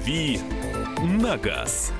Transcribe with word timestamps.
«Дави 0.00 0.40
на 1.02 1.36
газ». 1.36 1.92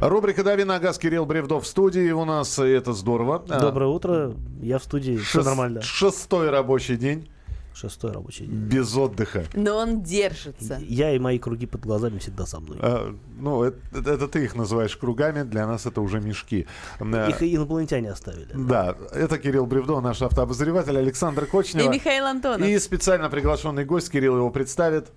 Рубрика 0.00 0.44
«Дави 0.44 0.64
на 0.64 0.78
газ» 0.78 0.98
Кирилл 0.98 1.24
Бревдов 1.24 1.64
в 1.64 1.66
студии 1.66 2.10
у 2.10 2.24
нас, 2.26 2.58
и 2.58 2.68
это 2.68 2.92
здорово. 2.92 3.42
А, 3.48 3.60
Доброе 3.60 3.86
утро. 3.88 4.34
Я 4.60 4.78
в 4.78 4.84
студии. 4.84 5.16
Все 5.16 5.38
шест- 5.40 5.44
нормально. 5.46 5.80
Шестой 5.82 6.50
рабочий 6.50 6.96
день 6.96 7.30
Шестой 7.78 8.10
рабочий 8.10 8.46
день. 8.46 8.56
без 8.56 8.96
отдыха. 8.96 9.44
Но 9.54 9.76
он 9.76 10.02
держится. 10.02 10.80
Я 10.82 11.14
и 11.14 11.18
мои 11.20 11.38
круги 11.38 11.66
под 11.66 11.82
глазами 11.82 12.18
всегда 12.18 12.44
со 12.44 12.58
мной. 12.58 12.78
А, 12.80 13.14
ну, 13.38 13.62
это, 13.62 13.78
это 13.92 14.26
ты 14.26 14.44
их 14.44 14.56
называешь 14.56 14.96
кругами, 14.96 15.44
для 15.44 15.64
нас 15.66 15.86
это 15.86 16.00
уже 16.00 16.20
мешки. 16.20 16.66
А, 16.98 17.28
Их 17.28 17.40
и 17.42 17.54
инопланетяне 17.54 18.10
оставили. 18.10 18.48
Да, 18.54 18.96
это 19.12 19.38
Кирилл 19.38 19.66
Бревдо, 19.66 20.00
наш 20.00 20.22
автообозреватель 20.22 20.98
Александр 20.98 21.44
И 21.44 21.46
Кочнева. 21.46 21.88
Михаил 21.92 22.26
Антонов. 22.26 22.66
И 22.66 22.78
специально 22.80 23.30
приглашенный 23.30 23.84
гость, 23.84 24.10
Кирилл 24.10 24.36
его 24.36 24.50
представит. 24.50 25.12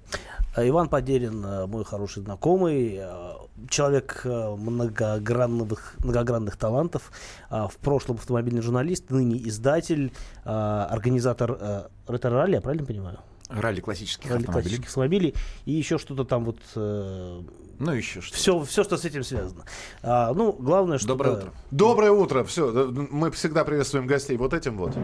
А 0.53 0.67
Иван 0.67 0.89
Подерин, 0.89 1.43
э, 1.45 1.66
мой 1.66 1.85
хороший 1.85 2.23
знакомый, 2.23 2.97
э, 2.99 3.31
человек 3.70 4.21
э, 4.23 4.55
многогранных, 4.55 5.95
многогранных 5.99 6.57
талантов, 6.57 7.11
а, 7.49 7.67
в 7.67 7.77
прошлом 7.77 8.17
автомобильный 8.17 8.61
журналист, 8.61 9.09
ныне 9.09 9.38
издатель, 9.47 10.11
а, 10.45 10.88
организатор 10.89 11.57
э, 11.59 11.88
ретро-ралли, 12.07 12.55
я 12.55 12.61
правильно 12.61 12.85
понимаю? 12.85 13.19
Ралли 13.49 13.81
классических 13.81 14.29
Ралли 14.29 14.41
автомобилей. 14.43 14.63
классических 14.63 14.88
автомобилей 14.88 15.35
и 15.66 15.71
еще 15.73 15.97
что-то 15.97 16.23
там 16.23 16.45
вот 16.45 16.57
э, 16.75 17.41
Ну, 17.79 17.91
еще 17.91 18.21
что. 18.21 18.35
все, 18.35 18.63
все, 18.63 18.83
что 18.83 18.95
с 18.97 19.03
этим 19.05 19.23
связано. 19.23 19.63
А, 20.02 20.33
ну, 20.33 20.53
главное, 20.53 20.97
что... 20.97 21.07
Доброе 21.09 21.38
утро. 21.38 21.53
Доброе 21.69 22.11
утро. 22.11 22.43
Все, 22.45 22.71
мы 23.11 23.30
всегда 23.31 23.66
приветствуем 23.66 24.07
гостей 24.07 24.38
вот 24.38 24.53
этим 24.53 24.77
вот. 24.77 24.95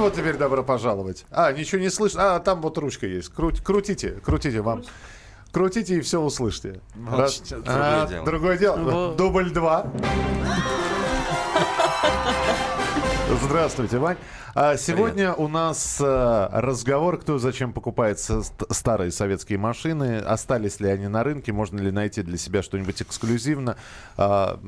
Вот 0.00 0.14
теперь 0.14 0.36
добро 0.38 0.62
пожаловать. 0.62 1.26
А, 1.30 1.52
ничего 1.52 1.78
не 1.80 1.90
слышно. 1.90 2.36
А, 2.36 2.40
там 2.40 2.62
вот 2.62 2.78
ручка 2.78 3.06
есть. 3.06 3.30
Круть- 3.30 3.62
крутите, 3.62 4.12
крутите 4.24 4.62
вам. 4.62 4.82
Крутите 5.52 5.96
и 5.96 6.00
все 6.00 6.20
услышите. 6.20 6.80
Раз- 7.10 7.40
другое 7.40 7.64
А, 7.66 8.06
дело. 8.08 8.24
другое 8.24 8.56
дело. 8.58 9.14
Дубль 9.14 9.50
два. 9.50 9.86
Здравствуйте, 13.42 13.98
Вань. 13.98 14.16
А 14.54 14.76
сегодня 14.76 15.32
у 15.34 15.46
нас 15.48 15.98
э, 16.00 16.48
разговор, 16.52 17.18
кто 17.18 17.38
зачем 17.38 17.72
покупает 17.72 18.18
старые 18.18 19.12
советские 19.12 19.58
машины, 19.58 20.18
остались 20.18 20.80
ли 20.80 20.88
они 20.88 21.06
на 21.08 21.22
рынке, 21.22 21.52
можно 21.52 21.78
ли 21.78 21.90
найти 21.92 22.22
для 22.22 22.36
себя 22.38 22.62
что-нибудь 22.62 23.00
эксклюзивно. 23.02 23.76
А, 24.16 24.58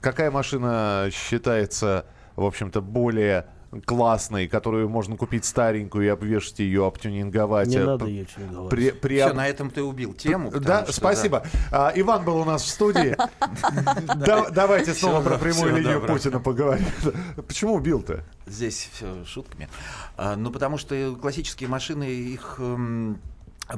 какая 0.00 0.30
машина 0.32 1.10
считается, 1.12 2.06
в 2.34 2.44
общем-то, 2.44 2.80
более 2.80 3.46
классной, 3.82 4.48
которую 4.48 4.88
можно 4.88 5.16
купить 5.16 5.44
старенькую 5.44 6.06
и 6.06 6.08
обвешать 6.08 6.58
ее, 6.60 6.86
обтюнинговать. 6.86 7.68
Не 7.68 7.76
э, 7.76 7.84
надо 7.84 8.06
ее 8.06 8.24
тюнинговать. 8.24 8.70
при- 8.70 8.90
при- 8.90 9.16
Все, 9.20 9.32
на 9.32 9.46
этом 9.48 9.70
ты 9.70 9.82
убил 9.82 10.14
тему. 10.14 10.50
да, 10.50 10.84
что, 10.84 10.92
спасибо. 10.92 11.46
А, 11.70 11.92
Иван 11.94 12.24
был 12.24 12.36
у 12.36 12.44
нас 12.44 12.62
в 12.62 12.68
студии. 12.68 13.16
Да- 14.16 14.50
Давайте 14.50 14.94
снова 14.94 15.22
про 15.22 15.38
прямую 15.38 15.76
линию. 15.76 16.06
Путина 16.06 16.40
поговорим. 16.40 16.86
Почему 17.46 17.74
убил-то? 17.74 18.24
Здесь 18.46 18.90
все 18.92 19.24
шутками. 19.24 19.68
А, 20.16 20.36
ну, 20.36 20.50
потому 20.50 20.78
что 20.78 21.16
классические 21.20 21.68
машины, 21.68 22.04
их 22.04 22.56
эм, 22.58 23.18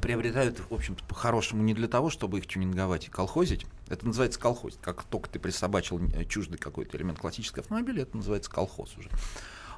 приобретают, 0.03 0.61
в 0.69 0.75
общем-то, 0.75 1.05
по-хорошему 1.05 1.63
не 1.63 1.75
для 1.75 1.89
того, 1.89 2.11
чтобы 2.11 2.39
их 2.39 2.47
тюнинговать 2.47 3.07
и 3.07 3.11
колхозить. 3.11 3.67
Это 3.89 4.07
называется 4.07 4.41
колхоз. 4.41 4.79
Как 4.83 5.05
только 5.05 5.29
ты 5.31 5.39
присобачил 5.39 6.01
э, 6.15 6.25
чуждый 6.25 6.59
какой-то 6.59 6.97
элемент 6.97 7.19
классического 7.19 7.61
автомобиля, 7.63 8.03
это 8.03 8.17
называется 8.17 8.51
колхоз 8.51 8.97
уже. 8.99 9.09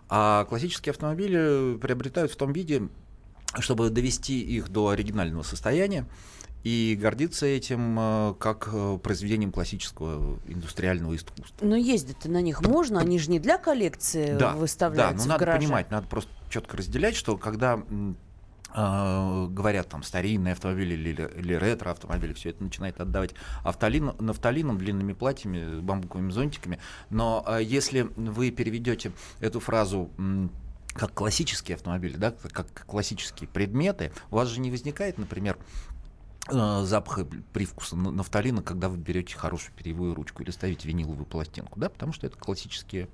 А 0.08 0.44
классические 0.46 0.92
автомобили 0.92 1.76
приобретают 1.78 2.32
в 2.32 2.36
том 2.36 2.52
виде, 2.52 2.88
чтобы 3.58 3.90
довести 3.90 4.40
их 4.40 4.68
до 4.70 4.88
оригинального 4.88 5.42
состояния 5.42 6.06
и 6.64 6.98
гордиться 7.00 7.46
этим 7.46 7.96
э, 7.98 8.34
как 8.38 8.68
э, 8.72 8.98
произведением 9.02 9.52
классического 9.52 10.38
индустриального 10.46 11.14
искусства. 11.14 11.64
Но 11.64 11.76
ездить-то 11.76 12.30
на 12.30 12.42
них 12.42 12.62
можно, 12.62 13.00
они 13.00 13.18
же 13.18 13.30
не 13.30 13.38
для 13.38 13.58
коллекции 13.58 14.36
да, 14.36 14.54
выставляются 14.54 15.16
Да, 15.16 15.22
но 15.24 15.28
надо 15.34 15.44
гараже. 15.44 15.66
понимать, 15.66 15.90
надо 15.90 16.08
просто 16.08 16.30
четко 16.50 16.76
разделять, 16.76 17.14
что 17.14 17.36
когда 17.36 17.80
говорят 18.74 19.88
там 19.88 20.02
старинные 20.02 20.52
автомобили 20.52 20.94
или, 20.94 21.30
или 21.36 21.54
ретро-автомобили, 21.54 22.34
все 22.34 22.50
это 22.50 22.62
начинает 22.62 23.00
отдавать 23.00 23.34
автолин, 23.64 24.12
нафталином, 24.18 24.78
длинными 24.78 25.14
платьями, 25.14 25.80
бамбуковыми 25.80 26.30
зонтиками. 26.30 26.78
Но 27.10 27.44
э, 27.46 27.60
если 27.62 28.02
вы 28.02 28.50
переведете 28.50 29.12
эту 29.40 29.60
фразу 29.60 30.10
как 30.94 31.14
классические 31.14 31.76
автомобили, 31.76 32.16
да, 32.16 32.32
как 32.52 32.66
классические 32.86 33.48
предметы, 33.48 34.12
у 34.30 34.36
вас 34.36 34.48
же 34.48 34.60
не 34.60 34.70
возникает, 34.70 35.16
например, 35.16 35.56
э, 36.50 36.82
запаха 36.84 37.26
привкуса 37.52 37.96
на- 37.96 38.10
нафталина, 38.10 38.62
когда 38.62 38.88
вы 38.88 38.96
берете 38.96 39.36
хорошую 39.36 39.72
перьевую 39.74 40.14
ручку 40.14 40.42
или 40.42 40.50
ставите 40.50 40.88
виниловую 40.88 41.26
пластинку, 41.26 41.78
да, 41.78 41.88
потому 41.88 42.12
что 42.12 42.26
это 42.26 42.36
классические 42.36 43.08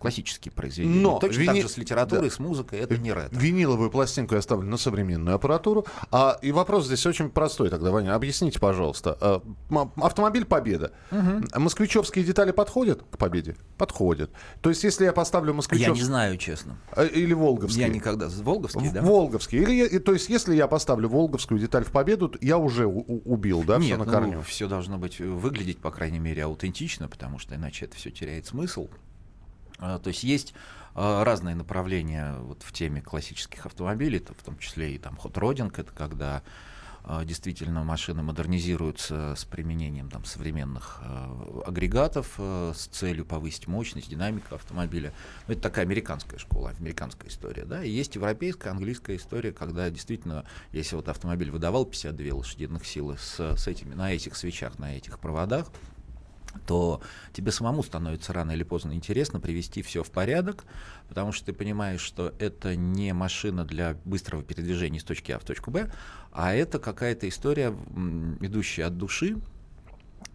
классические 0.00 0.50
произведения. 0.50 1.00
Но 1.02 1.18
Точно 1.18 1.40
вини- 1.42 1.46
так 1.46 1.56
же 1.62 1.68
с 1.68 1.76
литературой, 1.76 2.30
да. 2.30 2.34
с 2.34 2.38
музыкой, 2.38 2.78
это 2.80 2.96
не 2.96 3.12
ретро. 3.12 3.38
Виниловую 3.38 3.90
пластинку 3.90 4.34
я 4.34 4.40
ставлю 4.42 4.66
на 4.66 4.78
современную 4.78 5.34
аппаратуру. 5.36 5.84
А, 6.10 6.38
и 6.40 6.52
вопрос 6.52 6.86
здесь 6.86 7.04
очень 7.04 7.28
простой 7.28 7.68
тогда, 7.68 7.90
Ваня. 7.90 8.14
Объясните, 8.14 8.58
пожалуйста. 8.58 9.16
А, 9.20 9.42
автомобиль 9.96 10.46
«Победа». 10.46 10.92
Москвичевские 11.54 12.24
детали 12.24 12.50
подходят 12.50 13.02
к 13.10 13.18
«Победе»? 13.18 13.56
Подходят. 13.76 14.30
То 14.62 14.70
есть, 14.70 14.82
если 14.84 15.04
я 15.04 15.12
поставлю 15.12 15.50
Я 15.50 15.54
москвичев... 15.56 15.94
не 15.94 16.02
знаю, 16.02 16.36
честно. 16.38 16.78
А, 16.92 17.04
Или 17.04 17.34
волговские? 17.34 17.86
Я 17.86 17.92
никогда... 17.92 18.28
Волговский, 18.28 18.88
В- 18.88 18.92
да? 18.92 19.02
Волговские. 19.02 19.62
Или, 19.62 19.72
я- 19.94 20.00
то 20.00 20.12
есть, 20.12 20.28
если 20.30 20.54
я 20.54 20.66
поставлю 20.66 21.08
волговскую 21.10 21.60
деталь 21.60 21.84
в 21.84 21.90
победу, 21.92 22.32
я 22.40 22.56
уже 22.58 22.86
убил, 22.86 23.62
да, 23.64 23.78
все 23.78 23.88
Нет, 23.90 23.98
на 23.98 24.04
ну, 24.06 24.10
корню. 24.12 24.42
все 24.46 24.66
должно 24.66 24.96
быть, 24.98 25.20
э, 25.20 25.24
выглядеть, 25.26 25.78
по 25.78 25.90
крайней 25.90 26.18
мере, 26.18 26.44
аутентично, 26.44 27.08
потому 27.08 27.38
что 27.38 27.54
иначе 27.54 27.84
это 27.84 27.96
все 27.96 28.10
теряет 28.10 28.46
смысл. 28.46 28.88
А, 29.80 29.98
То 29.98 30.08
есть 30.08 30.22
есть 30.22 30.54
а, 30.94 31.24
разные 31.24 31.54
направления 31.54 32.34
вот 32.40 32.62
в 32.62 32.72
теме 32.72 33.00
классических 33.00 33.66
автомобилей, 33.66 34.18
это 34.18 34.34
в 34.34 34.42
том 34.42 34.58
числе 34.58 34.94
и 34.94 34.98
там 34.98 35.16
хот-родинг, 35.16 35.78
это 35.78 35.90
когда 35.92 36.42
а, 37.02 37.24
действительно 37.24 37.82
машины 37.82 38.22
модернизируются 38.22 39.34
с 39.34 39.46
применением 39.46 40.10
там, 40.10 40.26
современных 40.26 41.00
агрегатов 41.66 42.34
с 42.38 42.88
целью 42.92 43.24
повысить 43.24 43.66
мощность, 43.66 44.10
динамику 44.10 44.54
автомобиля. 44.54 45.14
Ну, 45.48 45.54
это 45.54 45.62
такая 45.62 45.86
американская 45.86 46.38
школа, 46.38 46.74
американская 46.78 47.30
история. 47.30 47.64
Да? 47.64 47.82
И 47.82 47.90
есть 47.90 48.14
европейская, 48.16 48.70
английская 48.70 49.16
история, 49.16 49.52
когда 49.52 49.88
действительно, 49.88 50.44
если 50.72 50.94
вот 50.94 51.08
автомобиль 51.08 51.50
выдавал 51.50 51.86
52 51.86 52.34
лошадиных 52.34 52.84
силы 52.84 53.16
с, 53.18 53.56
с 53.56 53.66
этими, 53.66 53.94
на 53.94 54.12
этих 54.12 54.36
свечах, 54.36 54.78
на 54.78 54.94
этих 54.94 55.18
проводах, 55.18 55.68
то 56.66 57.00
тебе 57.32 57.52
самому 57.52 57.82
становится 57.82 58.32
рано 58.32 58.52
или 58.52 58.62
поздно 58.62 58.92
интересно 58.92 59.40
привести 59.40 59.82
все 59.82 60.02
в 60.02 60.10
порядок, 60.10 60.64
потому 61.08 61.32
что 61.32 61.46
ты 61.46 61.52
понимаешь, 61.52 62.00
что 62.00 62.34
это 62.38 62.76
не 62.76 63.12
машина 63.12 63.64
для 63.64 63.96
быстрого 64.04 64.42
передвижения 64.42 65.00
с 65.00 65.04
точки 65.04 65.32
А 65.32 65.38
в 65.38 65.44
точку 65.44 65.70
Б, 65.70 65.90
а 66.32 66.52
это 66.54 66.78
какая-то 66.78 67.28
история, 67.28 67.74
идущая 68.40 68.86
от 68.86 68.96
души, 68.98 69.38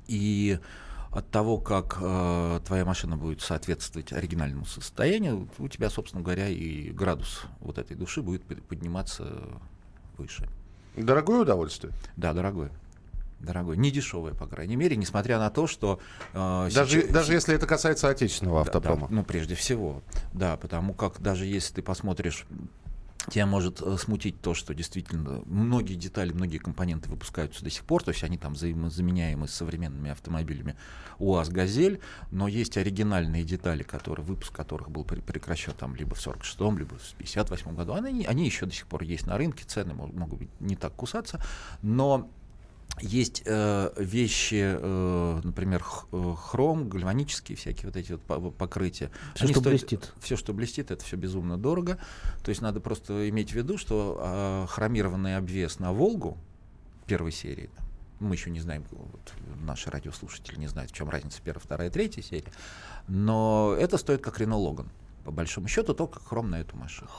и 0.07 0.59
от 1.11 1.29
того, 1.29 1.57
как 1.57 1.97
э, 2.01 2.59
твоя 2.65 2.83
машина 2.83 3.15
будет 3.15 3.41
соответствовать 3.41 4.11
оригинальному 4.11 4.65
состоянию, 4.65 5.47
у 5.59 5.67
тебя, 5.69 5.89
собственно 5.89 6.21
говоря, 6.21 6.49
и 6.49 6.91
градус 6.91 7.43
вот 7.61 7.77
этой 7.77 7.95
души 7.95 8.21
будет 8.21 8.43
под- 8.43 8.61
подниматься 8.63 9.31
выше. 10.17 10.47
Дорогое 10.97 11.41
удовольствие. 11.41 11.93
Да, 12.17 12.33
дорогой. 12.33 12.69
Дорогой. 13.45 13.77
Не 13.77 13.91
дешевое, 13.91 14.33
по 14.33 14.47
крайней 14.47 14.75
мере, 14.75 14.95
несмотря 14.97 15.37
на 15.39 15.49
то, 15.49 15.67
что... 15.67 15.99
э, 16.33 16.69
Даже, 16.73 17.01
сейчас- 17.01 17.11
даже 17.11 17.33
если 17.33 17.55
это 17.55 17.67
касается 17.67 18.09
отечественного 18.09 18.65
да, 18.65 18.71
да, 18.71 18.77
автопрома. 18.79 19.07
ну, 19.11 19.23
прежде 19.23 19.55
всего, 19.55 20.01
да, 20.33 20.57
потому 20.57 20.93
как 20.93 21.21
даже 21.21 21.45
если 21.45 21.75
ты 21.75 21.81
посмотришь, 21.81 22.45
тебя 23.31 23.45
может 23.47 23.81
э, 23.81 23.97
смутить 23.97 24.39
то, 24.41 24.53
что 24.53 24.73
действительно 24.75 25.41
многие 25.45 25.95
детали, 25.95 26.31
многие 26.31 26.59
компоненты 26.59 27.09
выпускаются 27.09 27.63
до 27.63 27.69
сих 27.71 27.83
пор, 27.83 28.03
то 28.03 28.09
есть 28.11 28.23
они 28.23 28.37
там 28.37 28.53
взаимозаменяемы 28.53 29.47
с 29.47 29.51
современными 29.53 30.11
автомобилями 30.11 30.75
УАЗ, 31.17 31.49
Газель, 31.49 32.01
но 32.31 32.47
есть 32.47 32.77
оригинальные 32.77 33.43
детали, 33.43 33.81
которые, 33.83 34.23
выпуск 34.25 34.53
которых 34.53 34.91
был 34.91 35.03
пре- 35.05 35.23
прекращен 35.23 35.73
там 35.73 35.95
либо 35.95 36.13
в 36.13 36.19
46-м, 36.19 36.77
либо 36.77 36.95
в 36.97 37.13
58 37.17 37.73
году. 37.75 37.93
Они, 37.93 38.25
они 38.25 38.45
еще 38.45 38.65
до 38.67 38.73
сих 38.73 38.85
пор 38.85 39.01
есть 39.03 39.25
на 39.25 39.37
рынке, 39.39 39.63
цены 39.65 39.93
мо- 39.95 40.07
могут 40.13 40.37
быть 40.39 40.49
не 40.59 40.75
так 40.75 40.93
кусаться, 40.93 41.41
но 41.81 42.29
есть 43.01 43.43
э, 43.45 43.91
вещи, 43.97 44.61
э, 44.79 45.41
например, 45.43 45.83
э, 46.11 46.33
хром, 46.37 46.87
гальванические 46.87 47.57
всякие 47.57 47.87
вот 47.87 47.95
эти 47.97 48.13
вот 48.13 48.21
по- 48.21 48.51
покрытия. 48.51 49.11
Всё, 49.35 49.47
что 49.47 49.61
блестит. 49.61 50.13
Все, 50.19 50.37
что 50.37 50.53
блестит, 50.53 50.91
это 50.91 51.03
все 51.03 51.17
безумно 51.17 51.57
дорого. 51.57 51.97
То 52.43 52.49
есть 52.49 52.61
надо 52.61 52.79
просто 52.79 53.29
иметь 53.29 53.51
в 53.51 53.55
виду, 53.55 53.77
что 53.77 54.17
э, 54.21 54.65
хромированный 54.69 55.35
обвес 55.37 55.79
на 55.79 55.91
Волгу 55.91 56.37
первой 57.05 57.31
серии, 57.33 57.69
мы 58.19 58.33
еще 58.35 58.49
не 58.49 58.61
знаем, 58.61 58.85
вот, 58.91 59.33
наши 59.61 59.89
радиослушатели 59.91 60.57
не 60.57 60.67
знают, 60.67 60.91
в 60.91 60.95
чем 60.95 61.09
разница 61.09 61.41
первая, 61.43 61.61
вторая, 61.61 61.89
третья 61.89 62.21
серия, 62.21 62.51
но 63.09 63.75
это 63.77 63.97
стоит 63.97 64.21
как 64.21 64.39
Рено 64.39 64.57
Логан. 64.57 64.89
по 65.25 65.31
большому 65.31 65.67
счету, 65.67 65.93
только 65.93 66.19
хром 66.19 66.49
на 66.49 66.61
эту 66.61 66.77
машину. 66.77 67.09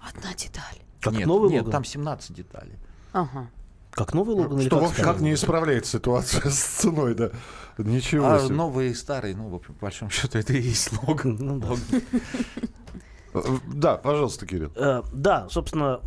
Одна 0.00 0.32
деталь. 0.34 0.78
Как 1.00 1.12
нет, 1.12 1.26
новый 1.26 1.50
нет, 1.50 1.60
Логан? 1.64 1.72
там 1.72 1.84
17 1.84 2.34
деталей. 2.34 2.76
Ага. 3.12 3.50
Как 3.98 4.14
новый 4.14 4.36
Логан 4.36 4.60
или 4.60 4.66
Что, 4.68 4.78
в 4.78 4.82
как 4.84 4.92
старый? 4.92 5.12
как 5.12 5.20
не 5.20 5.34
исправляет 5.34 5.84
ситуацию 5.86 6.42
с 6.50 6.54
ценой, 6.58 7.14
да? 7.14 7.30
Ничего 7.78 8.26
А 8.32 8.38
себе. 8.38 8.54
новые 8.54 8.90
и 8.92 8.94
старые, 8.94 9.34
ну, 9.36 9.48
в 9.48 9.54
общем, 9.56 9.74
по 9.74 9.86
большому 9.86 10.10
счету, 10.12 10.38
это 10.38 10.52
и 10.52 10.60
есть 10.62 10.90
Логан. 11.06 11.36
Ну 11.40 11.58
да. 11.58 13.42
Да, 13.72 13.96
пожалуйста, 13.96 14.46
Кирилл. 14.46 14.70
Э, 14.74 15.02
Да, 15.12 15.48
собственно, 15.50 16.00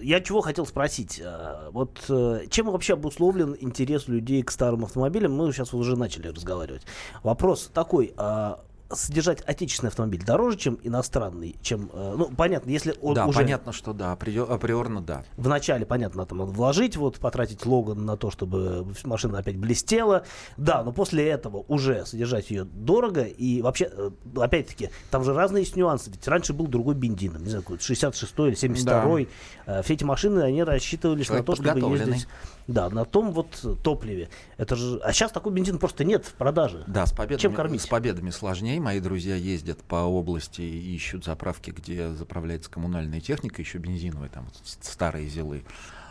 я 0.00 0.20
чего 0.20 0.40
хотел 0.40 0.66
спросить. 0.66 1.20
Э, 1.22 1.70
Вот 1.72 2.04
э, 2.08 2.46
чем 2.48 2.66
вообще 2.70 2.92
обусловлен 2.94 3.56
интерес 3.58 4.06
людей 4.08 4.42
к 4.42 4.50
старым 4.50 4.84
автомобилям? 4.84 5.32
Мы 5.34 5.52
сейчас 5.52 5.74
уже 5.74 5.96
начали 5.96 6.28
разговаривать. 6.28 6.82
Вопрос 7.22 7.70
такой. 7.72 8.12
а 8.16 8.60
Содержать 8.94 9.40
отечественный 9.42 9.88
автомобиль 9.88 10.24
дороже, 10.24 10.56
чем 10.58 10.78
иностранный, 10.82 11.56
чем, 11.62 11.90
э, 11.92 12.14
ну, 12.16 12.30
понятно, 12.36 12.70
если 12.70 12.94
он 13.00 13.14
Да, 13.14 13.26
уже 13.26 13.38
понятно, 13.38 13.72
что 13.72 13.92
да, 13.92 14.12
априо- 14.12 14.50
априорно 14.52 15.00
да. 15.00 15.24
в 15.36 15.48
начале, 15.48 15.86
понятно, 15.86 16.26
там 16.26 16.38
надо 16.38 16.50
вложить, 16.52 16.96
вот, 16.96 17.18
потратить 17.18 17.64
Логан 17.66 18.04
на 18.04 18.16
то, 18.16 18.30
чтобы 18.30 18.86
машина 19.04 19.38
опять 19.38 19.56
блестела. 19.56 20.24
Да, 20.56 20.82
но 20.82 20.92
после 20.92 21.28
этого 21.28 21.64
уже 21.68 22.04
содержать 22.06 22.50
ее 22.50 22.64
дорого. 22.64 23.22
И 23.22 23.62
вообще, 23.62 23.90
э, 23.90 24.10
опять-таки, 24.36 24.90
там 25.10 25.24
же 25.24 25.32
разные 25.34 25.62
есть 25.62 25.76
нюансы. 25.76 26.10
Ведь 26.10 26.26
раньше 26.28 26.52
был 26.52 26.66
другой 26.66 26.94
бензин, 26.94 27.36
не 27.38 27.48
знаю, 27.48 27.62
какой 27.62 27.78
66 27.78 28.32
или 28.48 28.54
72 28.54 29.26
Э, 29.66 29.82
Все 29.82 29.94
эти 29.94 30.04
машины, 30.04 30.40
они 30.40 30.62
рассчитывались 30.64 31.26
Человек 31.26 31.46
на 31.46 31.54
то, 31.54 31.62
чтобы 31.62 31.96
ездить 31.96 32.26
да, 32.66 32.88
на 32.90 33.04
том 33.04 33.32
вот 33.32 33.64
топливе. 33.82 34.28
Это 34.56 34.76
же... 34.76 34.98
А 34.98 35.12
сейчас 35.12 35.32
такой 35.32 35.52
бензин 35.52 35.78
просто 35.78 36.04
нет 36.04 36.24
в 36.24 36.34
продаже. 36.34 36.84
Да, 36.86 37.06
с 37.06 37.12
победами, 37.12 37.40
Чем 37.40 37.54
кормить? 37.54 37.82
с 37.82 37.86
победами 37.86 38.30
сложнее. 38.30 38.80
Мои 38.80 39.00
друзья 39.00 39.34
ездят 39.36 39.82
по 39.82 39.96
области 39.96 40.60
и 40.62 40.94
ищут 40.94 41.24
заправки, 41.24 41.70
где 41.70 42.12
заправляется 42.12 42.70
коммунальная 42.70 43.20
техника, 43.20 43.60
еще 43.60 43.78
бензиновая, 43.78 44.28
там 44.28 44.46
старые 44.62 45.28
зилы. 45.28 45.64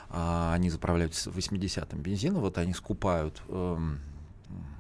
А, 0.10 0.54
они 0.54 0.70
заправляются 0.70 1.30
80-м 1.30 2.00
бензином, 2.02 2.42
вот 2.42 2.58
они 2.58 2.74
скупают, 2.74 3.42
эм, 3.48 4.00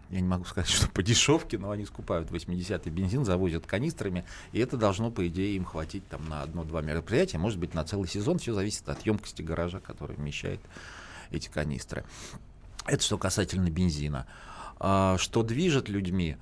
я 0.09 0.19
не 0.19 0.27
могу 0.27 0.43
сказать, 0.43 0.69
что 0.69 0.89
по 0.89 1.01
дешевке, 1.01 1.57
но 1.57 1.71
они 1.71 1.85
скупают 1.85 2.29
80-й 2.29 2.89
бензин, 2.89 3.23
завозят 3.23 3.65
канистрами, 3.65 4.25
и 4.51 4.59
это 4.59 4.75
должно, 4.75 5.09
по 5.09 5.25
идее, 5.25 5.55
им 5.55 5.63
хватить 5.63 6.05
там 6.09 6.27
на 6.27 6.41
одно-два 6.41 6.81
мероприятия, 6.81 7.37
может 7.37 7.59
быть, 7.59 7.73
на 7.73 7.85
целый 7.85 8.09
сезон, 8.09 8.39
все 8.39 8.53
зависит 8.53 8.89
от 8.89 9.05
емкости 9.05 9.41
гаража, 9.41 9.79
который 9.79 10.17
вмещает 10.17 10.59
эти 11.31 11.49
канистры. 11.49 12.03
Это 12.85 13.03
что 13.03 13.17
касательно 13.17 13.69
бензина. 13.69 14.25
А, 14.79 15.17
что 15.17 15.43
движет 15.43 15.89
людьми? 15.89 16.37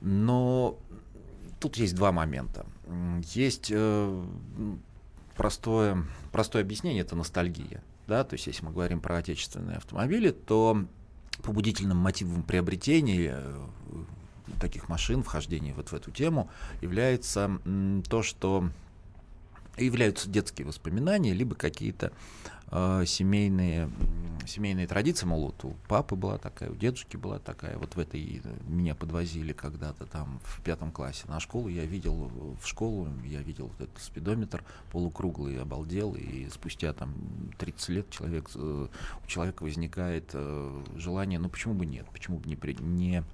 Но 0.00 0.78
тут 1.60 1.76
есть 1.76 1.94
два 1.94 2.12
момента. 2.12 2.66
Есть 3.34 3.70
э, 3.70 4.24
простое, 5.36 6.04
простое 6.32 6.62
объяснение, 6.62 7.02
это 7.02 7.16
ностальгия. 7.16 7.82
Да? 8.06 8.24
То 8.24 8.34
есть, 8.34 8.46
если 8.46 8.64
мы 8.64 8.72
говорим 8.72 9.00
про 9.00 9.18
отечественные 9.18 9.78
автомобили, 9.78 10.30
то 10.30 10.84
побудительным 11.42 11.98
мотивом 11.98 12.42
приобретения 12.42 13.36
э, 13.38 13.66
таких 14.60 14.88
машин, 14.88 15.22
вхождения 15.22 15.74
вот 15.74 15.90
в 15.90 15.94
эту 15.94 16.10
тему, 16.10 16.50
является 16.80 17.58
то, 18.08 18.22
что 18.22 18.70
являются 19.76 20.28
детские 20.28 20.66
воспоминания, 20.66 21.32
либо 21.32 21.54
какие-то 21.54 22.12
э, 22.70 23.04
семейные, 23.06 23.90
семейные 24.46 24.86
традиции, 24.86 25.26
мол, 25.26 25.46
вот 25.46 25.64
у 25.64 25.74
папы 25.88 26.14
была 26.16 26.38
такая, 26.38 26.70
у 26.70 26.74
дедушки 26.74 27.16
была 27.16 27.38
такая, 27.38 27.76
вот 27.78 27.94
в 27.94 27.98
этой 27.98 28.42
меня 28.66 28.94
подвозили 28.94 29.52
когда-то 29.52 30.06
там 30.06 30.40
в 30.44 30.62
пятом 30.62 30.92
классе 30.92 31.24
на 31.28 31.40
школу, 31.40 31.68
я 31.68 31.84
видел 31.84 32.30
э, 32.34 32.54
в 32.62 32.66
школу, 32.66 33.08
я 33.24 33.40
видел 33.42 33.66
вот 33.66 33.80
этот 33.88 34.02
спидометр 34.02 34.64
полукруглый, 34.90 35.60
обалдел, 35.60 36.14
и 36.14 36.48
спустя 36.50 36.92
там 36.92 37.14
30 37.58 37.88
лет 37.90 38.10
человек, 38.10 38.50
э, 38.54 38.86
у 39.24 39.26
человека 39.26 39.62
возникает 39.62 40.30
э, 40.32 40.82
желание, 40.96 41.38
ну 41.38 41.48
почему 41.48 41.74
бы 41.74 41.86
нет, 41.86 42.06
почему 42.12 42.38
бы 42.38 42.48
не, 42.48 42.56
при- 42.56 42.76
не 42.80 43.24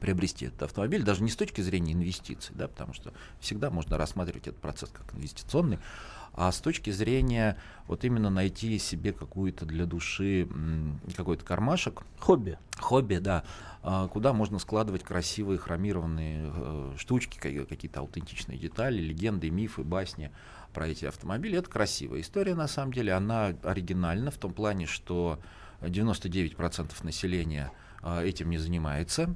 приобрести 0.00 0.46
этот 0.46 0.62
автомобиль, 0.64 1.02
даже 1.02 1.22
не 1.22 1.30
с 1.30 1.36
точки 1.36 1.60
зрения 1.60 1.92
инвестиций, 1.92 2.54
да, 2.56 2.68
потому 2.68 2.92
что 2.94 3.12
всегда 3.40 3.70
можно 3.70 3.98
рассматривать 3.98 4.48
этот 4.48 4.60
процесс 4.60 4.90
как 4.90 5.14
инвестиционный, 5.14 5.78
а 6.34 6.50
с 6.50 6.60
точки 6.60 6.90
зрения 6.90 7.58
вот 7.86 8.04
именно 8.04 8.30
найти 8.30 8.78
себе 8.78 9.12
какую-то 9.12 9.66
для 9.66 9.84
души 9.84 10.48
какой-то 11.14 11.44
кармашек, 11.44 12.02
Хобби. 12.18 12.58
хобби, 12.78 13.16
да, 13.16 13.44
а, 13.82 14.08
куда 14.08 14.32
можно 14.32 14.58
складывать 14.58 15.02
красивые 15.02 15.58
хромированные 15.58 16.50
э, 16.54 16.94
штучки, 16.96 17.38
ка- 17.38 17.66
какие-то 17.66 18.00
аутентичные 18.00 18.56
детали, 18.58 18.98
легенды, 19.00 19.50
мифы, 19.50 19.82
басни 19.82 20.30
про 20.72 20.88
эти 20.88 21.04
автомобили. 21.04 21.58
Это 21.58 21.68
красивая 21.68 22.20
история, 22.22 22.54
на 22.54 22.66
самом 22.68 22.94
деле. 22.94 23.12
Она 23.12 23.54
оригинальна 23.62 24.30
в 24.30 24.38
том 24.38 24.54
плане, 24.54 24.86
что 24.86 25.38
99% 25.82 27.04
населения 27.04 27.72
а, 28.02 28.22
этим 28.22 28.50
не 28.50 28.58
занимается. 28.58 29.34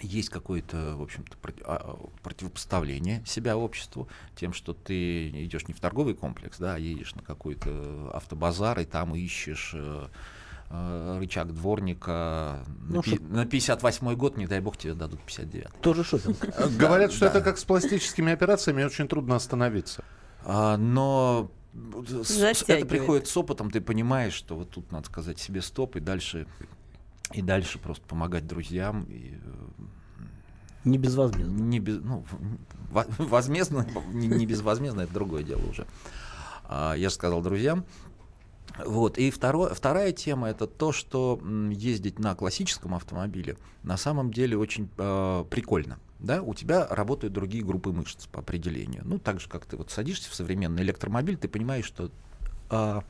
Есть 0.00 0.28
какое-то, 0.28 0.96
в 0.96 1.02
общем-то, 1.02 1.36
а, 1.64 1.96
противопоставление 2.22 3.22
себя 3.26 3.56
обществу 3.56 4.08
тем, 4.34 4.52
что 4.52 4.74
ты 4.74 5.28
идешь 5.44 5.68
не 5.68 5.74
в 5.74 5.80
торговый 5.80 6.14
комплекс, 6.14 6.58
да, 6.58 6.74
а 6.74 6.78
едешь 6.78 7.14
на 7.14 7.22
какой-то 7.22 8.10
автобазар 8.12 8.80
и 8.80 8.84
там 8.84 9.14
ищешь 9.14 9.70
э, 9.74 10.08
э, 10.70 11.18
рычаг 11.20 11.54
дворника 11.54 12.64
Ну, 12.88 13.02
на, 13.06 13.36
на 13.36 13.46
58 13.46 14.14
год, 14.14 14.36
не 14.36 14.46
дай 14.48 14.60
бог, 14.60 14.76
тебе 14.76 14.94
дадут 14.94 15.20
59. 15.20 15.68
Тоже 15.80 16.02
шопинг. 16.02 16.44
Э, 16.44 16.68
Говорят, 16.76 17.12
что 17.12 17.26
это 17.26 17.40
как 17.40 17.56
с 17.56 17.64
пластическими 17.64 18.32
операциями, 18.32 18.82
очень 18.82 19.06
трудно 19.06 19.36
остановиться. 19.36 20.04
А, 20.44 20.76
но 20.76 21.52
это 22.66 22.86
приходит 22.86 23.28
с 23.28 23.36
опытом, 23.36 23.70
ты 23.70 23.80
понимаешь, 23.80 24.34
что 24.34 24.56
вот 24.56 24.70
тут 24.70 24.92
надо 24.92 25.06
сказать 25.06 25.38
себе 25.38 25.62
стоп 25.62 25.96
и 25.96 26.00
дальше 26.00 26.46
и 27.32 27.42
дальше 27.42 27.78
просто 27.78 28.06
помогать 28.06 28.46
друзьям 28.46 29.04
и 29.04 29.38
э, 29.42 29.84
Не 30.84 30.98
безвозмездно. 30.98 31.52
не 31.52 31.80
без, 31.80 32.00
ну, 32.00 32.24
во- 32.90 33.06
возмездно, 33.18 33.86
не, 34.12 34.28
не 34.28 34.46
безвозмездно, 34.46 35.02
это 35.02 35.12
другое 35.14 35.42
дело 35.42 35.62
уже. 35.68 35.86
А, 36.64 36.94
я 36.94 37.08
же 37.08 37.14
сказал 37.14 37.40
друзьям. 37.42 37.84
Вот. 38.84 39.18
И 39.18 39.30
второе, 39.30 39.72
вторая 39.72 40.12
тема 40.12 40.48
это 40.48 40.66
то, 40.66 40.90
что 40.90 41.40
ездить 41.70 42.18
на 42.18 42.34
классическом 42.34 42.94
автомобиле 42.94 43.56
на 43.82 43.96
самом 43.96 44.32
деле 44.32 44.56
очень 44.58 44.88
э, 44.98 45.44
прикольно. 45.48 45.98
Да? 46.18 46.42
У 46.42 46.54
тебя 46.54 46.86
работают 46.88 47.34
другие 47.34 47.62
группы 47.64 47.92
мышц 47.92 48.26
по 48.26 48.40
определению. 48.40 49.02
Ну, 49.04 49.18
так 49.18 49.40
же, 49.40 49.48
как 49.48 49.66
ты 49.66 49.76
вот 49.76 49.90
садишься 49.90 50.30
в 50.30 50.34
современный 50.34 50.82
электромобиль, 50.82 51.36
ты 51.36 51.48
понимаешь, 51.48 51.84
что 51.84 52.10
а, 52.70 53.04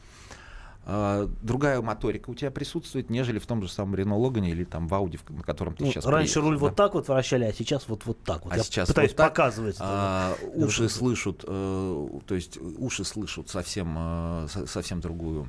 другая 0.87 1.81
моторика 1.81 2.31
у 2.31 2.35
тебя 2.35 2.51
присутствует, 2.51 3.09
нежели 3.11 3.39
в 3.39 3.47
том 3.47 3.63
же 3.63 3.69
самом 3.69 3.95
Рено 3.95 4.17
Логане 4.19 4.51
или 4.51 4.65
там 4.65 4.87
в 4.87 4.95
Ауди, 4.95 5.19
на 5.31 5.43
котором 5.43 5.75
ты 5.75 5.85
Ну, 5.85 5.91
сейчас 5.91 6.05
раньше 6.05 6.35
приедешь, 6.35 6.51
руль 6.51 6.55
да. 6.57 6.61
вот 6.61 6.77
так 6.77 6.95
вот 6.95 7.09
вращали, 7.09 7.45
а 7.45 7.53
сейчас 7.53 7.89
вот, 7.89 8.05
вот 8.05 8.23
так 8.23 8.45
вот. 8.45 8.53
А 8.53 8.57
Я 8.57 8.63
сейчас 8.63 8.89
пытаюсь 8.89 9.11
вот 9.13 9.17
так. 9.17 9.31
показывать. 9.33 9.77
А, 9.81 10.35
Это 10.43 10.67
уши 10.67 10.89
слышат, 10.89 11.45
э, 11.47 12.09
то 12.27 12.35
есть 12.35 12.59
уши 12.79 13.05
слышат 13.05 13.49
совсем, 13.49 13.95
э, 13.97 14.47
со- 14.51 14.67
совсем 14.67 15.01
другую 15.01 15.49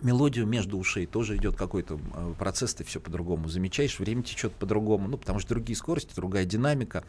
мелодию 0.00 0.46
между 0.46 0.78
ушей 0.78 1.06
тоже 1.06 1.36
идет 1.36 1.54
какой-то 1.56 2.00
э, 2.14 2.34
процесс, 2.38 2.74
ты 2.74 2.82
все 2.82 2.98
по-другому 2.98 3.48
замечаешь, 3.48 3.98
время 4.00 4.22
течет 4.22 4.52
по-другому, 4.52 5.06
ну, 5.08 5.16
потому 5.16 5.38
что 5.38 5.50
другие 5.50 5.76
скорости, 5.76 6.12
другая 6.16 6.44
динамика, 6.44 7.04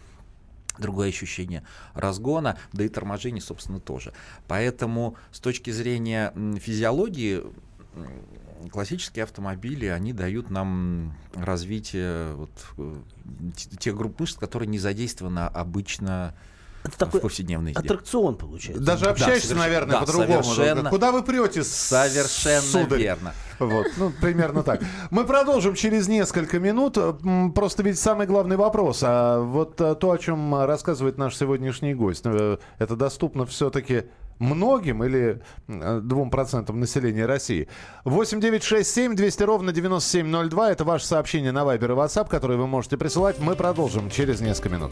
другое 0.77 1.09
ощущение 1.09 1.63
разгона, 1.93 2.57
да 2.71 2.83
и 2.83 2.89
торможение, 2.89 3.41
собственно, 3.41 3.79
тоже. 3.79 4.13
Поэтому 4.47 5.15
с 5.31 5.39
точки 5.39 5.71
зрения 5.71 6.33
физиологии 6.59 7.43
классические 8.71 9.23
автомобили, 9.23 9.87
они 9.87 10.13
дают 10.13 10.49
нам 10.49 11.15
развитие 11.33 12.33
вот, 12.33 12.51
э, 12.77 13.01
тех 13.79 13.95
групп 13.95 14.19
мышц, 14.19 14.37
которые 14.37 14.67
не 14.67 14.79
задействованы 14.79 15.39
обычно 15.39 16.35
Это 16.83 16.91
в 16.91 16.97
такой 16.97 17.21
повседневной 17.21 17.71
езде. 17.71 17.79
аттракцион 17.81 18.35
получается. 18.35 18.83
Даже 18.83 19.05
Да, 19.05 19.11
общаешься, 19.11 19.53
соверш- 19.53 19.57
наверное, 19.57 19.91
да, 19.93 19.99
по-другому. 20.01 20.43
совершенно. 20.43 20.89
Куда 20.89 21.11
вы 21.13 21.23
прете, 21.23 21.63
Совершенно 21.63 22.61
сударь? 22.61 22.99
верно. 22.99 23.33
Вот, 23.59 23.87
ну, 23.97 24.11
примерно 24.19 24.63
так. 24.63 24.81
Мы 25.09 25.23
продолжим 25.25 25.75
через 25.75 26.07
несколько 26.09 26.59
минут. 26.59 26.97
Просто 27.55 27.83
ведь 27.83 27.97
самый 27.99 28.27
главный 28.27 28.57
вопрос. 28.57 28.99
А 29.03 29.39
вот 29.39 29.79
а, 29.79 29.95
то, 29.95 30.11
о 30.11 30.17
чем 30.17 30.53
рассказывает 30.65 31.17
наш 31.17 31.37
сегодняшний 31.37 31.93
гость, 31.93 32.23
э, 32.25 32.57
это 32.79 32.95
доступно 32.97 33.45
все-таки 33.45 34.05
многим 34.39 35.03
или 35.05 35.41
э, 35.69 36.01
двум 36.03 36.29
процентам 36.31 36.79
населения 36.81 37.25
России. 37.25 37.69
8 38.03 38.41
9 38.41 38.63
6 38.63 38.89
7 38.93 39.15
200 39.15 39.43
ровно 39.43 39.71
9702. 39.71 40.71
Это 40.71 40.83
ваше 40.83 41.05
сообщение 41.05 41.53
на 41.53 41.59
Viber 41.59 41.85
и 41.85 41.95
WhatsApp, 41.95 42.27
которые 42.27 42.57
вы 42.57 42.67
можете 42.67 42.97
присылать. 42.97 43.39
Мы 43.39 43.55
продолжим 43.55 44.09
через 44.09 44.41
несколько 44.41 44.69
минут. 44.69 44.91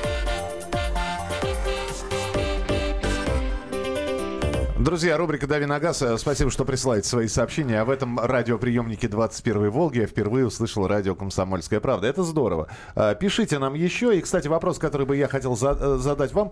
Друзья, 4.81 5.15
рубрика 5.15 5.45
«Дави 5.45 5.67
на 5.67 5.79
газ». 5.79 6.01
Э, 6.01 6.17
Спасибо, 6.17 6.49
что 6.49 6.65
присылаете 6.65 7.07
свои 7.07 7.27
сообщения. 7.27 7.81
А 7.81 7.85
в 7.85 7.91
этом 7.91 8.19
радиоприемнике 8.19 9.07
21 9.07 9.69
Волги 9.69 9.99
я 9.99 10.07
впервые 10.07 10.47
услышал 10.47 10.87
радио 10.87 11.13
«Комсомольская 11.13 11.79
правда». 11.79 12.07
Это 12.07 12.23
здорово. 12.23 12.67
Э, 12.95 13.13
Пишите 13.13 13.59
нам 13.59 13.75
еще. 13.75 14.17
И, 14.17 14.21
кстати, 14.21 14.47
вопрос, 14.47 14.79
который 14.79 15.05
бы 15.05 15.15
я 15.15 15.27
хотел 15.27 15.53
э, 15.53 15.97
задать 15.99 16.33
вам. 16.33 16.51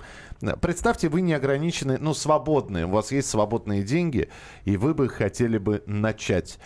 Представьте, 0.61 1.09
вы 1.09 1.21
не 1.21 1.33
ограничены, 1.33 1.97
ну, 1.99 2.13
свободные. 2.13 2.85
У 2.85 2.91
вас 2.91 3.11
есть 3.11 3.29
свободные 3.29 3.81
деньги, 3.81 4.29
и 4.63 4.77
вы 4.77 4.93
бы 4.93 5.09
хотели 5.09 5.57
бы 5.57 5.81
начать. 5.87 6.59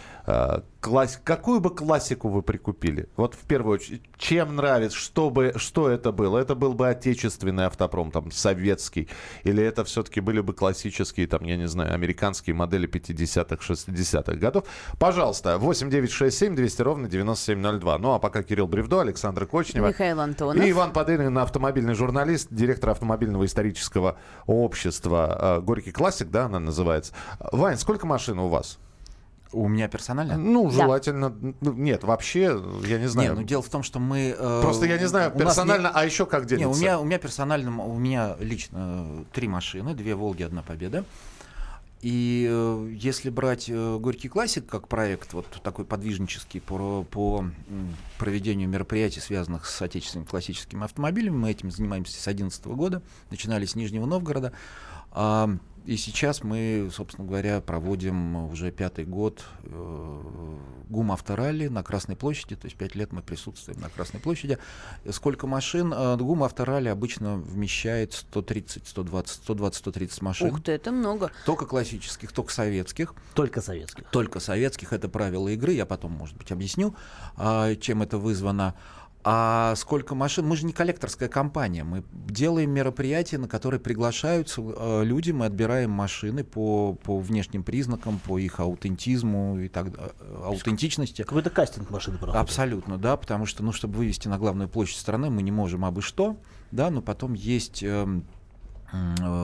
Класс- 0.84 1.18
Какую 1.24 1.62
бы 1.62 1.70
классику 1.74 2.28
вы 2.28 2.42
прикупили? 2.42 3.08
Вот 3.16 3.36
в 3.36 3.46
первую 3.46 3.75
очередь, 3.75 4.02
чем 4.18 4.58
нравится, 4.58 4.98
что, 4.98 5.30
бы, 5.30 5.54
что 5.56 5.88
это 5.90 6.12
было? 6.12 6.38
Это 6.40 6.56
был 6.56 6.74
бы 6.74 6.90
отечественный 6.90 7.68
автопром, 7.68 8.12
там, 8.12 8.32
советский? 8.32 9.08
Или 9.46 9.63
это 9.63 9.86
все-таки 9.86 10.20
были 10.20 10.42
бы 10.42 10.54
классические, 10.54 11.28
там, 11.28 11.46
я 11.46 11.56
не 11.56 11.70
знаю, 11.70 11.94
американские 11.94 12.54
модели 12.54 12.86
50-х, 12.90 13.63
60-х 13.66 14.34
годов? 14.36 14.66
Пожалуйста, 15.00 15.58
8 15.58 15.90
9 15.90 16.12
6 16.12 16.38
7 16.38 16.54
200 16.54 16.82
ровно 16.82 17.08
9702. 17.08 17.98
Ну, 18.00 18.12
а 18.12 18.20
пока 18.20 18.44
Кирилл 18.44 18.68
Бревдо, 18.68 19.00
Александр 19.00 19.46
Кочнева. 19.46 19.88
Михаил 19.88 20.20
Антонов. 20.20 20.66
И 20.66 20.70
Иван 20.70 20.92
Подырин, 20.92 21.38
автомобильный 21.38 21.94
журналист, 21.94 22.50
директор 22.52 22.90
автомобильного 22.90 23.46
исторического 23.46 24.18
общества. 24.48 25.58
э, 25.60 25.62
Горький 25.62 25.94
классик, 25.94 26.30
да, 26.30 26.48
она 26.48 26.60
называется. 26.60 27.13
Вань, 27.54 27.78
сколько 27.78 28.06
машин 28.06 28.38
у 28.40 28.50
вас? 28.50 28.80
У 29.53 29.67
меня 29.67 29.88
персонально? 29.88 30.36
Ну, 30.38 30.69
желательно... 30.72 31.33
ну, 31.62 31.74
Нет, 31.74 32.03
вообще, 32.03 32.60
я 32.86 32.98
не 33.00 33.07
знаю. 33.07 33.33
Не, 33.33 33.39
ну 33.39 33.43
дело 33.43 33.62
в 33.62 33.69
том, 33.69 33.83
что 33.83 34.00
мы... 34.00 34.36
э, 34.38 34.62
Просто 34.62 34.86
я 34.88 34.98
не 34.98 35.07
знаю 35.07 35.31
персонально, 35.31 35.88
не- 35.88 35.93
а 35.93 36.03
еще 36.05 36.25
как 36.25 36.45
делится. 36.45 36.67
Не, 36.67 36.75
у 36.75 36.75
меня, 36.75 37.00
у 37.00 37.05
меня 37.05 37.19
персонально, 37.19 37.83
у 37.86 37.98
меня 37.98 38.36
лично 38.39 39.05
э, 39.07 39.24
три 39.31 39.48
машины, 39.48 39.93
две 39.93 40.15
Волги, 40.15 40.43
одна 40.43 40.63
Победа. 40.63 41.05
И 42.01 42.48
э, 42.51 42.91
если 43.00 43.29
брать 43.29 43.69
э, 43.69 43.98
Горький 43.98 44.27
классик 44.27 44.65
как 44.65 44.89
проект, 44.89 45.31
вот 45.31 45.45
такой 45.63 45.86
подвижнический 45.86 46.60
по, 46.60 47.03
по 47.03 47.45
проведению 48.17 48.67
мероприятий, 48.67 49.22
связанных 49.22 49.65
с 49.65 49.81
отечественными 49.81 50.27
классическими 50.27 50.83
автомобилями, 50.83 51.36
мы 51.38 51.51
этим 51.51 51.72
занимаемся 51.72 52.12
с 52.19 52.24
2011 52.25 52.65
года, 52.67 53.01
начинали 53.29 53.65
с 53.65 53.75
Нижнего 53.75 54.05
Новгорода. 54.05 54.51
А, 55.13 55.50
и 55.86 55.98
сейчас 55.98 56.44
мы, 56.44 56.90
собственно 56.94 57.28
говоря, 57.28 57.60
проводим 57.62 58.36
уже 58.48 58.72
пятый 58.72 59.06
год 59.06 59.44
э, 59.63 60.58
ГУМ 60.90 61.12
Авторалли 61.12 61.68
на 61.68 61.84
Красной 61.84 62.16
площади, 62.16 62.56
то 62.56 62.66
есть 62.66 62.78
пять 62.78 62.96
лет 62.96 63.12
мы 63.12 63.22
присутствуем 63.22 63.82
на 63.82 63.90
Красной 63.90 64.20
площади. 64.20 64.58
Э, 65.04 65.12
Сколько 65.12 65.46
машин? 65.46 65.94
Э, 65.94 66.16
ГУМ 66.16 66.44
Авторалли 66.44 66.88
обычно 66.88 67.36
вмещает 67.36 68.13
130, 68.13 68.88
120, 68.88 69.36
120, 69.44 69.80
130 69.80 70.22
машин. 70.22 70.48
Ух 70.52 70.63
ты, 70.63 70.72
это 70.72 70.92
много. 70.92 71.32
Только 71.46 71.66
классических, 71.66 72.32
только 72.32 72.54
советских. 72.54 73.13
Только 73.34 73.62
советских. 73.62 74.06
Только 74.10 74.40
советских. 74.40 74.94
Это 74.94 75.10
правила 75.10 75.50
игры. 75.50 75.74
Я 75.74 75.86
потом, 75.86 76.12
может 76.13 76.38
быть, 76.38 76.52
объясню, 76.52 76.96
а, 77.36 77.75
чем 77.75 78.02
это 78.02 78.18
вызвано. 78.18 78.75
А 79.25 79.74
сколько 79.75 80.15
машин? 80.15 80.46
Мы 80.46 80.58
же 80.58 80.65
не 80.65 80.74
коллекторская 80.74 81.30
компания. 81.30 81.84
Мы 81.84 82.03
делаем 82.13 82.72
мероприятия, 82.72 83.38
на 83.38 83.48
которые 83.48 83.80
приглашаются 83.80 84.62
э, 84.62 85.03
люди. 85.06 85.32
Мы 85.32 85.46
отбираем 85.46 85.92
машины 85.92 86.44
по, 86.44 86.94
по 86.94 87.18
внешним 87.20 87.63
признакам, 87.63 88.20
по 88.20 88.38
их 88.38 88.60
аутентизму 88.60 89.60
и 89.60 89.70
так 89.70 89.88
э, 89.88 90.42
аутентичности. 90.44 91.22
Какой-то 91.22 91.50
кастинг 91.50 91.89
машины 91.89 92.18
проходит. 92.18 92.42
Абсолютно, 92.42 92.98
да, 92.98 93.15
потому 93.15 93.46
что, 93.46 93.63
ну, 93.63 93.72
чтобы 93.72 93.98
вывести 93.98 94.27
на 94.27 94.38
главную 94.38 94.68
площадь 94.68 94.98
страны, 94.98 95.30
мы 95.30 95.42
не 95.42 95.51
можем 95.51 95.86
абы 95.86 96.01
что, 96.01 96.38
да, 96.72 96.89
но 96.89 97.01
потом 97.01 97.34
есть 97.34 97.82
э, 97.82 98.22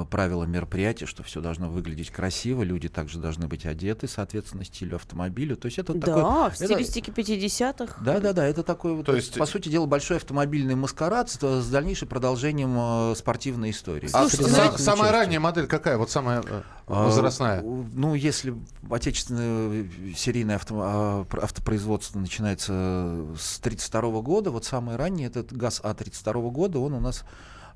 правила 0.10 0.44
мероприятия, 0.44 1.06
что 1.06 1.24
все 1.24 1.42
должно 1.42 1.70
выглядеть 1.70 2.10
красиво, 2.12 2.62
люди 2.64 2.88
также 2.90 3.20
должны 3.20 3.48
быть 3.48 3.66
одеты, 3.66 4.08
соответственно, 4.08 4.64
стилю 4.64 4.98
автомобиля. 4.98 5.56
То 5.56 5.66
есть 5.68 5.80
это 5.80 5.94
Да, 5.94 6.08
такой... 6.08 6.24
в 6.24 6.62
это- 6.62 6.66
стилистике 6.66 7.12
50-х. 7.12 7.96
да, 8.04 8.20
да, 8.20 8.34
да, 8.34 8.46
это 8.46 8.64
такой, 8.64 8.94
вот, 8.96 9.06
То 9.06 9.16
есть- 9.16 9.38
по 9.38 9.46
сути 9.46 9.70
дела, 9.70 9.86
большой 9.86 10.18
автомобильный 10.18 10.76
маскарад 10.76 11.30
с, 11.30 11.40
с 11.40 11.70
дальнейшим 11.70 12.08
продолжением 12.08 12.76
э, 13.12 13.16
спортивной 13.16 13.72
истории. 13.72 14.10
А 14.14 14.28
Слушайте, 14.30 14.52
са- 14.56 14.68
это- 14.74 14.82
самая 14.82 15.12
ранняя 15.12 15.40
модель 15.40 15.68
какая? 15.68 15.98
Вот 15.98 16.12
самая 16.12 16.42
э, 16.42 16.62
А, 16.88 17.06
возрастная. 17.06 17.62
у- 17.62 17.86
Ну, 17.94 18.14
если 18.16 18.54
отечественное 18.90 19.84
э, 19.84 20.14
серийное 20.16 20.56
авто- 20.58 20.80
а, 20.82 21.24
пр- 21.26 21.44
автопроизводство 21.44 22.20
начинается 22.20 22.72
с 23.38 23.60
1932 23.60 24.22
года, 24.22 24.52
вот 24.52 24.66
самое 24.66 24.98
раннее, 24.98 25.28
этот 25.28 25.52
ГАЗ 25.54 25.82
А-32 25.84 26.52
года, 26.52 26.80
он 26.80 26.94
у 26.94 27.00
нас 27.00 27.24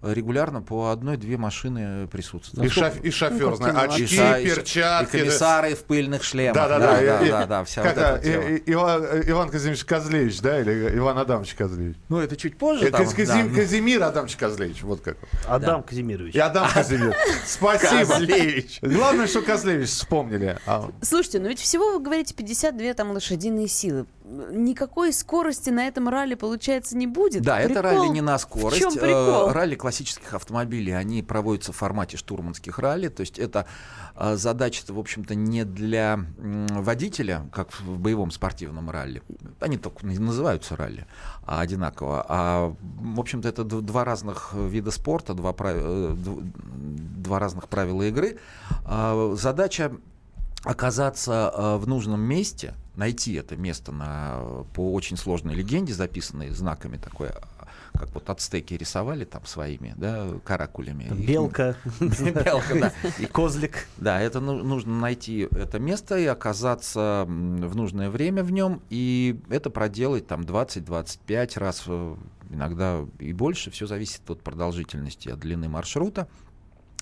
регулярно 0.03 0.61
по 0.61 0.89
одной-две 0.91 1.37
машины 1.37 2.07
присутствует. 2.07 2.65
И, 2.69 2.73
шоф- 2.73 3.01
и 3.01 3.09
шофер, 3.11 3.49
Ну, 3.51 3.55
знаю, 3.55 3.73
как-то 3.75 3.97
И 3.97 4.03
очки, 4.03 4.15
и 4.15 4.45
перчатки. 4.55 5.15
И 5.15 5.19
комиссары 5.19 5.75
в 5.75 5.83
пыльных 5.85 6.23
шлемах. 6.23 6.55
Да, 6.55 6.67
да, 6.67 6.79
да, 6.79 6.87
да. 6.87 6.99
да, 7.01 7.01
И- 7.25 7.29
да, 7.29 7.43
и- 7.43 7.47
да, 7.47 7.63
вся 7.63 7.83
как 7.83 7.95
вот 7.95 8.03
это, 8.03 8.27
и- 8.27 8.57
и- 8.57 8.73
Иван, 8.73 9.03
Иван 9.27 9.49
Казимирович 9.49 9.85
Козлевич, 9.85 10.41
да, 10.41 10.59
или 10.59 10.97
Иван 10.97 11.17
Адамович 11.17 11.53
Козлевич? 11.55 11.97
Ну, 12.09 12.19
это 12.19 12.35
чуть 12.35 12.57
позже. 12.57 12.87
Э, 12.87 12.91
там, 12.91 13.01
Каз- 13.01 13.11
да, 13.11 13.15
Казим- 13.15 13.49
ну. 13.49 13.55
Казимир 13.55 14.03
Адамович 14.03 14.35
Козлевич, 14.35 14.83
вот 14.83 15.01
как. 15.01 15.17
Адам 15.47 15.83
Казимирович. 15.83 16.35
И 16.35 16.39
Адам 16.39 16.67
Казимир. 16.73 17.15
Спасибо. 17.45 18.05
Козлевич. 18.13 18.79
Главное, 18.81 19.27
что 19.27 19.41
Козлевич 19.41 19.89
вспомнили. 19.89 20.57
А, 20.65 20.89
Слушайте, 21.01 21.39
ну 21.39 21.47
ведь 21.49 21.59
всего 21.59 21.91
вы 21.93 21.99
говорите 21.99 22.33
52 22.33 22.93
там 22.93 23.11
лошадиные 23.11 23.67
силы. 23.67 24.05
Никакой 24.51 25.13
скорости 25.13 25.69
на 25.69 25.87
этом 25.87 26.09
ралли, 26.09 26.35
получается, 26.35 26.97
не 26.97 27.05
будет. 27.07 27.43
Да, 27.43 27.59
это 27.59 27.75
Прикол- 27.75 27.81
ралли 27.83 28.07
не 28.09 28.21
на 28.21 28.37
скорость. 28.39 28.77
В 28.77 28.79
чем 28.79 28.93
Э, 28.93 28.99
прикол? 28.99 29.51
Ралли 29.51 29.75
классических 29.75 30.33
автомобилей, 30.33 30.91
они 30.93 31.21
проводятся 31.21 31.71
в 31.71 31.75
формате 31.75 32.17
штурманских 32.17 32.79
ралли. 32.79 33.09
То 33.09 33.21
есть 33.21 33.37
это 33.37 33.65
э, 34.15 34.35
задача-то, 34.35 34.93
в 34.93 34.99
общем-то, 34.99 35.35
не 35.35 35.63
для 35.65 36.19
водителя, 36.37 37.47
как 37.53 37.71
в 37.79 37.99
боевом 37.99 38.31
спортивном 38.31 38.89
ралли. 38.89 39.21
Они 39.59 39.77
только 39.77 40.05
называются 40.05 40.75
ралли 40.75 41.05
а 41.45 41.59
одинаково. 41.61 42.25
А, 42.29 42.73
в 42.81 43.19
общем-то, 43.19 43.49
это 43.49 43.63
два 43.63 44.03
разных 44.05 44.53
вида 44.53 44.91
спорта, 44.91 45.33
два, 45.33 45.51
прав- 45.53 45.75
э, 45.77 46.15
дв- 46.15 46.41
два 47.21 47.39
разных 47.39 47.67
правила 47.67 48.03
игры. 48.03 48.39
А, 48.85 49.33
Задача 49.35 49.91
оказаться 50.63 51.77
в 51.77 51.87
нужном 51.87 52.21
месте, 52.21 52.73
найти 52.95 53.33
это 53.33 53.55
место 53.55 53.91
на, 53.91 54.65
по 54.73 54.93
очень 54.93 55.17
сложной 55.17 55.55
легенде, 55.55 55.93
записанной 55.93 56.49
знаками 56.49 56.97
такой, 56.97 57.29
а, 57.29 57.67
как 57.93 58.13
вот 58.13 58.29
ацтеки 58.29 58.73
рисовали 58.73 59.25
там 59.25 59.45
своими, 59.45 59.93
да, 59.97 60.27
каракулями. 60.43 61.09
Белка. 61.13 61.75
Белка, 61.99 62.79
да. 62.79 62.93
И 63.19 63.25
козлик. 63.25 63.87
Да, 63.97 64.21
это 64.21 64.39
ну- 64.39 64.63
нужно 64.63 64.99
найти 64.99 65.47
это 65.51 65.79
место 65.79 66.17
и 66.17 66.25
оказаться 66.25 67.25
в 67.27 67.75
нужное 67.75 68.09
время 68.09 68.43
в 68.43 68.51
нем, 68.51 68.81
и 68.89 69.39
это 69.49 69.69
проделать 69.69 70.27
там 70.27 70.41
20-25 70.41 71.59
раз, 71.59 71.83
э, 71.87 72.15
иногда 72.51 73.05
и 73.19 73.33
больше, 73.33 73.71
все 73.71 73.87
зависит 73.87 74.29
от 74.29 74.41
продолжительности, 74.41 75.29
от 75.29 75.39
длины 75.39 75.69
маршрута, 75.69 76.27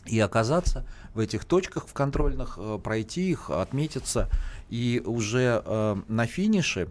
и 0.05 0.19
оказаться 0.19 0.86
в 1.13 1.19
этих 1.19 1.45
точках 1.45 1.88
в 1.88 1.93
контрольных, 1.93 2.57
э, 2.57 2.79
пройти 2.83 3.29
их, 3.29 3.50
отметиться, 3.50 4.29
и 4.72 5.01
уже 5.06 5.62
э, 5.63 5.96
на 6.08 6.25
финише 6.25 6.88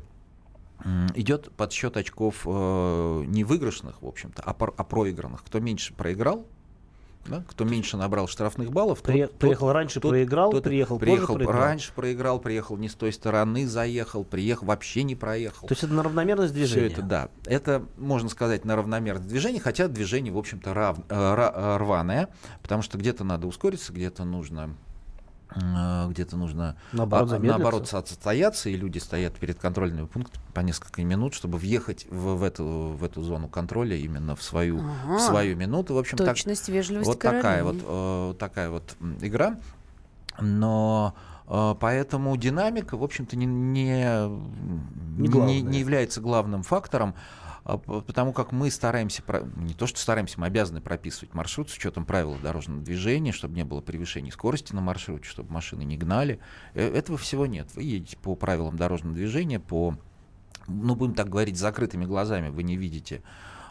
идет 1.14 1.50
подсчет 1.52 1.96
очков 1.98 2.42
э, 2.46 3.24
не 3.26 3.44
выигрышных, 3.44 4.00
в 4.00 4.06
общем-то, 4.06 4.42
а, 4.42 4.54
пор- 4.54 4.72
а 4.78 4.84
проигранных. 4.84 5.42
Кто 5.44 5.60
меньше 5.60 5.92
проиграл, 5.92 6.46
да, 7.26 7.44
кто 7.46 7.64
меньше 7.66 7.98
набрал 7.98 8.26
штрафных 8.28 8.70
баллов, 8.72 9.02
тот- 9.02 9.12
При- 9.12 9.26
тот- 9.26 9.38
Приехал 9.38 9.72
раньше, 9.72 10.00
тот- 10.00 10.10
проиграл, 10.12 10.50
тот 10.50 10.64
приехал 10.64 10.98
позже, 10.98 11.12
приехал 11.12 11.34
проиграл. 11.34 11.60
раньше, 11.60 11.92
проиграл, 11.92 12.38
приехал 12.38 12.78
не 12.78 12.88
с 12.88 12.94
той 12.94 13.12
стороны, 13.12 13.66
заехал, 13.66 14.24
приехал, 14.24 14.66
вообще 14.68 15.02
не 15.02 15.14
проехал. 15.14 15.68
То 15.68 15.72
есть 15.72 15.84
это 15.84 15.92
на 15.92 16.02
равномерность 16.02 16.54
Все 16.54 16.60
движения. 16.64 16.86
это, 16.94 17.02
да. 17.02 17.28
Это, 17.44 17.84
можно 17.98 18.30
сказать, 18.30 18.64
на 18.64 18.74
равномерное 18.74 19.28
движение, 19.28 19.60
хотя 19.60 19.86
движение, 19.86 20.32
в 20.32 20.38
общем-то, 20.38 20.72
рав- 20.72 20.98
э, 20.98 21.02
э, 21.10 21.76
рваное, 21.76 22.30
потому 22.62 22.80
что 22.80 22.96
где-то 22.96 23.22
надо 23.24 23.46
ускориться, 23.46 23.92
где-то 23.92 24.24
нужно 24.24 24.74
где-то 25.54 26.36
нужно 26.36 26.76
Наоборот, 26.92 27.26
а, 27.26 27.30
замедлиться. 27.30 27.58
наоборот 27.58 27.92
отстояться, 27.94 28.70
и 28.70 28.76
люди 28.76 28.98
стоят 28.98 29.34
перед 29.34 29.58
контрольными 29.58 30.06
пунктами 30.06 30.42
по 30.54 30.60
несколько 30.60 31.02
минут, 31.02 31.34
чтобы 31.34 31.58
въехать 31.58 32.06
в, 32.10 32.36
в 32.36 32.42
эту, 32.42 32.64
в 32.64 33.02
эту 33.04 33.22
зону 33.22 33.48
контроля 33.48 33.96
именно 33.96 34.36
в 34.36 34.42
свою, 34.42 34.78
в 34.78 34.84
Ага. 35.06 35.18
свою 35.18 35.56
минуту. 35.56 35.94
В 35.94 35.98
общем, 35.98 36.18
так, 36.18 36.28
Точность, 36.28 36.68
вежливость 36.68 37.06
вот 37.08 37.18
такая 37.18 37.42
королей. 37.42 37.62
вот, 37.62 37.76
э, 37.86 38.34
такая 38.38 38.70
вот 38.70 38.96
игра. 39.20 39.56
Но 40.40 41.14
А, 41.52 41.74
Поэтому 41.74 42.36
динамика, 42.36 42.96
в 42.96 43.02
общем-то, 43.02 43.34
не, 43.36 43.44
не, 43.44 43.82
Не 43.82 45.22
не, 45.22 45.28
главное. 45.28 45.60
не 45.62 45.80
является 45.80 46.20
главным 46.20 46.62
фактором, 46.62 47.14
потому 47.78 48.32
как 48.32 48.52
мы 48.52 48.70
стараемся, 48.70 49.22
не 49.56 49.74
то 49.74 49.86
что 49.86 49.98
стараемся, 49.98 50.40
мы 50.40 50.46
обязаны 50.46 50.80
прописывать 50.80 51.34
маршрут 51.34 51.70
с 51.70 51.74
учетом 51.76 52.04
правил 52.04 52.36
дорожного 52.42 52.82
движения, 52.82 53.32
чтобы 53.32 53.54
не 53.54 53.64
было 53.64 53.80
превышений 53.80 54.30
скорости 54.30 54.72
на 54.72 54.80
маршруте, 54.80 55.24
чтобы 55.28 55.52
машины 55.52 55.82
не 55.82 55.96
гнали. 55.96 56.40
Э, 56.74 56.88
Этого 56.92 57.18
всего 57.18 57.46
нет. 57.46 57.68
Вы 57.74 57.82
едете 57.82 58.16
по 58.16 58.34
правилам 58.34 58.76
дорожного 58.76 59.14
движения, 59.14 59.60
по, 59.60 59.96
ну, 60.68 60.94
будем 60.94 61.14
так 61.14 61.28
говорить, 61.28 61.56
закрытыми 61.58 62.04
глазами, 62.04 62.48
вы 62.48 62.62
не 62.62 62.76
видите 62.76 63.22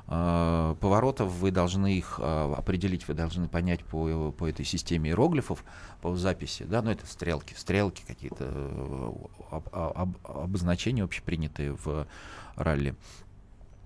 э, 0.08 0.76
поворотов, 0.80 1.32
вы 1.34 1.52
должны 1.52 1.98
их 1.98 2.20
э, 2.22 2.54
определить, 2.58 3.08
вы 3.08 3.14
должны 3.14 3.48
понять 3.48 3.84
по, 3.84 4.32
по 4.32 4.48
этой 4.48 4.66
системе 4.66 5.10
иероглифов, 5.10 5.64
по 6.02 6.16
записи, 6.16 6.64
да, 6.64 6.82
ну 6.82 6.92
это 6.92 7.06
стрелки, 7.06 7.54
стрелки 7.56 8.04
какие-то, 8.08 8.46
э, 8.46 9.12
об- 9.52 9.70
об- 9.74 10.18
обозначения 10.28 11.04
общепринятые 11.04 11.74
в 11.74 12.08
ралли. 12.56 12.96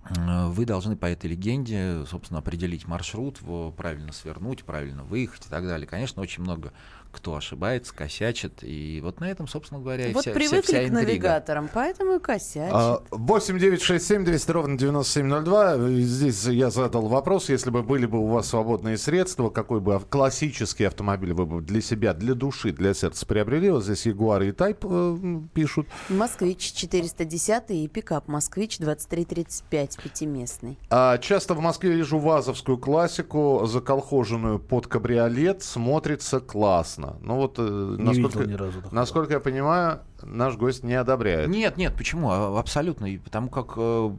Э, 0.05 0.47
Вы 0.47 0.65
должны 0.65 0.95
по 0.95 1.05
этой 1.05 1.29
легенде, 1.29 2.05
собственно, 2.05 2.39
определить 2.39 2.87
маршрут, 2.87 3.39
правильно 3.77 4.11
свернуть, 4.11 4.63
правильно 4.63 5.03
выехать 5.03 5.45
и 5.45 5.49
так 5.49 5.65
далее. 5.65 5.87
Конечно, 5.87 6.21
очень 6.21 6.43
много 6.43 6.73
кто 7.13 7.35
ошибается, 7.35 7.93
косячит, 7.95 8.63
и 8.63 8.99
вот 9.01 9.19
на 9.19 9.29
этом, 9.29 9.47
собственно 9.47 9.79
говоря, 9.79 10.07
и 10.09 10.13
Вот 10.13 10.23
вся, 10.23 10.31
вся- 10.31 10.39
привыкли 10.39 10.61
вся 10.67 10.79
к 10.79 10.87
интрига. 10.89 11.01
навигаторам, 11.07 11.69
поэтому 11.73 12.15
и 12.15 12.19
косячат. 12.19 12.71
А, 12.73 13.03
8 13.11 13.59
9 13.59 13.81
6 13.81 14.05
7 14.05 14.25
200 14.25 14.51
ровно 14.51 14.77
9702. 14.77 15.75
И 15.89 16.01
Здесь 16.01 16.45
я 16.45 16.69
задал 16.69 17.07
вопрос, 17.07 17.49
если 17.49 17.69
бы 17.69 17.83
были 17.83 18.05
бы 18.05 18.19
у 18.19 18.27
вас 18.27 18.47
свободные 18.49 18.97
средства, 18.97 19.49
какой 19.49 19.79
бы 19.79 19.99
классический 20.09 20.85
автомобиль 20.85 21.33
вы 21.33 21.45
бы 21.45 21.61
для 21.61 21.81
себя, 21.81 22.13
для 22.13 22.33
души, 22.33 22.71
для 22.71 22.93
сердца 22.93 23.25
приобрели? 23.25 23.69
Вот 23.69 23.83
здесь 23.83 24.05
Ягуар 24.05 24.41
и 24.43 24.51
Тайп 24.51 24.79
э, 24.83 25.17
пишут. 25.53 25.87
Москвич 26.09 26.73
410 26.73 27.63
и 27.69 27.87
пикап 27.87 28.27
Москвич 28.27 28.77
2335 28.79 29.97
пятиместный. 30.03 30.77
А 30.89 31.17
часто 31.17 31.53
в 31.53 31.59
Москве 31.59 31.91
вижу 31.93 32.17
вазовскую 32.17 32.77
классику, 32.77 33.65
заколхоженную 33.65 34.59
под 34.59 34.87
кабриолет, 34.87 35.61
смотрится 35.63 36.39
классно. 36.39 37.02
Ну 37.21 37.35
вот, 37.35 37.55
э, 37.57 37.95
Не 37.97 38.03
насколько, 38.03 38.39
видел 38.39 38.51
ни 38.51 38.55
разу 38.55 38.83
насколько 38.91 39.33
я 39.33 39.39
понимаю, 39.39 39.99
наш 40.21 40.55
гость 40.55 40.83
не 40.83 40.93
одобряет. 40.93 41.49
Нет, 41.49 41.77
нет, 41.77 41.93
почему? 41.95 42.29
А, 42.31 42.59
Абсолютно. 42.59 43.05
И 43.05 43.17
потому 43.17 43.49
как 43.49 43.73
э, 43.77 44.11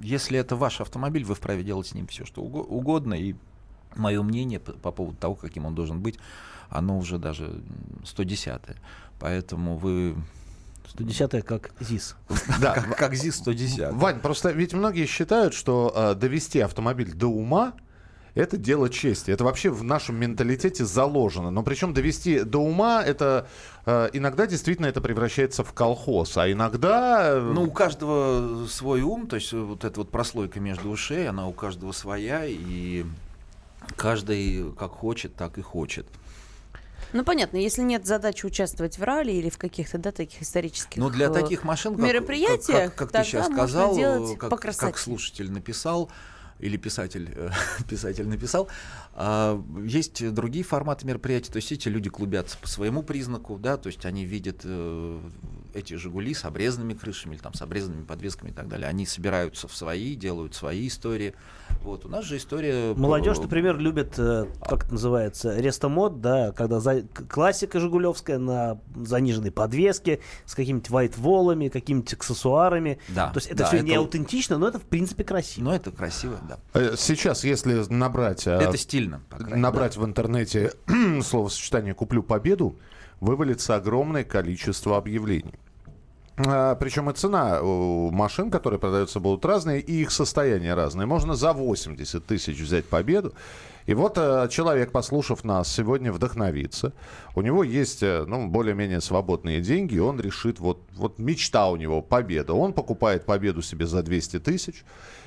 если 0.00 0.38
это 0.38 0.56
ваш 0.56 0.80
автомобиль, 0.80 1.24
вы 1.24 1.34
вправе 1.34 1.62
делать 1.62 1.86
с 1.86 1.94
ним 1.94 2.06
все, 2.06 2.24
что 2.24 2.42
уго- 2.42 2.66
угодно. 2.66 3.14
И 3.14 3.34
мое 3.96 4.22
мнение 4.22 4.58
по, 4.60 4.72
по 4.72 4.90
поводу 4.90 5.16
того, 5.18 5.34
каким 5.34 5.66
он 5.66 5.74
должен 5.74 6.00
быть, 6.00 6.18
оно 6.68 6.98
уже 6.98 7.18
даже 7.18 7.44
м, 7.44 7.62
110-е. 8.04 8.76
Поэтому 9.18 9.76
вы... 9.76 10.16
110 10.88 11.44
как 11.44 11.72
ЗИС. 11.80 12.16
Да, 12.60 12.74
Как, 12.74 12.96
как 12.96 13.14
ЗИС 13.14 13.36
110. 13.36 13.92
Вань, 13.92 14.20
просто 14.20 14.50
ведь 14.50 14.74
многие 14.74 15.06
считают, 15.06 15.54
что 15.54 15.92
э, 15.94 16.14
довести 16.14 16.60
автомобиль 16.60 17.12
до 17.12 17.28
ума 17.28 17.74
это 18.34 18.56
дело 18.56 18.88
чести. 18.88 19.30
Это 19.30 19.44
вообще 19.44 19.70
в 19.70 19.84
нашем 19.84 20.16
менталитете 20.16 20.84
заложено. 20.84 21.50
Но 21.50 21.62
причем 21.62 21.92
довести 21.92 22.44
до 22.44 22.58
ума 22.58 23.02
это 23.02 23.46
э, 23.84 24.08
иногда 24.12 24.46
действительно 24.46 24.86
это 24.86 25.00
превращается 25.00 25.64
в 25.64 25.72
колхоз, 25.72 26.36
а 26.36 26.50
иногда. 26.50 27.32
э, 27.34 27.40
Ну, 27.40 27.64
у 27.64 27.70
каждого 27.70 28.66
свой 28.66 29.02
ум, 29.02 29.26
то 29.26 29.36
есть 29.36 29.52
вот 29.52 29.84
эта 29.84 30.00
вот 30.00 30.10
прослойка 30.10 30.60
между 30.60 30.90
ушей, 30.90 31.28
она 31.28 31.46
у 31.46 31.52
каждого 31.52 31.92
своя, 31.92 32.44
и 32.46 33.04
каждый 33.96 34.72
как 34.78 34.92
хочет, 34.92 35.34
так 35.34 35.58
и 35.58 35.62
хочет. 35.62 36.06
Ну, 37.12 37.24
понятно, 37.24 37.58
если 37.58 37.82
нет 37.82 38.06
задачи 38.06 38.46
участвовать 38.46 38.98
в 38.98 39.02
ралли 39.02 39.32
или 39.32 39.50
в 39.50 39.58
каких-то, 39.58 39.98
да, 39.98 40.12
таких 40.12 40.40
исторических 40.40 40.96
Но 40.96 41.10
для 41.10 41.26
э, 41.26 41.30
таких 41.30 41.62
машин, 41.64 41.94
как, 41.94 42.02
мероприятиях, 42.02 42.94
как, 42.94 42.94
как 42.94 43.08
ты 43.08 43.12
тогда 43.12 43.24
сейчас 43.24 43.46
сказал, 43.46 44.36
как, 44.36 44.48
по 44.50 44.56
как 44.56 44.96
слушатель 44.96 45.52
написал, 45.52 46.10
или 46.62 46.76
писатель, 46.76 47.28
э, 47.34 47.50
писатель 47.88 48.26
написал, 48.28 48.68
а, 49.14 49.62
есть 49.84 50.32
другие 50.32 50.64
форматы 50.64 51.06
мероприятий, 51.06 51.50
то 51.52 51.56
есть 51.56 51.70
эти 51.72 51.88
люди 51.88 52.08
клубятся 52.10 52.56
по 52.58 52.68
своему 52.68 53.02
признаку, 53.02 53.58
да, 53.58 53.76
то 53.76 53.88
есть 53.88 54.04
они 54.06 54.24
видят 54.24 54.60
э, 54.64 55.20
эти 55.74 55.94
«Жигули» 55.94 56.34
с 56.34 56.44
обрезанными 56.44 56.94
крышами 56.94 57.34
или 57.34 57.42
там 57.42 57.54
с 57.54 57.62
обрезанными 57.62 58.04
подвесками 58.04 58.50
и 58.50 58.52
так 58.52 58.68
далее. 58.68 58.88
Они 58.88 59.06
собираются 59.06 59.68
в 59.68 59.74
свои, 59.76 60.14
делают 60.14 60.54
свои 60.54 60.86
истории. 60.88 61.34
Вот, 61.82 62.04
у 62.04 62.08
нас 62.08 62.24
же 62.24 62.36
история... 62.36 62.94
Молодежь, 62.94 63.36
по- 63.38 63.42
например, 63.44 63.78
любит, 63.78 64.14
э, 64.18 64.46
как 64.62 64.84
это 64.84 64.92
называется, 64.92 65.58
рестомод, 65.58 66.20
да, 66.20 66.52
когда 66.52 66.80
за- 66.80 67.02
классика 67.28 67.80
жигулевская 67.80 68.38
на 68.38 68.78
заниженной 68.94 69.50
подвеске 69.50 70.20
с 70.44 70.54
какими-то 70.54 70.92
вайт-волами, 70.92 71.68
какими-то 71.68 72.14
аксессуарами. 72.16 72.98
Да, 73.08 73.30
То 73.30 73.38
есть 73.38 73.48
это 73.48 73.58
да, 73.58 73.66
все 73.66 73.76
это- 73.78 73.86
не 73.86 73.94
аутентично, 73.94 74.58
но 74.58 74.68
это 74.68 74.78
в 74.78 74.84
принципе 74.84 75.24
красиво. 75.24 75.64
Но 75.64 75.74
это 75.74 75.90
красиво, 75.90 76.38
да. 76.48 76.58
э, 76.74 76.94
Сейчас, 76.96 77.44
если 77.44 77.82
набрать, 77.92 78.46
э, 78.46 78.50
Это 78.52 78.76
стильно, 78.76 79.01
мере. 79.08 79.56
набрать 79.56 79.96
в 79.96 80.04
интернете 80.04 80.72
словосочетание 81.22 81.94
«куплю 81.94 82.22
победу», 82.22 82.76
вывалится 83.20 83.76
огромное 83.76 84.24
количество 84.24 84.96
объявлений. 84.96 85.54
А, 86.36 86.74
Причем 86.76 87.10
и 87.10 87.14
цена 87.14 87.60
машин, 87.62 88.50
которые 88.50 88.80
продаются, 88.80 89.20
будут 89.20 89.44
разные, 89.44 89.80
и 89.80 90.02
их 90.02 90.10
состояние 90.10 90.74
разное. 90.74 91.06
Можно 91.06 91.34
за 91.34 91.52
80 91.52 92.24
тысяч 92.24 92.58
взять 92.58 92.86
победу. 92.86 93.34
И 93.84 93.94
вот 93.94 94.16
э, 94.16 94.48
человек, 94.48 94.92
послушав 94.92 95.42
нас, 95.44 95.72
сегодня 95.72 96.12
вдохновится. 96.12 96.92
У 97.34 97.42
него 97.42 97.64
есть 97.64 98.02
э, 98.02 98.24
ну, 98.26 98.46
более-менее 98.46 99.00
свободные 99.00 99.60
деньги, 99.60 99.96
и 99.96 99.98
он 99.98 100.20
решит, 100.20 100.60
вот, 100.60 100.80
вот 100.94 101.18
мечта 101.18 101.68
у 101.68 101.76
него 101.76 102.00
победа. 102.00 102.54
Он 102.54 102.72
покупает 102.72 103.26
победу 103.26 103.60
себе 103.60 103.86
за 103.86 104.02
200 104.02 104.38
тысяч 104.38 104.84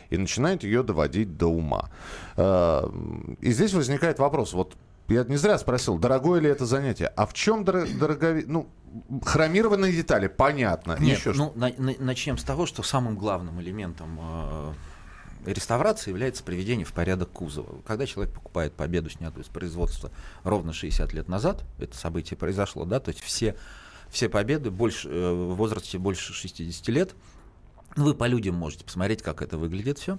и 0.09 0.17
начинает 0.17 0.63
ее 0.63 0.83
доводить 0.83 1.37
до 1.37 1.47
ума. 1.47 1.89
Э, 2.37 2.83
И 3.41 3.51
здесь 3.51 3.73
возникает 3.73 4.19
вопрос, 4.19 4.53
вот 4.53 4.75
я 5.07 5.23
не 5.23 5.37
зря 5.37 5.57
спросил, 5.59 5.97
дорогое 5.99 6.41
ли 6.41 6.49
это 6.49 6.65
занятие, 6.65 7.07
а 7.15 7.25
в 7.25 7.33
чем 7.33 7.63
дорогови... 7.63 8.43
Ну, 8.47 8.67
хромированные 9.23 9.91
детали, 9.91 10.27
понятно. 10.27 10.95
Нет, 10.99 11.19
Еще 11.19 11.33
ну, 11.33 11.51
на- 11.55 11.73
на- 11.77 11.95
начнем 11.99 12.37
с 12.37 12.43
того, 12.43 12.65
что 12.65 12.81
самым 12.81 13.15
главным 13.17 13.61
элементом 13.61 14.17
э, 14.21 14.73
реставрации 15.45 16.09
является 16.09 16.43
приведение 16.43 16.85
в 16.85 16.93
порядок 16.93 17.29
кузова. 17.31 17.81
Когда 17.85 18.05
человек 18.05 18.33
покупает 18.33 18.73
победу, 18.73 19.09
снятую 19.09 19.43
с 19.43 19.47
производства 19.47 20.11
ровно 20.43 20.73
60 20.73 21.13
лет 21.13 21.27
назад, 21.27 21.63
это 21.77 21.95
событие 21.95 22.37
произошло, 22.37 22.85
да, 22.85 22.99
то 22.99 23.09
есть 23.11 23.21
все, 23.21 23.55
все 24.09 24.29
победы 24.29 24.71
больше, 24.71 25.09
э, 25.09 25.31
в 25.33 25.55
возрасте 25.55 25.97
больше 25.97 26.33
60 26.33 26.87
лет, 26.89 27.15
вы 27.95 28.13
по 28.13 28.27
людям 28.27 28.55
можете 28.55 28.83
посмотреть, 28.83 29.21
как 29.21 29.41
это 29.41 29.57
выглядит 29.57 29.99
все. 29.99 30.17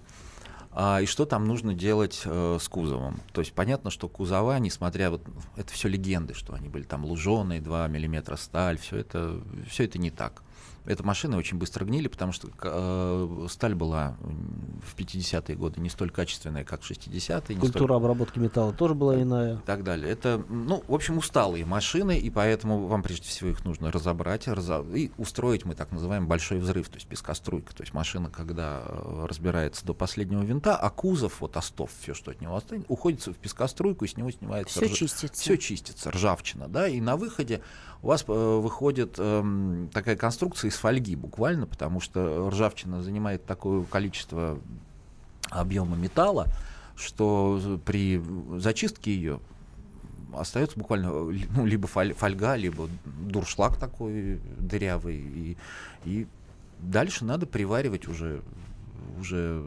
А, 0.78 1.00
и 1.00 1.06
что 1.06 1.24
там 1.24 1.46
нужно 1.46 1.72
делать 1.72 2.20
э, 2.26 2.58
с 2.60 2.68
кузовом. 2.68 3.18
То 3.32 3.40
есть 3.40 3.54
понятно, 3.54 3.90
что 3.90 4.08
кузова, 4.08 4.58
несмотря 4.58 5.10
вот 5.10 5.22
это 5.56 5.72
все 5.72 5.88
легенды, 5.88 6.34
что 6.34 6.52
они 6.52 6.68
были 6.68 6.82
там 6.82 7.04
луженые, 7.06 7.62
2 7.62 7.88
миллиметра 7.88 8.36
сталь, 8.36 8.76
все 8.78 8.98
это, 8.98 9.40
все 9.66 9.84
это 9.84 9.98
не 9.98 10.10
так. 10.10 10.42
Эти 10.86 11.02
машины 11.02 11.36
очень 11.36 11.58
быстро 11.58 11.84
гнили, 11.84 12.06
потому 12.06 12.30
что 12.30 12.48
э, 12.62 13.46
сталь 13.50 13.74
была 13.74 14.16
в 14.20 14.96
50-е 14.96 15.56
годы 15.56 15.80
не 15.80 15.88
столь 15.88 16.10
качественная, 16.10 16.62
как 16.64 16.82
в 16.82 16.88
60-е. 16.90 17.10
не 17.18 17.32
столь- 17.56 17.60
Культура 17.72 17.96
обработки 17.96 18.38
металла 18.38 18.72
тоже 18.72 18.94
была 18.94 19.20
иная. 19.20 19.56
и 19.56 19.60
так 19.66 19.82
далее. 19.82 20.08
Это, 20.12 20.44
ну, 20.48 20.84
в 20.86 20.94
общем, 20.94 21.18
усталые 21.18 21.64
машины, 21.66 22.16
и 22.16 22.30
поэтому 22.30 22.86
вам 22.86 23.02
прежде 23.02 23.26
всего 23.28 23.50
их 23.50 23.64
нужно 23.64 23.90
разобрать 23.90 24.46
разо- 24.46 24.96
и 24.96 25.10
устроить, 25.18 25.64
мы 25.64 25.74
так 25.74 25.90
называем, 25.90 26.28
большой 26.28 26.58
взрыв, 26.60 26.88
то 26.88 26.94
есть 26.96 27.08
пескоструйка. 27.08 27.74
То 27.74 27.82
есть 27.82 27.92
машина, 27.92 28.30
когда 28.30 28.82
э, 28.86 29.26
разбирается 29.28 29.84
до 29.84 29.92
последнего 29.92 30.42
винта, 30.44 30.76
а 30.76 30.88
кузов, 30.90 31.40
вот 31.40 31.56
остов, 31.56 31.90
все, 32.00 32.14
что 32.14 32.30
от 32.30 32.40
него 32.40 32.54
останется, 32.54 32.86
уходит 32.92 33.26
в 33.26 33.34
пескоструйку, 33.34 34.04
и 34.04 34.08
с 34.08 34.16
него 34.16 34.30
снимается... 34.30 34.78
Все 34.80 34.88
чистится. 34.94 35.42
Все 35.42 35.58
чистится, 35.58 36.12
ржавчина, 36.12 36.68
да, 36.68 36.86
и 36.86 37.00
на 37.00 37.16
выходе 37.16 37.60
у 38.02 38.08
вас 38.08 38.24
э, 38.28 38.32
выходит 38.32 39.16
эм, 39.18 39.90
такая 39.92 40.14
конструкция 40.16 40.45
из 40.68 40.76
фольги 40.76 41.16
буквально, 41.16 41.66
потому 41.66 42.00
что 42.00 42.50
ржавчина 42.50 43.02
занимает 43.02 43.44
такое 43.44 43.84
количество 43.84 44.58
объема 45.50 45.96
металла, 45.96 46.46
что 46.96 47.80
при 47.84 48.20
зачистке 48.58 49.14
ее 49.14 49.40
остается 50.34 50.78
буквально 50.78 51.10
ну, 51.10 51.66
либо 51.66 51.88
фоль- 51.88 52.14
фольга, 52.14 52.56
либо 52.56 52.88
дуршлаг 53.04 53.76
такой 53.78 54.40
дырявый. 54.58 55.16
И, 55.16 55.56
и 56.04 56.26
дальше 56.78 57.24
надо 57.24 57.46
приваривать 57.46 58.08
уже, 58.08 58.42
уже 59.18 59.64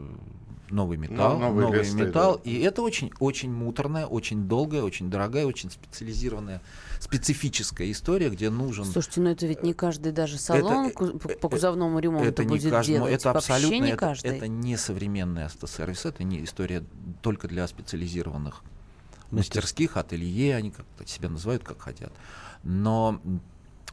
новый 0.70 0.96
металл, 0.98 1.34
Ну, 1.34 1.40
новые 1.48 1.66
новый 1.66 1.80
листы, 1.80 1.96
металл. 2.04 2.40
да. 2.44 2.50
И 2.50 2.58
это 2.60 2.82
очень, 2.82 3.10
очень 3.18 3.52
муторная, 3.52 4.06
очень 4.06 4.46
долгая, 4.48 4.82
очень 4.82 5.10
дорогая, 5.10 5.46
очень 5.46 5.70
специализированная, 5.70 6.60
специфическая 6.98 7.90
история, 7.90 8.30
где 8.30 8.50
нужен 8.50 8.84
Слушайте, 8.84 9.20
ну 9.20 9.30
это 9.30 9.46
ведь 9.46 9.62
не 9.62 9.72
каждый 9.74 10.12
даже 10.12 10.38
салон 10.38 10.86
Это, 10.86 10.98
по, 10.98 11.28
э, 11.30 11.36
по 11.36 11.48
кузовному 11.48 11.98
ремонту 11.98 12.28
это 12.28 12.44
не 12.44 12.48
будет 12.48 12.70
каждому, 12.70 12.98
делать. 12.98 13.12
это 13.14 13.32
Вообще 13.32 13.52
абсолютно, 13.52 13.84
не 13.84 13.90
это, 13.90 13.96
каждый. 13.98 14.36
это 14.36 14.48
не 14.48 14.76
современный 14.76 15.44
автосервис, 15.44 16.04
это 16.06 16.24
не 16.24 16.44
история 16.44 16.84
только 17.22 17.48
для 17.48 17.66
специализированных 17.66 18.62
мастерских, 19.30 19.96
ателье, 19.96 20.56
они 20.56 20.70
как-то 20.70 21.06
себя 21.06 21.28
называют 21.28 21.62
как 21.62 21.80
хотят. 21.80 22.12
Но 22.62 23.20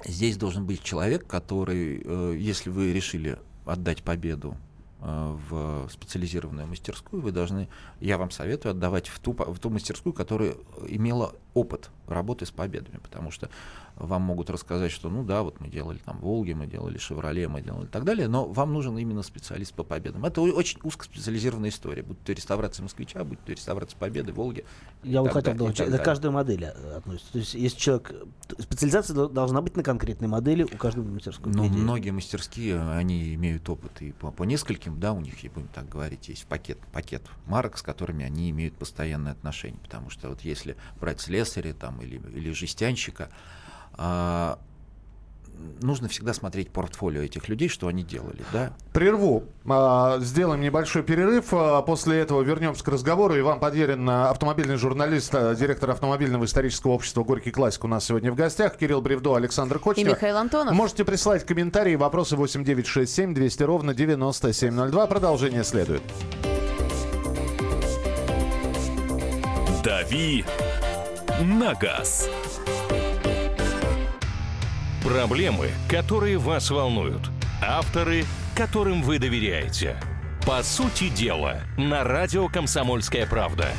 здесь 0.06 0.38
должен 0.38 0.66
быть 0.66 0.84
человек, 0.84 1.26
который, 1.28 2.02
э, 2.04 2.36
если 2.38 2.70
вы 2.70 2.92
решили 2.94 3.38
отдать 3.66 4.04
победу 4.04 4.58
в 5.00 5.88
специализированную 5.92 6.68
мастерскую, 6.68 7.22
вы 7.22 7.32
должны, 7.32 7.70
я 8.00 8.18
вам 8.18 8.32
советую 8.32 8.72
отдавать 8.72 9.08
в 9.08 9.20
ту, 9.20 9.34
в 9.34 9.60
ту 9.60 9.70
мастерскую, 9.70 10.14
которая 10.14 10.56
имела 10.88 11.36
опыт 11.54 11.92
работы 12.08 12.46
с 12.46 12.52
победами, 12.52 12.98
потому 12.98 13.30
что 13.30 13.50
вам 14.00 14.22
могут 14.22 14.50
рассказать, 14.50 14.92
что 14.92 15.10
ну 15.10 15.24
да, 15.24 15.44
вот 15.44 15.60
мы 15.60 15.70
делали 15.70 15.98
там 15.98 16.20
Волги, 16.20 16.54
мы 16.54 16.68
делали 16.68 16.98
Шевроле, 16.98 17.48
мы 17.48 17.62
делали 17.62 17.86
и 17.86 17.90
так 17.90 18.04
далее, 18.04 18.28
но 18.28 18.48
вам 18.48 18.74
нужен 18.74 18.98
именно 18.98 19.24
специалист 19.24 19.74
по 19.74 19.84
победам. 19.84 20.26
Это 20.26 20.42
очень 20.42 20.80
узкоспециализированная 20.84 21.70
история, 21.70 22.04
будь 22.04 22.22
то 22.24 22.32
реставрация 22.34 22.84
Москвича, 22.84 23.24
будь 23.24 23.44
то 23.44 23.52
реставрация 23.52 23.98
Победы, 23.98 24.34
Волги. 24.34 24.66
Я 25.04 25.22
вот 25.22 25.32
хотел 25.32 25.54
добавить, 25.56 25.80
это 25.80 25.98
каждой 25.98 26.32
модели 26.32 26.66
относится. 26.96 27.34
То 27.34 27.40
есть 27.40 27.54
если 27.54 27.78
человек, 27.78 28.14
специализация 28.60 29.28
должна 29.28 29.62
быть 29.62 29.76
на 29.76 29.84
конкретной 29.84 30.28
модели 30.28 30.64
у 30.64 30.78
каждой 30.78 31.04
мастерской. 31.04 31.52
Ну, 31.52 31.66
многие 31.66 32.12
мастерские, 32.12 32.82
они 32.92 33.34
имеют 33.34 33.68
опыт 33.70 34.02
и 34.02 34.12
по, 34.12 34.32
по 34.32 34.44
нескольким, 34.44 35.00
да, 35.00 35.14
у 35.14 35.22
них, 35.22 35.44
и 35.44 35.50
будем 35.50 35.68
так 35.70 35.90
говорить, 35.90 36.30
есть 36.30 36.46
пакет, 36.46 36.78
пакет 36.92 37.24
марок, 37.46 37.78
с 37.78 37.82
которыми 37.82 38.26
они 38.26 38.50
имеют 38.52 38.76
постоянное 38.76 39.32
отношение, 39.32 39.80
потому 39.82 40.10
что 40.10 40.30
вот 40.30 40.42
если 40.42 40.76
брать 41.00 41.22
слесаря 41.22 41.74
там 41.74 42.02
или, 42.02 42.18
или 42.36 42.52
жестянщика, 42.52 43.30
а, 43.98 44.60
нужно 45.82 46.08
всегда 46.08 46.34
смотреть 46.34 46.70
портфолио 46.70 47.22
этих 47.22 47.50
людей, 47.50 47.70
что 47.70 47.88
они 47.88 48.04
делали, 48.04 48.44
да? 48.54 48.74
Прерву. 48.94 49.46
А, 49.68 50.20
сделаем 50.20 50.62
небольшой 50.62 51.04
перерыв. 51.04 51.48
А, 51.52 51.82
после 51.82 52.20
этого 52.20 52.42
вернемся 52.42 52.84
к 52.84 52.88
разговору. 52.88 53.38
Иван 53.38 53.60
Подерин, 53.60 54.10
автомобильный 54.10 54.78
журналист, 54.78 55.32
директор 55.32 55.92
автомобильного 55.92 56.46
исторического 56.46 56.92
общества 56.92 57.24
«Горький 57.24 57.52
классик» 57.52 57.84
у 57.84 57.88
нас 57.88 58.06
сегодня 58.06 58.32
в 58.32 58.36
гостях. 58.36 58.78
Кирилл 58.78 59.02
Бревдо, 59.02 59.36
Александр 59.36 59.80
Кочнев. 59.80 60.08
И 60.08 60.10
Михаил 60.10 60.38
Антонов. 60.38 60.74
Можете 60.74 61.06
присылать 61.06 61.46
комментарии, 61.46 61.96
вопросы 61.96 62.36
8967 62.36 63.34
200 63.34 63.64
ровно 63.64 63.94
9702. 63.94 65.08
Продолжение 65.08 65.64
следует. 65.64 66.02
«Дави 69.84 70.44
на 71.42 71.74
газ». 71.76 72.30
Проблемы, 75.08 75.70
которые 75.88 76.38
вас 76.38 76.70
волнуют. 76.70 77.30
Авторы, 77.66 78.26
которым 78.58 79.02
вы 79.02 79.20
доверяете. 79.20 79.96
По 80.46 80.62
сути 80.64 81.08
дела, 81.08 81.62
на 81.78 82.04
радио 82.04 82.50
«Комсомольская 82.50 83.26
правда». 83.26 83.70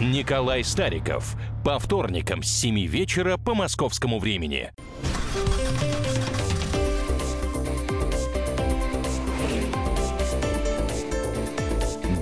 Николай 0.00 0.64
Стариков. 0.64 1.36
По 1.66 1.78
вторникам 1.78 2.42
с 2.42 2.48
7 2.48 2.86
вечера 2.86 3.36
по 3.36 3.54
московскому 3.54 4.18
времени. 4.18 4.72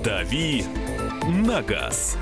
«Дави 0.03 0.65
на 1.29 1.61
газ». 1.61 2.17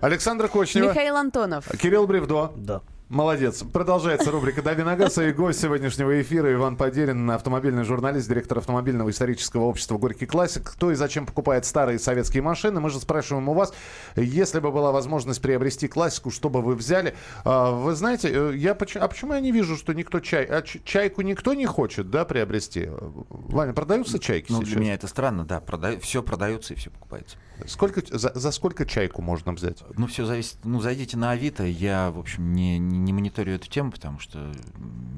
Александр 0.00 0.48
Кочнева. 0.48 0.90
Михаил 0.90 1.16
Антонов. 1.16 1.66
Кирилл 1.78 2.06
Бревдо. 2.06 2.52
Да. 2.56 2.82
Молодец. 3.08 3.62
Продолжается 3.72 4.30
рубрика 4.30 4.60
«Дави 4.60 4.82
на 4.82 4.94
газ». 4.94 5.16
И 5.16 5.32
гость 5.32 5.62
сегодняшнего 5.62 6.20
эфира 6.20 6.52
Иван 6.52 6.76
Подерин, 6.76 7.30
автомобильный 7.30 7.82
журналист, 7.82 8.28
директор 8.28 8.58
автомобильного 8.58 9.08
исторического 9.08 9.62
общества 9.62 9.96
«Горький 9.96 10.26
классик». 10.26 10.70
Кто 10.72 10.90
и 10.90 10.94
зачем 10.94 11.24
покупает 11.24 11.64
старые 11.64 11.98
советские 11.98 12.42
машины? 12.42 12.80
Мы 12.80 12.90
же 12.90 13.00
спрашиваем 13.00 13.48
у 13.48 13.54
вас, 13.54 13.72
если 14.14 14.60
бы 14.60 14.70
была 14.70 14.92
возможность 14.92 15.40
приобрести 15.40 15.88
классику, 15.88 16.30
что 16.30 16.50
бы 16.50 16.60
вы 16.60 16.74
взяли? 16.74 17.14
А, 17.44 17.70
вы 17.70 17.94
знаете, 17.94 18.28
э, 18.30 18.52
я, 18.56 18.72
а 18.72 19.08
почему 19.08 19.32
я 19.32 19.40
не 19.40 19.52
вижу, 19.52 19.78
что 19.78 19.94
никто 19.94 20.20
чай... 20.20 20.44
А 20.44 20.60
чайку 20.60 21.22
никто 21.22 21.54
не 21.54 21.64
хочет, 21.64 22.10
да, 22.10 22.26
приобрести? 22.26 22.90
Ваня, 22.90 23.72
продаются 23.72 24.18
чайки 24.18 24.52
Ну, 24.52 24.58
сейчас? 24.58 24.68
для 24.68 24.80
меня 24.80 24.92
это 24.92 25.06
странно, 25.06 25.46
да. 25.46 25.60
Прода... 25.62 25.98
Все 26.00 26.22
продается 26.22 26.74
и 26.74 26.76
все 26.76 26.90
покупается. 26.90 27.38
Сколько, 27.66 28.02
за, 28.06 28.32
за 28.34 28.52
сколько 28.52 28.86
чайку 28.86 29.22
можно 29.22 29.52
взять? 29.52 29.82
Ну, 29.96 30.06
все 30.06 30.24
зависит. 30.24 30.58
Ну, 30.64 30.80
зайдите 30.80 31.16
на 31.16 31.32
Авито. 31.32 31.64
Я, 31.64 32.10
в 32.10 32.18
общем, 32.18 32.52
не, 32.52 32.78
не, 32.78 32.97
не 33.04 33.12
мониторю 33.12 33.54
эту 33.54 33.68
тему, 33.68 33.90
потому 33.90 34.18
что... 34.18 34.52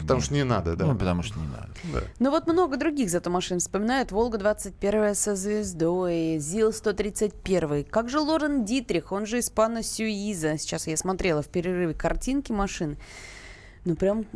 Потому 0.01 0.21
что 0.21 0.35
не 0.35 0.45
надо, 0.45 0.77
да? 0.77 0.87
Ну, 0.87 0.97
потому 0.97 1.23
что 1.23 1.38
не 1.38 1.47
надо. 1.47 1.69
Да. 1.93 2.01
Ну 2.19 2.31
вот 2.31 2.47
много 2.47 2.77
других 2.77 3.11
зато 3.11 3.31
машин 3.31 3.59
вспоминают. 3.59 4.12
Волга-21 4.12 5.14
со 5.14 5.37
звездой, 5.37 6.38
ЗИЛ-131. 6.38 7.85
Как 7.85 8.09
же 8.09 8.21
Лорен 8.21 8.64
Дитрих, 8.64 9.12
он 9.12 9.27
же 9.27 9.38
Испана 9.38 9.83
Сюиза. 9.83 10.59
Сейчас 10.59 10.87
я 10.87 10.97
смотрела 10.97 11.43
в 11.43 11.49
перерыве 11.49 11.95
картинки 11.95 12.53
машин. 12.53 12.97
Ну, 13.85 13.97
прям 13.97 14.27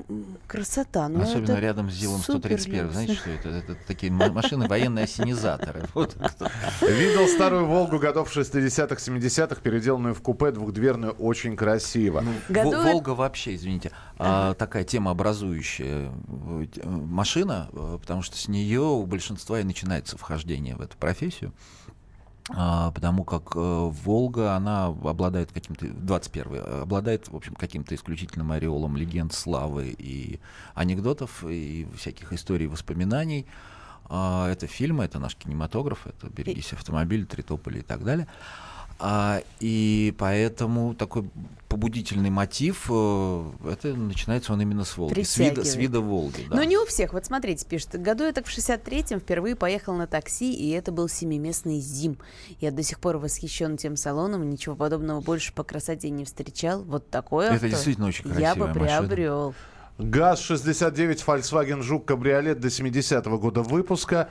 красота. 0.46 1.06
Ну, 1.08 1.20
Особенно 1.20 1.52
это 1.52 1.60
рядом 1.60 1.90
с 1.90 1.94
Зилом 1.94 2.20
131. 2.20 2.90
Знаете, 2.90 3.14
что 3.14 3.30
это? 3.30 3.48
Это 3.50 3.76
такие 3.86 4.10
машины 4.10 4.66
военные 4.68 5.04
ассенизаторы. 5.04 5.82
Вот 5.94 6.16
Видел 6.80 7.28
старую 7.28 7.66
«Волгу» 7.66 7.98
годов 7.98 8.34
60-х, 8.34 8.94
70-х, 8.96 9.60
переделанную 9.60 10.14
в 10.14 10.22
купе 10.22 10.50
двухдверную, 10.50 11.12
очень 11.12 11.56
красиво. 11.56 12.20
Ну, 12.20 12.32
Году 12.48 12.82
Волга 12.82 13.10
вообще, 13.10 13.54
извините, 13.54 13.92
а, 14.18 14.54
такая 14.54 14.84
тема 14.84 15.10
образующая 15.10 16.10
э, 16.12 16.66
машина, 16.84 17.68
э, 17.72 17.98
потому 18.00 18.22
что 18.22 18.36
с 18.36 18.48
нее 18.48 18.80
у 18.80 19.04
большинства 19.06 19.60
и 19.60 19.64
начинается 19.64 20.16
вхождение 20.16 20.74
в 20.74 20.80
эту 20.80 20.96
профессию. 20.96 21.52
А, 22.50 22.90
потому 22.90 23.24
как 23.24 23.52
э, 23.56 23.58
Волга, 23.58 24.54
она 24.54 24.86
обладает 24.86 25.50
каким-то, 25.50 25.86
21 25.86 26.82
обладает, 26.82 27.28
в 27.28 27.36
общем, 27.36 27.54
каким-то 27.54 27.94
исключительным 27.94 28.52
ореолом 28.52 28.96
легенд, 28.98 29.32
славы 29.32 29.94
и 29.96 30.40
анекдотов, 30.74 31.42
и 31.42 31.86
всяких 31.96 32.32
историй, 32.34 32.66
воспоминаний. 32.66 33.46
А, 34.06 34.50
это 34.50 34.66
фильмы, 34.66 35.04
это 35.04 35.18
наш 35.18 35.36
кинематограф, 35.36 36.06
это 36.06 36.28
«Берегись 36.28 36.74
автомобиля», 36.74 37.24
«Тритополи» 37.24 37.78
и 37.78 37.82
так 37.82 38.04
далее. 38.04 38.28
А, 38.98 39.42
и 39.60 40.14
поэтому 40.18 40.94
такой 40.94 41.28
побудительный 41.68 42.30
мотив, 42.30 42.86
э, 42.88 43.44
это 43.72 43.94
начинается 43.94 44.52
он 44.52 44.60
именно 44.60 44.84
с 44.84 44.96
Волги, 44.96 45.22
с 45.22 45.36
вида, 45.36 45.64
с 45.64 45.74
вида 45.74 46.00
Волги. 46.00 46.46
Да. 46.48 46.56
Но 46.56 46.62
не 46.62 46.78
у 46.78 46.86
всех. 46.86 47.12
Вот 47.12 47.26
смотрите, 47.26 47.66
пишет, 47.66 48.00
году 48.00 48.24
я 48.24 48.32
так 48.32 48.46
в 48.46 48.56
63-м 48.56 49.18
впервые 49.18 49.56
поехал 49.56 49.94
на 49.94 50.06
такси, 50.06 50.54
и 50.54 50.70
это 50.70 50.92
был 50.92 51.08
семиместный 51.08 51.80
ЗИМ. 51.80 52.18
Я 52.60 52.70
до 52.70 52.84
сих 52.84 53.00
пор 53.00 53.18
восхищен 53.18 53.76
тем 53.76 53.96
салоном, 53.96 54.48
ничего 54.48 54.76
подобного 54.76 55.20
больше 55.20 55.52
по 55.52 55.64
красоте 55.64 56.10
не 56.10 56.24
встречал. 56.24 56.82
Вот 56.84 57.10
такое 57.10 57.46
Это 57.46 57.56
авто 57.56 57.68
действительно 57.68 58.06
очень 58.06 58.22
красивая 58.22 58.42
я 58.42 58.54
бы 58.54 58.68
машина. 58.68 58.86
приобрел. 58.86 59.54
ГАЗ-69 59.98 61.24
Volkswagen 61.24 61.82
Жук 61.82 62.04
Кабриолет 62.04 62.60
до 62.60 62.68
70-го 62.68 63.38
года 63.38 63.62
выпуска. 63.62 64.28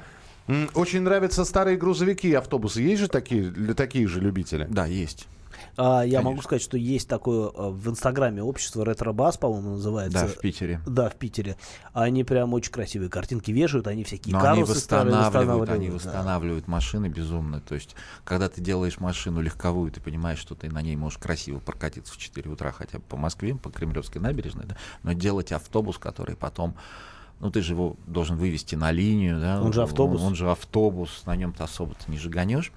Очень 0.74 1.02
нравятся 1.02 1.46
старые 1.46 1.78
грузовики 1.78 2.30
и 2.30 2.34
автобусы. 2.34 2.82
Есть 2.82 3.02
же 3.02 3.08
такие, 3.08 3.44
для 3.44 3.74
такие 3.74 4.08
же 4.08 4.20
любители? 4.20 4.68
Да, 4.70 4.86
есть. 4.86 5.28
А, 5.76 6.04
я 6.04 6.18
Конечно. 6.18 6.22
могу 6.22 6.42
сказать, 6.42 6.62
что 6.62 6.78
есть 6.78 7.08
такое 7.08 7.50
а, 7.50 7.70
в 7.70 7.90
Инстаграме 7.90 8.44
общество 8.44 8.84
Ретробас, 8.84 9.38
по-моему, 9.38 9.72
называется. 9.72 10.22
Да, 10.22 10.28
в 10.28 10.38
Питере. 10.40 10.82
Да, 10.86 11.10
в 11.10 11.16
Питере. 11.16 11.58
Они 11.94 12.24
прям 12.24 12.54
очень 12.54 12.72
красивые 12.72 13.10
картинки 13.10 13.52
вешают, 13.52 13.88
они 13.88 14.04
всякие 14.04 14.34
Но 14.34 14.40
они 14.40 14.64
карусы 14.64 14.80
старые 14.80 15.16
восстанавливают, 15.16 15.70
они 15.70 15.88
да. 15.88 15.94
восстанавливают 15.96 16.68
машины 16.68 17.08
безумно. 17.08 17.60
То 17.62 17.76
есть, 17.76 17.96
когда 18.24 18.50
ты 18.50 18.62
делаешь 18.62 19.00
машину 19.00 19.42
легковую, 19.42 19.92
ты 19.92 20.00
понимаешь, 20.00 20.40
что 20.40 20.56
ты 20.56 20.70
на 20.70 20.82
ней 20.82 20.96
можешь 20.96 21.18
красиво 21.18 21.60
прокатиться 21.60 22.14
в 22.14 22.18
4 22.18 22.50
утра 22.50 22.72
хотя 22.72 23.00
бы 23.00 23.04
по 23.06 23.18
Москве, 23.18 23.56
по 23.56 23.70
Кремлевской 23.70 24.22
набережной, 24.22 24.66
да? 24.66 24.78
но 25.02 25.14
делать 25.14 25.52
автобус, 25.52 25.98
который 25.98 26.36
потом 26.36 26.76
ну, 27.40 27.52
ты 27.52 27.62
же 27.62 27.74
его 27.74 27.96
должен 28.08 28.38
вывести 28.38 28.76
на 28.76 28.92
линию, 28.92 29.40
да? 29.40 29.62
Он 29.62 29.74
же 29.74 29.84
автобус. 29.84 30.22
Он, 30.22 30.36
же 30.36 30.50
автобус, 30.50 31.24
на 31.26 31.36
нем-то 31.36 31.64
особо-то 31.64 32.10
не 32.10 32.18
жиганешь. 32.18 32.72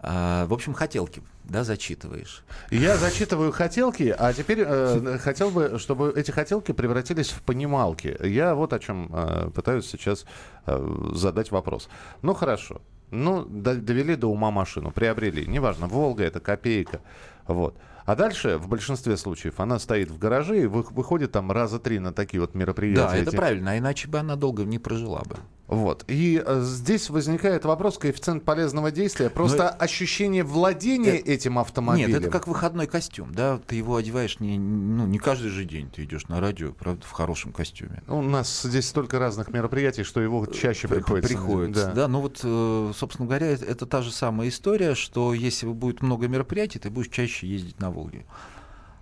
А, 0.00 0.46
в 0.46 0.52
общем, 0.52 0.74
хотелки, 0.74 1.22
да, 1.44 1.64
зачитываешь. 1.64 2.44
Я 2.70 2.96
зачитываю 2.96 3.50
хотелки, 3.52 4.14
а 4.16 4.32
теперь 4.32 4.62
э, 4.64 5.18
хотел 5.18 5.50
бы, 5.50 5.78
чтобы 5.78 6.12
эти 6.14 6.30
хотелки 6.30 6.72
превратились 6.72 7.30
в 7.30 7.42
понималки. 7.42 8.16
Я 8.24 8.54
вот 8.54 8.72
о 8.72 8.78
чем 8.78 9.10
э, 9.12 9.50
пытаюсь 9.54 9.88
сейчас 9.88 10.24
э, 10.66 11.10
задать 11.14 11.50
вопрос. 11.50 11.88
Ну 12.22 12.34
хорошо, 12.34 12.80
ну 13.10 13.44
до- 13.44 13.74
довели 13.74 14.14
до 14.14 14.28
ума 14.28 14.50
машину, 14.52 14.92
приобрели, 14.92 15.46
неважно, 15.46 15.88
Волга 15.88 16.22
это 16.22 16.38
копейка, 16.38 17.00
вот. 17.48 17.76
А 18.04 18.14
дальше, 18.16 18.56
в 18.56 18.68
большинстве 18.68 19.16
случаев, 19.16 19.60
она 19.60 19.78
стоит 19.78 20.10
в 20.10 20.18
гараже 20.18 20.62
и 20.62 20.66
вы- 20.66 20.82
выходит 20.82 21.32
там 21.32 21.52
раза 21.52 21.78
три 21.78 21.98
на 21.98 22.12
такие 22.12 22.40
вот 22.40 22.54
мероприятия. 22.54 23.02
Да, 23.02 23.16
это 23.16 23.30
эти. 23.30 23.36
правильно, 23.36 23.72
а 23.72 23.78
иначе 23.78 24.08
бы 24.08 24.18
она 24.18 24.36
долго 24.36 24.64
не 24.64 24.78
прожила 24.78 25.20
бы. 25.28 25.36
Вот. 25.68 26.04
И 26.08 26.42
э, 26.44 26.62
здесь 26.62 27.10
возникает 27.10 27.66
вопрос 27.66 27.98
коэффициент 27.98 28.42
полезного 28.42 28.90
действия. 28.90 29.28
Просто 29.28 29.68
ощущение 29.68 30.42
владения 30.42 31.18
Э, 31.18 31.18
этим 31.18 31.58
автомобилем. 31.58 32.08
Нет, 32.08 32.22
это 32.22 32.30
как 32.30 32.48
выходной 32.48 32.86
костюм, 32.86 33.34
да, 33.34 33.58
ты 33.66 33.76
его 33.76 33.96
одеваешь 33.96 34.40
не, 34.40 34.58
ну, 34.58 35.06
не 35.06 35.18
каждый 35.18 35.50
же 35.50 35.64
день, 35.64 35.90
ты 35.90 36.04
идешь 36.04 36.26
на 36.28 36.40
радио, 36.40 36.72
правда, 36.72 37.04
в 37.04 37.10
хорошем 37.12 37.52
костюме. 37.52 38.02
У 38.08 38.22
нас 38.22 38.62
здесь 38.62 38.88
столько 38.88 39.18
разных 39.18 39.48
мероприятий, 39.48 40.04
что 40.04 40.20
его 40.20 40.46
чаще 40.46 40.88
При- 40.88 40.96
приходится. 41.00 41.28
Приходится, 41.28 41.92
да. 41.94 42.08
Ну 42.08 42.22
вот, 42.22 42.40
э, 42.42 42.92
собственно 42.96 43.26
говоря, 43.26 43.48
это, 43.48 43.66
это 43.66 43.84
та 43.84 44.00
же 44.00 44.10
самая 44.10 44.48
история, 44.48 44.94
что 44.94 45.34
если 45.34 45.66
будет 45.66 46.00
много 46.00 46.28
мероприятий, 46.28 46.78
ты 46.78 46.88
будешь 46.88 47.10
чаще 47.10 47.46
ездить 47.46 47.78
на 47.78 47.90
Волге. 47.90 48.24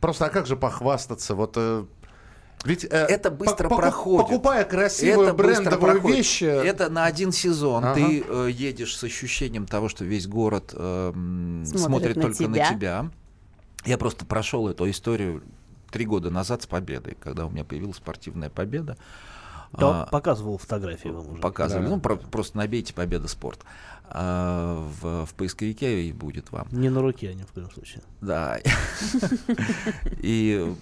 Просто 0.01 0.27
а 0.27 0.29
как 0.29 0.47
же 0.47 0.57
похвастаться? 0.57 1.35
Вот 1.35 1.55
э, 1.57 1.85
ведь 2.67 2.85
э, 2.85 2.89
Это 2.89 3.31
быстро 3.31 3.69
поку- 3.69 3.81
проходит. 3.81 4.27
Покупая 4.29 4.65
красивую 4.65 5.29
Это 5.29 5.35
брендовую 5.37 6.01
вещь, 6.03 6.43
э, 6.43 6.47
Это 6.65 6.91
на 6.91 7.05
один 7.07 7.33
сезон. 7.33 7.85
Ага. 7.85 7.95
Ты 7.95 8.25
э, 8.29 8.49
едешь 8.53 8.97
с 8.97 9.03
ощущением 9.05 9.67
того, 9.67 9.89
что 9.89 10.05
весь 10.05 10.27
город 10.27 10.73
э, 10.75 11.13
Смотрит 11.65 11.81
смотрит 11.81 12.17
на 12.17 12.23
только 12.23 12.37
тебя. 12.39 12.49
на 12.71 12.77
тебя. 12.77 13.11
Я 13.85 13.99
просто 13.99 14.25
прошел 14.27 14.69
эту 14.69 14.89
историю 14.91 15.43
три 15.91 16.05
года 16.05 16.31
назад 16.31 16.63
с 16.63 16.67
победой, 16.67 17.17
когда 17.21 17.47
у 17.47 17.51
меня 17.51 17.65
появилась 17.65 17.97
спортивная 17.97 18.51
победа. 18.51 18.97
Да, 19.73 20.03
А, 20.03 20.07
показывал 20.07 20.59
фотографии 20.59 21.09
вам 21.09 21.29
уже. 21.33 21.41
показывали. 21.41 21.85
Да. 21.85 21.91
Ну, 21.91 22.01
про- 22.01 22.17
просто 22.17 22.57
набейте 22.57 22.95
победа 22.95 23.29
спорт. 23.29 23.61
А, 24.09 24.89
в, 25.01 25.27
в 25.27 25.35
поисковике 25.35 26.05
и 26.05 26.13
будет 26.13 26.53
вам. 26.53 26.69
Не 26.71 26.89
на 26.89 27.03
руке 27.03 27.31
они 27.31 27.43
в 27.43 27.49
коем 27.53 27.71
случае. 27.73 28.03
Да. 28.21 28.59
И 30.21 30.75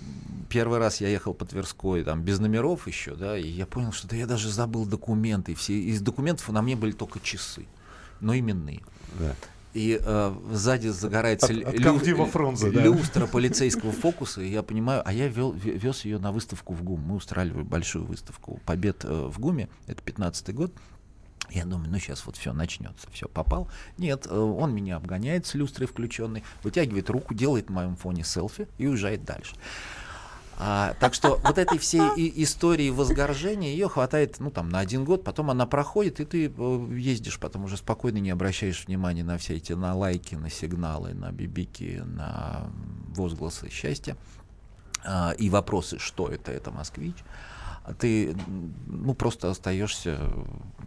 первый 0.54 0.78
раз 0.78 1.00
я 1.00 1.08
ехал 1.08 1.34
по 1.34 1.44
Тверской, 1.44 2.04
там, 2.04 2.22
без 2.22 2.38
номеров 2.38 2.86
еще, 2.86 3.16
да, 3.16 3.36
и 3.36 3.48
я 3.48 3.66
понял, 3.66 3.90
что 3.90 4.06
да 4.06 4.14
я 4.14 4.24
даже 4.26 4.48
забыл 4.48 4.86
документы. 4.86 5.56
Все, 5.56 5.74
из 5.74 6.00
документов 6.00 6.48
на 6.50 6.62
мне 6.62 6.76
были 6.76 6.92
только 6.92 7.18
часы, 7.18 7.66
но 8.20 8.36
именные. 8.38 8.80
Да. 9.18 9.34
И 9.72 9.98
э, 10.00 10.34
сзади 10.52 10.86
загорается 10.88 11.46
От- 11.46 11.74
от 11.74 11.74
лю- 12.06 12.26
Фрунзе, 12.26 12.70
да. 12.70 12.82
люстра 12.84 13.26
полицейского 13.26 13.90
фокуса, 13.90 14.42
и 14.42 14.48
я 14.48 14.62
понимаю, 14.62 15.02
а 15.04 15.12
я 15.12 15.26
вел, 15.26 15.52
ве- 15.52 15.76
вез 15.76 16.04
ее 16.04 16.18
на 16.20 16.30
выставку 16.30 16.72
в 16.72 16.84
ГУМ. 16.84 17.00
Мы 17.00 17.16
устраивали 17.16 17.64
большую 17.64 18.04
выставку 18.04 18.60
побед 18.64 19.04
э, 19.04 19.08
в 19.26 19.40
ГУМе, 19.40 19.68
это 19.88 20.00
15 20.02 20.54
год. 20.54 20.72
Я 21.50 21.64
думаю, 21.64 21.90
ну 21.90 21.98
сейчас 21.98 22.24
вот 22.26 22.36
все 22.36 22.52
начнется, 22.52 23.08
все 23.10 23.26
попал. 23.26 23.68
Нет, 23.98 24.28
э, 24.30 24.38
он 24.38 24.72
меня 24.72 24.94
обгоняет 24.96 25.46
с 25.46 25.54
люстрой 25.54 25.88
включенной, 25.88 26.44
вытягивает 26.62 27.10
руку, 27.10 27.34
делает 27.34 27.68
на 27.70 27.74
моем 27.74 27.96
фоне 27.96 28.22
селфи 28.22 28.68
и 28.78 28.86
уезжает 28.86 29.24
дальше. 29.24 29.56
А, 30.58 30.94
так 31.00 31.14
что 31.14 31.40
вот 31.42 31.58
этой 31.58 31.78
всей 31.78 32.02
и- 32.16 32.42
истории 32.42 32.90
возгоржения 32.90 33.72
ее 33.72 33.88
хватает, 33.88 34.36
ну 34.38 34.50
там 34.50 34.68
на 34.68 34.78
один 34.78 35.04
год, 35.04 35.24
потом 35.24 35.50
она 35.50 35.66
проходит, 35.66 36.20
и 36.20 36.24
ты 36.24 36.46
э, 36.56 36.88
ездишь 36.96 37.38
потом 37.38 37.64
уже 37.64 37.76
спокойно, 37.76 38.18
не 38.18 38.30
обращаешь 38.30 38.86
внимания 38.86 39.24
на 39.24 39.36
все 39.38 39.56
эти 39.56 39.72
на 39.72 39.94
лайки, 39.94 40.36
на 40.36 40.50
сигналы, 40.50 41.12
на 41.14 41.32
бибики, 41.32 42.02
на 42.04 42.70
возгласы 43.16 43.68
счастья 43.70 44.16
а, 45.04 45.32
и 45.32 45.50
вопросы, 45.50 45.98
что 45.98 46.28
это, 46.28 46.52
это 46.52 46.70
москвич. 46.70 47.16
Ты, 47.98 48.30
м, 48.30 48.74
ну, 48.86 49.14
просто 49.14 49.50
остаешься 49.50 50.18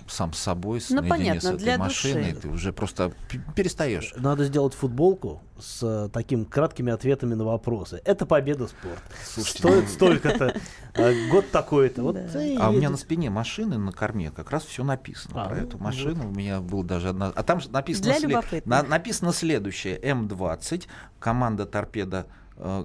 сам 0.07 0.33
с 0.33 0.39
собой, 0.39 0.81
с 0.81 0.89
Ну, 0.89 0.97
наедине 1.01 1.09
понятно, 1.17 1.41
с 1.41 1.45
этой 1.53 1.57
для 1.59 1.77
машиной, 1.77 2.31
души. 2.31 2.41
ты 2.41 2.47
уже 2.49 2.73
просто 2.73 3.11
перестаешь. 3.55 4.13
Надо 4.17 4.45
сделать 4.45 4.73
футболку 4.73 5.41
с 5.59 5.83
э, 5.83 6.09
таким 6.11 6.45
краткими 6.45 6.91
ответами 6.91 7.33
на 7.35 7.43
вопросы. 7.43 8.01
Это 8.05 8.25
победа 8.25 8.67
спорт. 8.67 9.01
Слушайте, 9.25 9.59
Стоит 9.59 9.89
столько-то, 9.89 10.55
э, 10.95 11.29
год 11.29 11.51
такой-то. 11.51 12.01
Вот 12.03 12.15
и 12.17 12.55
А 12.59 12.69
у 12.69 12.73
меня 12.73 12.89
на 12.89 12.97
спине 12.97 13.29
машины 13.29 13.77
на 13.77 13.91
корме 13.91 14.31
как 14.31 14.49
раз 14.51 14.63
все 14.63 14.83
написано 14.83 15.43
А, 15.43 15.47
про 15.49 15.55
ну, 15.57 15.63
эту 15.67 15.77
машину. 15.77 16.27
У 16.29 16.31
меня 16.31 16.61
был 16.61 16.83
даже 16.83 17.09
одна. 17.09 17.31
А 17.35 17.43
там 17.43 17.59
же 17.59 17.69
написано, 17.69 18.05
Для 18.05 18.19
след- 18.19 18.29
любопытных. 18.31 18.65
на- 18.65 18.83
написано 18.83 19.33
следующее: 19.33 19.99
М20, 20.01 20.87
команда 21.19 21.65
торпеда. 21.65 22.27
Э, 22.57 22.83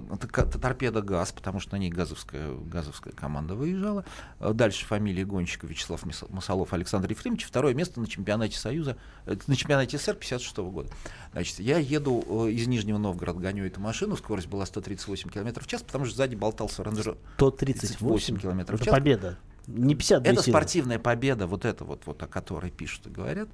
Торпеда 0.61 1.01
ГАЗ, 1.01 1.31
потому 1.33 1.59
что 1.59 1.75
на 1.75 1.79
ней 1.79 1.89
газовская, 1.89 2.53
газовская 2.53 3.13
команда 3.13 3.55
выезжала. 3.55 4.05
Э, 4.39 4.51
Дальше 4.53 4.85
фамилия 4.85 5.25
гонщика 5.25 5.67
Вячеслав 5.67 6.03
Масолов 6.29 6.73
Александр 6.73 7.09
Ефремович. 7.11 7.45
Второе 7.45 7.73
место 7.73 7.99
на 7.99 8.07
чемпионате 8.07 8.57
Союза, 8.57 8.97
э, 9.25 9.35
на 9.47 9.55
чемпионате 9.55 9.97
СССР 9.97 10.15
56 10.15 10.57
года. 10.71 10.89
Значит, 11.33 11.59
я 11.59 11.77
еду 11.79 12.47
из 12.47 12.67
Нижнего 12.67 12.97
Новгорода, 12.97 13.39
гоню 13.39 13.65
эту 13.65 13.81
машину, 13.81 14.15
скорость 14.15 14.47
была 14.47 14.65
138 14.65 15.29
км 15.29 15.61
в 15.61 15.67
час, 15.67 15.81
потому 15.83 16.05
что 16.05 16.15
сзади 16.15 16.35
болтался 16.35 16.83
Ro- 16.83 17.17
138 17.37 18.37
километров 18.37 18.79
в 18.79 18.81
Это 18.81 18.85
час. 18.85 18.93
победа. 18.93 19.37
Не 19.67 19.95
52 19.95 20.31
Это 20.33 20.43
силы. 20.43 20.53
спортивная 20.53 20.99
победа, 20.99 21.47
вот 21.47 21.63
это 21.65 21.85
вот, 21.85 22.05
вот 22.05 22.21
о 22.21 22.27
которой 22.27 22.69
пишут 22.69 23.07
и 23.07 23.09
говорят. 23.09 23.47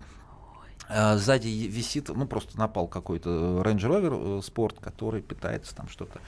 А, 0.90 1.18
Сзади 1.18 1.48
висит, 1.48 2.10
ну 2.10 2.28
просто 2.28 2.58
напал 2.58 2.88
какой-то 2.88 3.62
Range 3.64 3.78
Rover 3.78 4.40
э, 4.40 4.42
спорт, 4.42 4.78
который 4.80 5.22
пытается 5.22 5.76
там 5.76 5.88
что-то 5.88 6.20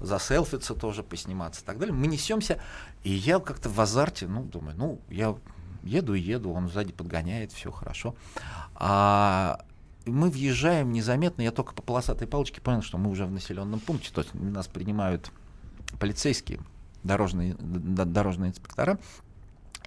заселфиться 0.00 0.74
тоже, 0.74 1.02
посниматься 1.02 1.62
и 1.62 1.64
так 1.64 1.78
далее. 1.78 1.94
Мы 1.94 2.06
несемся, 2.06 2.58
и 3.02 3.10
я 3.10 3.40
как-то 3.40 3.68
в 3.68 3.80
азарте, 3.80 4.26
ну, 4.26 4.44
думаю, 4.44 4.76
ну, 4.76 5.00
я 5.08 5.36
еду 5.82 6.14
и 6.14 6.20
еду, 6.20 6.52
он 6.52 6.68
сзади 6.68 6.92
подгоняет, 6.92 7.52
все 7.52 7.70
хорошо. 7.70 8.14
А 8.74 9.60
мы 10.06 10.30
въезжаем 10.30 10.92
незаметно, 10.92 11.42
я 11.42 11.50
только 11.50 11.74
по 11.74 11.82
полосатой 11.82 12.28
палочке 12.28 12.60
понял, 12.60 12.82
что 12.82 12.98
мы 12.98 13.10
уже 13.10 13.26
в 13.26 13.32
населенном 13.32 13.80
пункте, 13.80 14.10
то 14.12 14.20
есть 14.20 14.34
нас 14.34 14.66
принимают 14.68 15.30
полицейские, 15.98 16.60
дорожные, 17.02 17.56
дорожные 17.58 18.50
инспектора. 18.50 18.98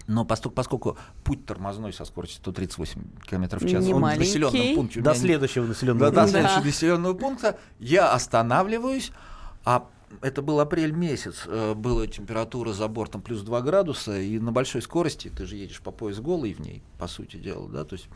Но 0.06 0.24
поскольку, 0.26 0.56
поскольку 0.56 0.98
путь 1.24 1.46
тормозной 1.46 1.92
со 1.92 2.06
скоростью 2.06 2.40
138 2.40 3.02
км 3.26 3.58
в 3.60 3.68
час, 3.70 3.84
Не 3.84 3.94
он 3.94 4.00
в 4.00 4.02
маленький. 4.04 4.40
населенном 4.40 4.76
пункте 4.76 5.02
До 5.02 5.10
меня 5.12 5.20
следующего 5.20 5.66
до, 5.66 5.70
населенного 5.70 6.12
до 6.12 6.16
пункта. 6.22 6.32
следующего 6.32 6.60
Да. 6.62 6.66
населенного 6.66 7.14
пункта, 7.14 7.60
я 7.80 8.12
останавливаюсь, 8.14 9.12
а 9.66 9.90
это 10.22 10.42
был 10.42 10.60
апрель 10.62 10.92
месяц, 10.94 11.44
э, 11.48 11.74
была 11.74 12.08
температура 12.08 12.72
за 12.72 12.88
бортом 12.88 13.22
плюс 13.22 13.42
2 13.42 13.62
градуса, 13.62 14.18
и 14.18 14.40
на 14.40 14.54
большой 14.54 14.82
скорости 14.82 15.30
ты 15.30 15.46
же 15.46 15.58
едешь 15.58 15.82
по 15.82 15.92
пояс 15.92 16.20
голый 16.20 16.54
в 16.54 16.60
ней, 16.60 16.82
по 17.00 17.08
сути 17.08 17.36
дела, 17.36 17.68
да, 17.68 17.84
то 17.84 17.96
есть 17.96 18.08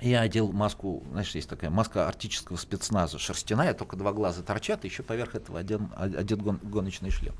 я 0.00 0.20
одел 0.20 0.52
маску, 0.52 1.02
знаешь, 1.10 1.34
есть 1.34 1.48
такая 1.48 1.70
маска 1.70 2.06
арктического 2.06 2.56
спецназа, 2.56 3.18
шерстяная, 3.18 3.74
только 3.74 3.96
два 3.96 4.12
глаза 4.12 4.42
торчат, 4.42 4.84
и 4.84 4.88
еще 4.88 5.02
поверх 5.02 5.34
этого 5.34 5.58
оден, 5.58 5.88
одет 5.96 6.40
гон- 6.42 6.60
гоночный 6.62 7.10
шлем. 7.10 7.34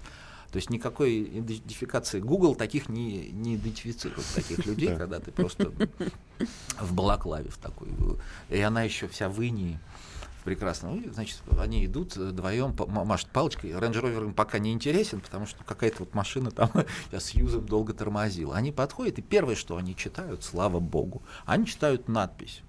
То 0.50 0.56
есть 0.56 0.70
никакой 0.70 1.22
идентификации 1.22 2.20
Google 2.20 2.54
таких 2.54 2.88
не, 2.88 3.30
не 3.30 3.56
идентифицирует, 3.56 4.26
таких 4.34 4.64
людей, 4.66 4.96
когда 4.96 5.20
ты 5.20 5.30
просто 5.30 5.72
в 6.80 6.92
балаклаве 6.94 7.50
в 7.50 7.58
такой. 7.58 7.88
И 8.48 8.60
она 8.60 8.82
еще 8.82 9.08
вся 9.08 9.28
в 9.28 9.40
инии. 9.42 9.78
Прекрасно. 10.44 10.92
Ну, 10.92 11.02
значит, 11.12 11.42
они 11.58 11.84
идут 11.86 12.14
вдвоем, 12.14 12.72
машут 12.86 13.28
палочкой. 13.30 13.72
Range 13.72 13.92
Rover 13.92 14.26
им 14.26 14.32
пока 14.32 14.60
не 14.60 14.72
интересен, 14.72 15.20
потому 15.20 15.44
что 15.44 15.64
какая-то 15.64 15.96
вот 16.00 16.14
машина 16.14 16.52
там 16.52 16.70
я 17.10 17.18
с 17.18 17.30
юзом 17.30 17.66
долго 17.66 17.92
тормозила. 17.92 18.54
Они 18.54 18.70
подходят, 18.70 19.18
и 19.18 19.22
первое, 19.22 19.56
что 19.56 19.76
они 19.76 19.96
читают, 19.96 20.44
слава 20.44 20.78
богу, 20.78 21.22
они 21.46 21.66
читают 21.66 22.06
надпись. 22.06 22.62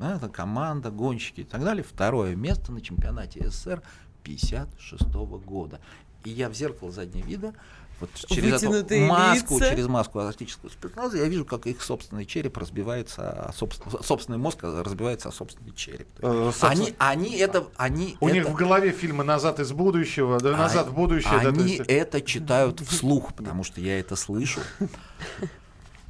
Это 0.00 0.28
команда, 0.28 0.90
гонщики 0.90 1.42
и 1.42 1.44
так 1.44 1.62
далее. 1.62 1.84
Второе 1.84 2.34
место 2.34 2.72
на 2.72 2.80
чемпионате 2.80 3.48
СССР 3.48 3.82
56 4.24 5.04
года. 5.44 5.80
И 6.26 6.30
я 6.30 6.48
в 6.48 6.54
зеркало 6.54 6.90
заднего 6.90 7.24
вида, 7.24 7.54
вот 8.00 8.10
через 8.28 8.60
эту 8.60 8.96
маску, 9.06 9.54
лица. 9.58 9.70
через 9.70 9.86
маску 9.86 10.18
арктического 10.18 10.68
спецназа, 10.70 11.18
я 11.18 11.26
вижу, 11.26 11.44
как 11.44 11.68
их 11.68 11.80
собственный 11.80 12.26
череп 12.26 12.56
разбивается, 12.58 13.54
собствен- 13.56 14.02
собственный 14.02 14.36
мозг 14.36 14.58
разбивается 14.64 15.28
о 15.28 15.32
собственный 15.32 15.72
череп. 15.72 16.08
Э, 16.18 16.50
собственно, 16.52 16.72
Они, 16.72 16.94
они 16.98 17.36
это, 17.38 17.68
они 17.76 18.16
У 18.18 18.28
них 18.28 18.42
это- 18.42 18.50
в 18.50 18.54
голове 18.56 18.90
фильмы 18.90 19.22
«Назад 19.22 19.60
из 19.60 19.70
будущего», 19.70 20.40
да, 20.40 20.56
«Назад 20.56 20.88
а- 20.88 20.90
в 20.90 20.94
будущее». 20.94 21.40
да, 21.40 21.48
Они 21.50 21.62
есть- 21.62 21.82
это 21.86 22.20
читают 22.20 22.80
вслух, 22.80 23.32
потому 23.34 23.62
что 23.62 23.80
я 23.80 24.00
это 24.00 24.16
слышу. 24.16 24.60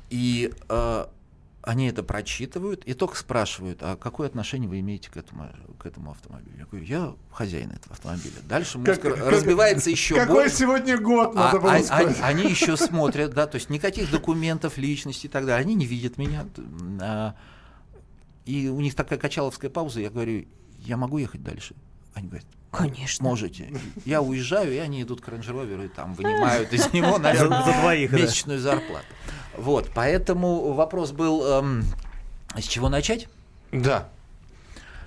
И 0.09 0.53
э, 0.71 1.07
они 1.67 1.89
это 1.89 2.05
прочитывают 2.05 2.85
и 2.85 2.95
только 2.95 3.17
спрашивают, 3.17 3.81
а 3.83 3.97
какое 3.97 4.29
отношение 4.29 4.69
вы 4.69 4.79
имеете 4.81 5.11
к 5.11 5.17
этому, 5.17 5.51
к 5.81 5.85
этому 5.85 6.13
автомобилю? 6.13 6.57
Я 6.57 6.65
говорю, 6.65 6.87
я 6.87 7.15
хозяин 7.33 7.73
этого 7.73 7.93
автомобиля. 7.95 8.37
Дальше 8.49 8.79
мозг 8.79 9.01
Как- 9.01 9.17
разбивается 9.19 9.91
еще 9.91 10.15
Какой 10.15 10.45
больше. 10.45 10.57
сегодня 10.57 10.97
год, 10.97 11.33
А- 11.35 11.47
надо 11.47 11.59
было 11.61 11.73
а- 11.73 11.81
а- 11.91 12.27
они 12.27 12.49
еще 12.49 12.77
смотрят, 12.77 13.35
да, 13.35 13.49
то 13.49 13.57
есть 13.57 13.69
никаких 13.69 14.13
документов, 14.13 14.79
личности 14.79 15.27
и 15.27 15.29
так 15.29 15.45
далее. 15.45 15.61
Они 15.65 15.75
не 15.75 15.87
видят 15.87 16.19
меня. 16.19 16.47
А, 17.01 17.35
и 18.45 18.69
у 18.69 18.81
них 18.81 18.95
такая 18.95 19.19
качаловская 19.19 19.69
пауза. 19.69 20.01
Я 20.01 20.11
говорю, 20.11 20.47
я 20.79 20.97
могу 20.97 21.19
ехать 21.19 21.43
дальше? 21.43 21.75
Они 22.15 22.29
говорят, 22.29 22.47
Конечно. 22.77 23.25
можете. 23.25 23.73
Я 24.05 24.21
уезжаю, 24.23 24.73
и 24.73 24.79
они 24.79 25.03
идут 25.03 25.21
к 25.21 25.29
Rover 25.29 25.85
и 25.85 25.89
там 25.89 26.15
вынимают 26.15 26.73
из 26.73 26.93
него, 26.93 27.19
наверное, 27.19 27.65
За- 27.65 27.73
двоих, 27.81 28.11
да. 28.11 28.17
месячную 28.19 28.59
зарплату. 28.61 29.07
Вот, 29.57 29.91
поэтому 29.95 30.73
вопрос 30.73 31.13
был, 31.13 31.45
эм, 31.47 31.85
с 32.57 32.65
чего 32.65 32.89
начать? 32.89 33.29
Да. 33.73 34.09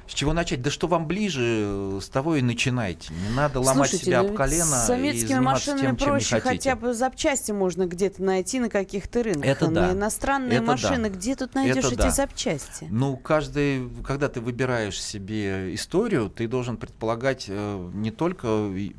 С 0.10 0.14
чего 0.16 0.34
начать? 0.34 0.64
Да 0.64 0.72
что 0.72 0.88
вам 0.88 1.06
ближе, 1.06 1.42
э, 1.44 2.00
с 2.02 2.10
того 2.10 2.36
и 2.36 2.42
начинайте. 2.42 3.14
Не 3.14 3.36
надо 3.36 3.60
ломать 3.60 3.90
Слушайте, 3.92 4.06
себя 4.08 4.18
ну 4.18 4.24
об 4.24 4.30
ведь 4.32 4.38
колено 4.38 4.66
С 4.66 4.84
и 4.86 4.88
советскими 4.88 5.28
заниматься 5.28 5.72
машинами 5.72 5.82
тем, 5.88 5.98
чем 5.98 6.08
не 6.08 6.12
проще, 6.14 6.40
хотите. 6.40 6.50
хотя 6.72 6.76
бы 6.76 6.94
запчасти 6.96 7.52
можно 7.52 7.86
где-то 7.86 8.24
найти 8.24 8.60
на 8.60 8.70
каких-то 8.70 9.22
рынках. 9.22 9.46
Это 9.46 9.68
А 9.68 9.70
да. 9.70 9.88
На 9.88 9.92
иностранные 9.92 10.58
Это 10.58 10.66
да. 10.66 10.72
машины, 10.72 11.08
где 11.10 11.36
тут 11.36 11.54
найдешь 11.54 11.78
Это 11.78 11.88
эти 11.90 11.96
да. 11.98 12.10
запчасти? 12.10 12.88
Ну, 12.90 13.18
каждый, 13.18 13.88
когда 14.04 14.30
ты 14.30 14.42
выбираешь 14.42 15.00
себе 15.00 15.76
историю, 15.76 16.30
ты 16.32 16.48
должен 16.48 16.78
предполагать 16.78 17.46
э, 17.48 17.90
не 17.94 18.10
только 18.10 18.48
и, 18.76 18.96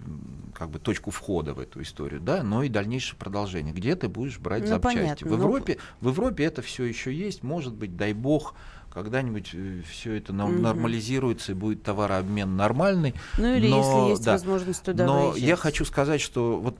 как 0.55 0.71
бы 0.71 0.79
точку 0.79 1.11
входа 1.11 1.55
в 1.55 1.59
эту 1.59 1.83
историю, 1.83 2.21
да, 2.21 2.45
но 2.45 2.63
и 2.63 2.69
дальнейшее 2.69 3.19
продолжение. 3.19 3.75
Где 3.75 3.97
ты 3.97 4.07
будешь 4.07 4.39
брать 4.39 4.63
Ну, 4.63 4.69
запчасти? 4.69 4.97
понятно, 4.99 5.27
в 5.27 5.31
ну, 5.31 5.37
Европе, 5.39 5.79
в 6.01 6.07
Европе 6.09 6.45
это 6.45 6.63
все 6.63 6.85
еще 6.85 7.13
есть, 7.13 7.43
может 7.43 7.75
быть, 7.75 7.97
дай 7.97 8.13
бог. 8.13 8.55
Когда-нибудь 8.93 9.55
все 9.89 10.15
это 10.15 10.33
Мгм. 10.33 10.63
нормализируется 10.63 11.53
и 11.53 11.55
будет 11.55 11.83
товарообмен 11.83 12.57
нормальный. 12.57 13.15
Ну 13.39 13.55
или 13.55 13.69
Но, 13.69 13.79
если 13.79 14.11
есть 14.11 14.25
да. 14.25 14.33
возможность 14.33 14.83
туда 14.83 15.07
Но 15.07 15.31
выезжать. 15.31 15.49
я 15.49 15.57
хочу 15.57 15.85
сказать, 15.85 16.21
что 16.21 16.59
вот 16.59 16.77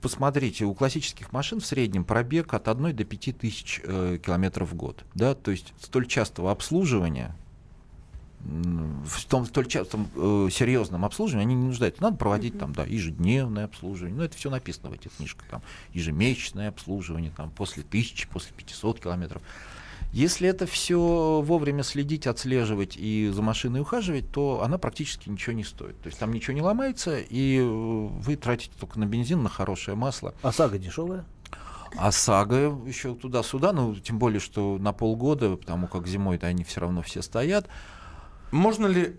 посмотрите, 0.00 0.64
у 0.64 0.72
классических 0.74 1.30
машин 1.32 1.60
в 1.60 1.66
среднем 1.66 2.04
пробег 2.04 2.54
от 2.54 2.68
1 2.68 2.96
до 2.96 3.04
5 3.04 3.38
тысяч 3.38 3.80
э, 3.84 4.18
километров 4.24 4.70
в 4.70 4.74
год. 4.74 5.04
Да? 5.14 5.34
То 5.34 5.50
есть 5.50 5.74
столь 5.80 6.06
частого 6.06 6.50
обслуживания, 6.50 7.36
в 8.42 9.24
том 9.26 9.44
столь 9.44 9.66
частом 9.66 10.08
э, 10.16 10.48
серьезном 10.50 11.04
обслуживании 11.04 11.44
они 11.52 11.54
не 11.54 11.66
нуждаются. 11.66 12.02
Надо 12.02 12.16
проводить 12.16 12.58
там, 12.58 12.72
да, 12.72 12.84
ежедневное 12.84 13.66
обслуживание. 13.66 14.16
Ну, 14.16 14.24
это 14.24 14.34
все 14.34 14.48
написано 14.48 14.88
в 14.88 14.94
этих 14.94 15.12
книжках. 15.14 15.46
Там, 15.50 15.60
ежемесячное 15.92 16.70
обслуживание, 16.70 17.32
там, 17.36 17.50
после 17.50 17.82
1000, 17.82 18.28
после 18.28 18.52
500 18.56 19.00
километров. 19.00 19.42
Если 20.12 20.48
это 20.48 20.66
все 20.66 21.40
вовремя 21.44 21.84
следить, 21.84 22.26
отслеживать 22.26 22.96
и 22.96 23.30
за 23.32 23.42
машиной 23.42 23.80
ухаживать, 23.80 24.30
то 24.32 24.62
она 24.62 24.76
практически 24.76 25.28
ничего 25.28 25.54
не 25.54 25.62
стоит. 25.62 26.00
То 26.00 26.08
есть 26.08 26.18
там 26.18 26.32
ничего 26.32 26.54
не 26.54 26.62
ломается, 26.62 27.18
и 27.18 27.58
э, 27.58 27.62
вы 27.64 28.34
тратите 28.34 28.72
только 28.78 28.98
на 28.98 29.06
бензин, 29.06 29.42
на 29.42 29.48
хорошее 29.48 29.96
масло. 29.96 30.34
ОСАГО 30.42 30.78
дешевая. 30.78 31.24
А 31.96 32.12
сага 32.12 32.76
еще 32.86 33.14
туда-сюда, 33.14 33.72
ну, 33.72 33.94
тем 33.96 34.18
более, 34.18 34.40
что 34.40 34.78
на 34.78 34.92
полгода, 34.92 35.56
потому 35.56 35.88
как 35.88 36.06
зимой-то 36.06 36.46
они 36.46 36.64
все 36.64 36.80
равно 36.80 37.02
все 37.02 37.22
стоят. 37.22 37.68
Можно 38.52 38.86
ли 38.86 39.16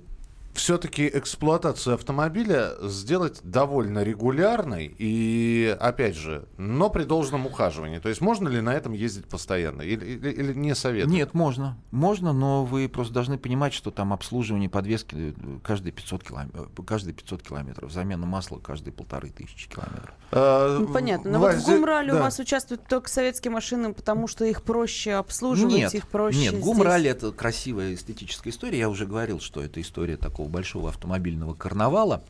все-таки 0.53 1.07
эксплуатацию 1.13 1.95
автомобиля 1.95 2.71
сделать 2.83 3.39
довольно 3.43 4.03
регулярной 4.03 4.93
и, 4.97 5.75
опять 5.79 6.15
же, 6.15 6.45
но 6.57 6.89
при 6.89 7.03
должном 7.03 7.45
ухаживании? 7.45 7.99
То 7.99 8.09
есть 8.09 8.21
можно 8.21 8.47
ли 8.49 8.61
на 8.61 8.73
этом 8.73 8.93
ездить 8.93 9.27
постоянно 9.27 9.81
или, 9.81 10.05
или- 10.05 10.29
или 10.31 10.53
не 10.53 10.75
советую? 10.75 11.13
Нет, 11.13 11.33
можно. 11.33 11.77
Можно, 11.91 12.33
но 12.33 12.65
вы 12.65 12.89
просто 12.89 13.13
должны 13.13 13.37
понимать, 13.37 13.73
что 13.73 13.91
там 13.91 14.13
обслуживание 14.13 14.69
подвески 14.69 15.15
э, 15.15 15.33
каждые 15.63 15.91
500, 15.93 16.23
километров, 16.23 16.67
каждые 16.85 17.13
500 17.13 17.41
километров, 17.43 17.91
замена 17.91 18.25
масла 18.25 18.59
каждые 18.59 18.93
полторы 18.93 19.29
тысячи 19.29 19.69
километров. 19.69 20.13
Э, 20.31 20.77
Ну, 20.79 20.87
понятно. 20.87 21.31
Но 21.31 21.39
Вась, 21.39 21.55
вот 21.57 21.63
в 21.63 21.67
Гумрале 21.77 22.11
у 22.13 22.15
да. 22.15 22.23
вас 22.23 22.39
участвуют 22.39 22.85
только 22.87 23.09
советские 23.09 23.51
машины, 23.51 23.93
потому 23.93 24.27
что 24.27 24.45
их 24.45 24.63
проще 24.63 25.13
обслуживать, 25.13 25.73
Нет, 25.73 25.93
их 25.95 26.07
проще 26.07 26.39
нет, 26.39 26.51
здесь. 26.53 26.63
Гумралли 26.63 27.09
это 27.09 27.31
красивая 27.31 27.93
эстетическая 27.93 28.51
история. 28.51 28.79
Я 28.79 28.89
уже 28.89 29.05
говорил, 29.05 29.39
что 29.39 29.61
это 29.63 29.79
история 29.81 30.17
такого 30.17 30.40
большого 30.47 30.89
автомобильного 30.89 31.53
карнавала 31.53 32.23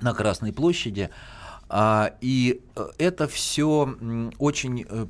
на 0.00 0.14
Красной 0.14 0.52
площади. 0.52 1.10
А, 1.68 2.12
и 2.20 2.62
э, 2.76 2.86
это 2.98 3.26
все 3.26 3.96
очень, 4.38 4.86
э, 4.88 5.06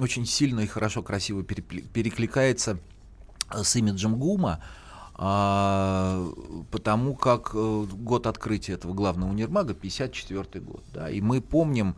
очень 0.00 0.26
сильно 0.26 0.60
и 0.60 0.66
хорошо, 0.66 1.02
красиво 1.02 1.42
перекликается 1.42 2.78
э, 3.50 3.62
с 3.62 3.76
имиджем 3.76 4.16
ГУМа. 4.16 4.60
а, 5.16 6.26
потому 6.70 7.14
как 7.14 7.54
год 7.54 8.26
открытия 8.26 8.72
этого 8.72 8.94
главного 8.94 9.30
универмага 9.30 9.74
54 9.74 10.64
год, 10.64 10.82
да, 10.92 11.08
и 11.10 11.20
мы 11.20 11.40
помним, 11.40 11.94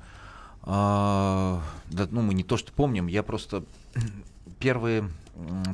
а, 0.63 1.63
да, 1.91 2.09
ну 2.11 2.23
мы 2.23 2.35
не 2.35 2.43
то 2.43 2.57
что 2.57 2.73
помним, 2.73 3.07
я 3.07 3.23
просто 3.23 3.65
первые 4.59 5.09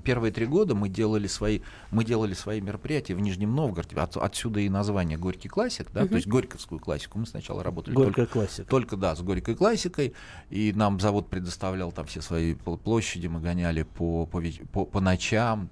первые 0.04 0.32
три 0.32 0.46
года 0.46 0.74
мы 0.74 0.88
делали 0.88 1.26
свои 1.26 1.60
мы 1.90 2.04
делали 2.04 2.34
свои 2.34 2.60
мероприятия 2.60 3.14
в 3.14 3.20
Нижнем 3.20 3.54
Новгороде, 3.54 3.96
От- 3.96 4.16
отсюда 4.16 4.60
и 4.60 4.68
название 4.68 5.18
Горький 5.18 5.48
классик, 5.48 5.90
да, 5.92 6.06
то 6.06 6.14
есть 6.16 6.26
горьковскую 6.26 6.80
классику 6.80 7.18
мы 7.18 7.26
сначала 7.26 7.62
работали 7.62 7.94
только 7.94 8.26
классика. 8.26 8.64
только, 8.68 8.96
да, 8.96 9.14
с 9.14 9.22
горькой 9.22 9.54
классикой. 9.54 10.14
И 10.50 10.72
нам 10.74 10.98
завод 11.00 11.28
предоставлял 11.28 11.92
там 11.92 12.06
все 12.06 12.20
свои 12.22 12.54
пл- 12.54 12.76
площади. 12.78 13.26
Мы 13.28 13.40
гоняли 13.40 13.82
по, 13.84 14.26
по, 14.26 14.42
по, 14.72 14.84
по 14.84 15.00
ночам. 15.00 15.68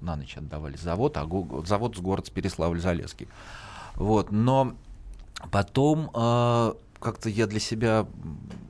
На 0.00 0.16
ночь 0.16 0.36
отдавали 0.36 0.76
завод, 0.76 1.16
а 1.16 1.24
го- 1.26 1.64
завод 1.66 1.96
с 1.96 2.00
город 2.00 2.30
Переславль-Залесский. 2.34 3.28
Вот. 3.96 4.32
Но 4.32 4.74
потом 5.50 6.10
э, 6.14 6.72
как-то 7.02 7.28
я 7.28 7.46
для 7.46 7.60
себя 7.60 8.06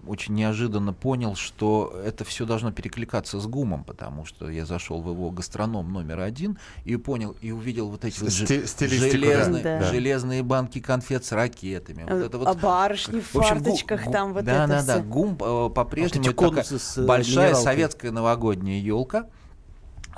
очень 0.07 0.35
неожиданно 0.35 0.93
понял, 0.93 1.37
что 1.37 1.95
это 2.05 2.25
все 2.25 2.45
должно 2.45 2.73
перекликаться 2.73 3.39
с 3.39 3.47
ГУМом, 3.47 3.85
потому 3.85 4.25
что 4.25 4.51
я 4.51 4.67
зашел 4.67 5.01
в 5.01 5.09
его 5.11 5.31
гастроном 5.31 5.93
номер 5.93 6.21
один 6.21 6.59
и 6.85 6.97
понял, 6.97 7.37
и 7.41 7.53
увидел 7.53 7.89
вот 7.89 8.05
эти 8.05 8.19
вот 8.21 8.31
Сти- 8.33 8.63
да. 8.81 8.89
железные, 8.89 9.63
Да. 9.63 9.83
железные 9.85 10.43
банки 10.43 10.81
конфет 10.81 11.25
с 11.25 11.31
ракетами. 11.31 12.03
Вот 12.03 12.13
это 12.21 12.39
вот 12.39 12.49
а 12.49 12.55
барышни 12.55 13.21
в, 13.21 13.33
в 13.33 13.37
общем, 13.39 13.63
фарточках 13.63 14.05
гу- 14.07 14.13
там 14.13 14.33
вот 14.35 14.45
да, 14.45 14.65
это 14.65 14.69
да, 14.69 14.79
всё. 14.81 14.87
да. 14.87 15.01
ГУМ 15.03 15.39
э, 15.41 15.71
по-прежнему 15.71 16.25
такая 16.25 16.49
конусы 16.51 16.79
с, 16.81 16.99
э, 16.99 17.07
большая 17.07 17.37
минералкой. 17.51 17.63
советская 17.65 18.11
новогодняя 18.11 18.81
елка 18.81 19.27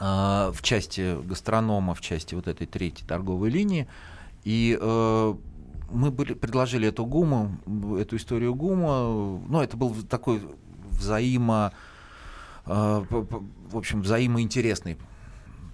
в 0.00 0.56
части 0.62 1.20
гастронома, 1.22 1.94
в 1.94 2.00
части 2.00 2.34
вот 2.34 2.48
этой 2.48 2.66
третьей 2.66 3.06
торговой 3.06 3.50
линии. 3.50 3.86
И 4.42 4.76
э, 4.80 5.34
мы 5.94 6.10
были, 6.10 6.34
предложили 6.34 6.88
эту 6.88 7.06
ГУМу, 7.06 7.56
эту 7.98 8.16
историю 8.16 8.54
ГУМа. 8.54 9.40
Ну, 9.48 9.60
это 9.60 9.76
был 9.76 9.94
такой 10.08 10.42
взаимо, 10.90 11.72
э, 12.66 12.70
в 12.70 13.76
общем, 13.76 14.02
взаимоинтересный 14.02 14.98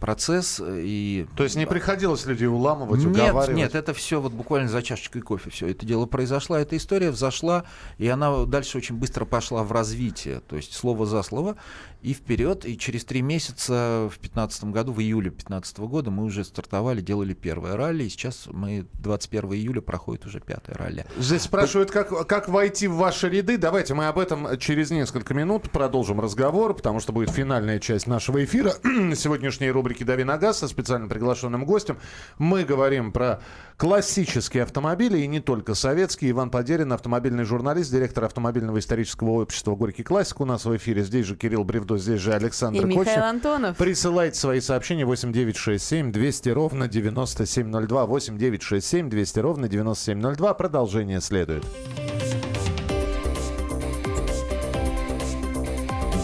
процесс. 0.01 0.61
И 0.65 1.27
То 1.37 1.45
есть 1.45 1.57
не 1.57 1.67
приходилось 1.67 2.27
людей 2.27 2.49
уламывать, 2.49 3.01
нет, 3.01 3.09
уговаривать? 3.09 3.57
нет, 3.57 3.75
это 3.75 3.95
все 3.95 4.21
вот 4.21 4.33
буквально 4.33 4.69
за 4.69 4.83
чашечкой 4.83 5.23
кофе 5.23 5.51
все 5.51 5.69
это 5.69 5.87
дело 5.87 6.07
произошло, 6.07 6.57
эта 6.57 6.77
история 6.77 7.11
взошла, 7.11 7.65
и 7.99 8.09
она 8.09 8.47
дальше 8.47 8.79
очень 8.79 8.97
быстро 8.97 9.27
пошла 9.27 9.63
в 9.63 9.71
развитие, 9.71 10.41
то 10.41 10.57
есть 10.57 10.73
слово 10.73 11.07
за 11.07 11.23
слово, 11.23 11.57
и 12.03 12.15
вперед, 12.15 12.65
и 12.65 12.79
через 12.79 13.05
три 13.05 13.23
месяца 13.23 14.09
в 14.11 14.19
2015 14.21 14.65
году, 14.65 14.93
в 14.93 15.01
июле 15.01 15.31
2015 15.31 15.79
года 15.81 16.11
мы 16.11 16.25
уже 16.25 16.45
стартовали, 16.45 17.01
делали 17.01 17.35
первое 17.35 17.77
ралли, 17.77 18.05
и 18.05 18.09
сейчас 18.09 18.49
мы 18.51 18.87
21 18.95 19.53
июля 19.53 19.81
проходит 19.81 20.27
уже 20.27 20.41
пятое 20.41 20.77
ралли. 20.77 21.05
Здесь 21.19 21.43
спрашивают, 21.43 21.91
как, 21.91 22.27
как 22.27 22.49
войти 22.49 22.89
в 22.89 22.95
ваши 22.95 23.29
ряды. 23.29 23.59
Давайте 23.59 23.95
мы 23.95 24.07
об 24.07 24.19
этом 24.19 24.59
через 24.59 24.91
несколько 24.91 25.35
минут 25.35 25.71
продолжим 25.71 26.21
разговор, 26.21 26.75
потому 26.75 27.01
что 27.01 27.13
будет 27.13 27.31
финальная 27.31 27.79
часть 27.79 28.07
нашего 28.07 28.43
эфира. 28.45 28.71
Сегодняшней 29.15 29.71
рубрики 29.71 30.05
«Дави 30.05 30.25
на 30.25 30.39
газ» 30.39 30.59
со 30.59 30.69
специально 30.69 31.09
приглашенным 31.09 31.65
гостем. 31.65 31.99
Мы 32.39 32.65
говорим 32.65 33.13
про 33.13 33.41
классические 33.77 34.65
автомобили, 34.65 35.19
и 35.19 35.27
не 35.27 35.41
только 35.41 35.75
советские. 35.75 36.33
Иван 36.33 36.51
Подерин, 36.51 36.93
автомобильный 36.93 37.45
журналист, 37.45 37.91
директор 37.91 38.25
автомобильного 38.25 38.79
исторического 38.79 39.31
общества 39.41 39.75
«Горький 39.75 40.03
классик» 40.03 40.41
у 40.41 40.45
нас 40.45 40.65
в 40.65 40.77
эфире. 40.77 41.03
Здесь 41.03 41.27
же 41.27 41.35
Кирилл 41.35 41.65
Бревдо, 41.65 41.90
здесь 41.99 42.21
же 42.21 42.33
Александр 42.35 42.83
И 42.83 42.85
Михаил 42.85 43.05
Кочнев. 43.05 43.25
Антонов. 43.25 43.77
Присылайте 43.77 44.39
свои 44.39 44.61
сообщения 44.61 45.05
8967 45.05 46.13
200 46.13 46.49
ровно 46.51 46.89
9702. 46.89 48.07
8967 48.07 49.11
200 49.11 49.39
ровно 49.41 49.69
9702. 49.69 50.55
Продолжение 50.55 51.21
следует. 51.21 51.65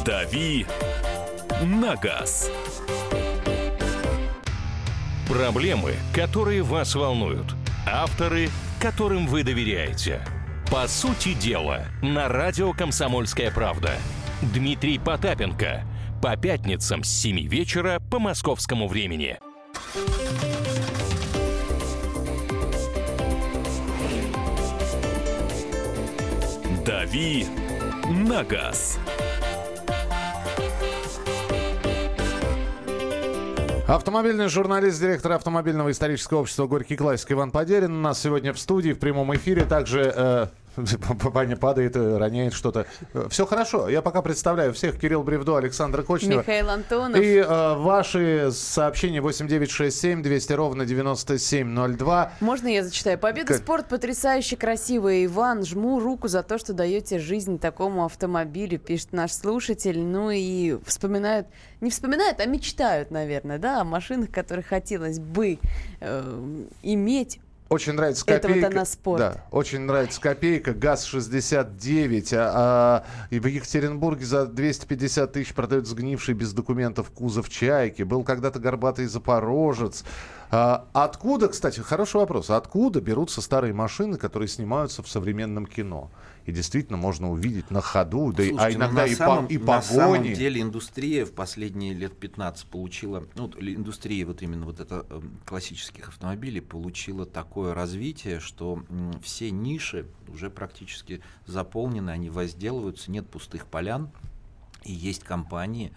«Дави 0.04 0.66
на 1.62 1.96
газ». 1.96 2.50
Проблемы, 5.28 5.94
которые 6.14 6.62
вас 6.62 6.94
волнуют. 6.94 7.46
Авторы, 7.84 8.48
которым 8.80 9.26
вы 9.26 9.42
доверяете. 9.42 10.20
По 10.70 10.86
сути 10.86 11.34
дела, 11.34 11.86
на 12.02 12.28
радио 12.28 12.72
«Комсомольская 12.72 13.50
правда». 13.50 13.92
Дмитрий 14.42 14.98
Потапенко. 14.98 15.84
По 16.20 16.36
пятницам 16.36 17.02
с 17.04 17.08
7 17.08 17.48
вечера 17.48 18.00
по 18.10 18.18
московскому 18.18 18.86
времени. 18.86 19.38
«Дави 26.84 27.46
на 28.10 28.44
газ». 28.44 28.98
Автомобильный 33.88 34.48
журналист, 34.48 35.00
директор 35.00 35.32
автомобильного 35.32 35.90
исторического 35.92 36.40
общества 36.40 36.66
«Горький 36.66 36.96
классик» 36.96 37.32
Иван 37.32 37.52
Подерин 37.52 37.92
у 37.92 38.00
нас 38.00 38.20
сегодня 38.20 38.52
в 38.52 38.58
студии 38.58 38.92
в 38.92 38.98
прямом 38.98 39.34
эфире. 39.36 39.64
Также 39.64 40.12
э, 40.14 40.46
Ваня 40.76 41.56
падает, 41.56 41.96
э, 41.96 42.18
роняет 42.18 42.52
что-то. 42.52 42.86
Все 43.28 43.46
хорошо. 43.46 43.88
Я 43.88 44.02
пока 44.02 44.22
представляю 44.22 44.72
всех. 44.72 44.98
Кирилл 44.98 45.22
Бревдо, 45.22 45.56
Александр 45.56 46.02
Кочнев. 46.02 46.38
Михаил 46.38 46.70
Антонов. 46.70 47.20
И 47.20 47.36
э, 47.36 47.74
ваши 47.74 48.50
сообщения 48.52 49.20
8967 49.20 50.22
200 50.22 50.52
ровно 50.52 50.84
9702. 50.84 52.32
Можно 52.40 52.68
я 52.68 52.84
зачитаю? 52.84 53.18
Победа 53.18 53.48
Как? 53.48 53.58
спорт 53.58 53.88
потрясающе 53.88 54.56
красивая. 54.56 55.24
Иван, 55.24 55.64
жму 55.64 55.98
руку 56.00 56.28
за 56.28 56.42
то, 56.42 56.58
что 56.58 56.72
даете 56.72 57.18
жизнь 57.18 57.58
такому 57.58 58.04
автомобилю, 58.04 58.78
пишет 58.78 59.12
наш 59.12 59.32
слушатель. 59.32 59.98
Ну 59.98 60.30
и 60.30 60.76
вспоминают, 60.84 61.46
не 61.80 61.90
вспоминают, 61.90 62.40
а 62.40 62.46
мечтают, 62.46 63.10
наверное, 63.10 63.58
да, 63.58 63.80
о 63.80 63.84
машинах, 63.84 64.30
которые 64.30 64.64
хотелось 64.64 65.18
бы 65.18 65.58
э, 66.00 66.64
иметь. 66.82 67.40
Очень 67.68 67.94
нравится 67.94 68.24
Это 68.28 68.46
вот 68.46 68.54
копейка. 68.54 68.76
она 68.76 68.84
спорт. 68.84 69.18
Да, 69.18 69.44
очень 69.50 69.80
нравится 69.80 70.20
копейка. 70.20 70.72
ГАЗ-69. 70.72 72.34
А, 72.34 72.52
а, 72.54 73.04
и 73.30 73.40
в 73.40 73.46
Екатеринбурге 73.46 74.24
за 74.24 74.46
250 74.46 75.32
тысяч 75.32 75.52
продают 75.52 75.88
сгнивший 75.88 76.34
без 76.34 76.52
документов 76.52 77.10
кузов 77.10 77.48
«Чайки». 77.48 78.02
Был 78.02 78.22
когда-то 78.22 78.60
горбатый 78.60 79.06
«Запорожец». 79.06 80.04
А, 80.50 80.86
откуда, 80.92 81.48
кстати, 81.48 81.80
хороший 81.80 82.16
вопрос. 82.16 82.50
Откуда 82.50 83.00
берутся 83.00 83.42
старые 83.42 83.72
машины, 83.72 84.16
которые 84.16 84.48
снимаются 84.48 85.02
в 85.02 85.08
современном 85.08 85.66
кино? 85.66 86.10
И 86.46 86.52
действительно 86.52 86.96
можно 86.96 87.28
увидеть 87.30 87.72
на 87.72 87.80
ходу, 87.80 88.32
да 88.32 88.44
а 88.44 88.46
Слушайте, 88.46 88.78
ну, 88.78 88.84
иногда 88.84 89.02
на 89.02 89.06
и, 89.06 89.14
самом, 89.16 89.48
по, 89.48 89.52
и 89.52 89.58
на 89.58 89.82
самом 89.82 90.12
погони. 90.18 90.34
деле 90.34 90.62
индустрия 90.62 91.26
в 91.26 91.32
последние 91.32 91.92
лет 91.92 92.16
15 92.16 92.66
получила, 92.68 93.26
ну, 93.34 93.50
индустрия 93.58 94.24
вот 94.24 94.42
именно 94.42 94.64
вот 94.64 94.78
это 94.78 95.04
эм, 95.10 95.40
классических 95.44 96.06
автомобилей 96.08 96.60
получила 96.60 97.26
такое 97.26 97.74
развитие, 97.74 98.38
что 98.38 98.84
м, 98.88 99.20
все 99.22 99.50
ниши 99.50 100.06
уже 100.28 100.48
практически 100.48 101.20
заполнены, 101.46 102.10
они 102.10 102.30
возделываются, 102.30 103.10
нет 103.10 103.28
пустых 103.28 103.66
полян, 103.66 104.12
и 104.84 104.92
есть 104.92 105.24
компании, 105.24 105.92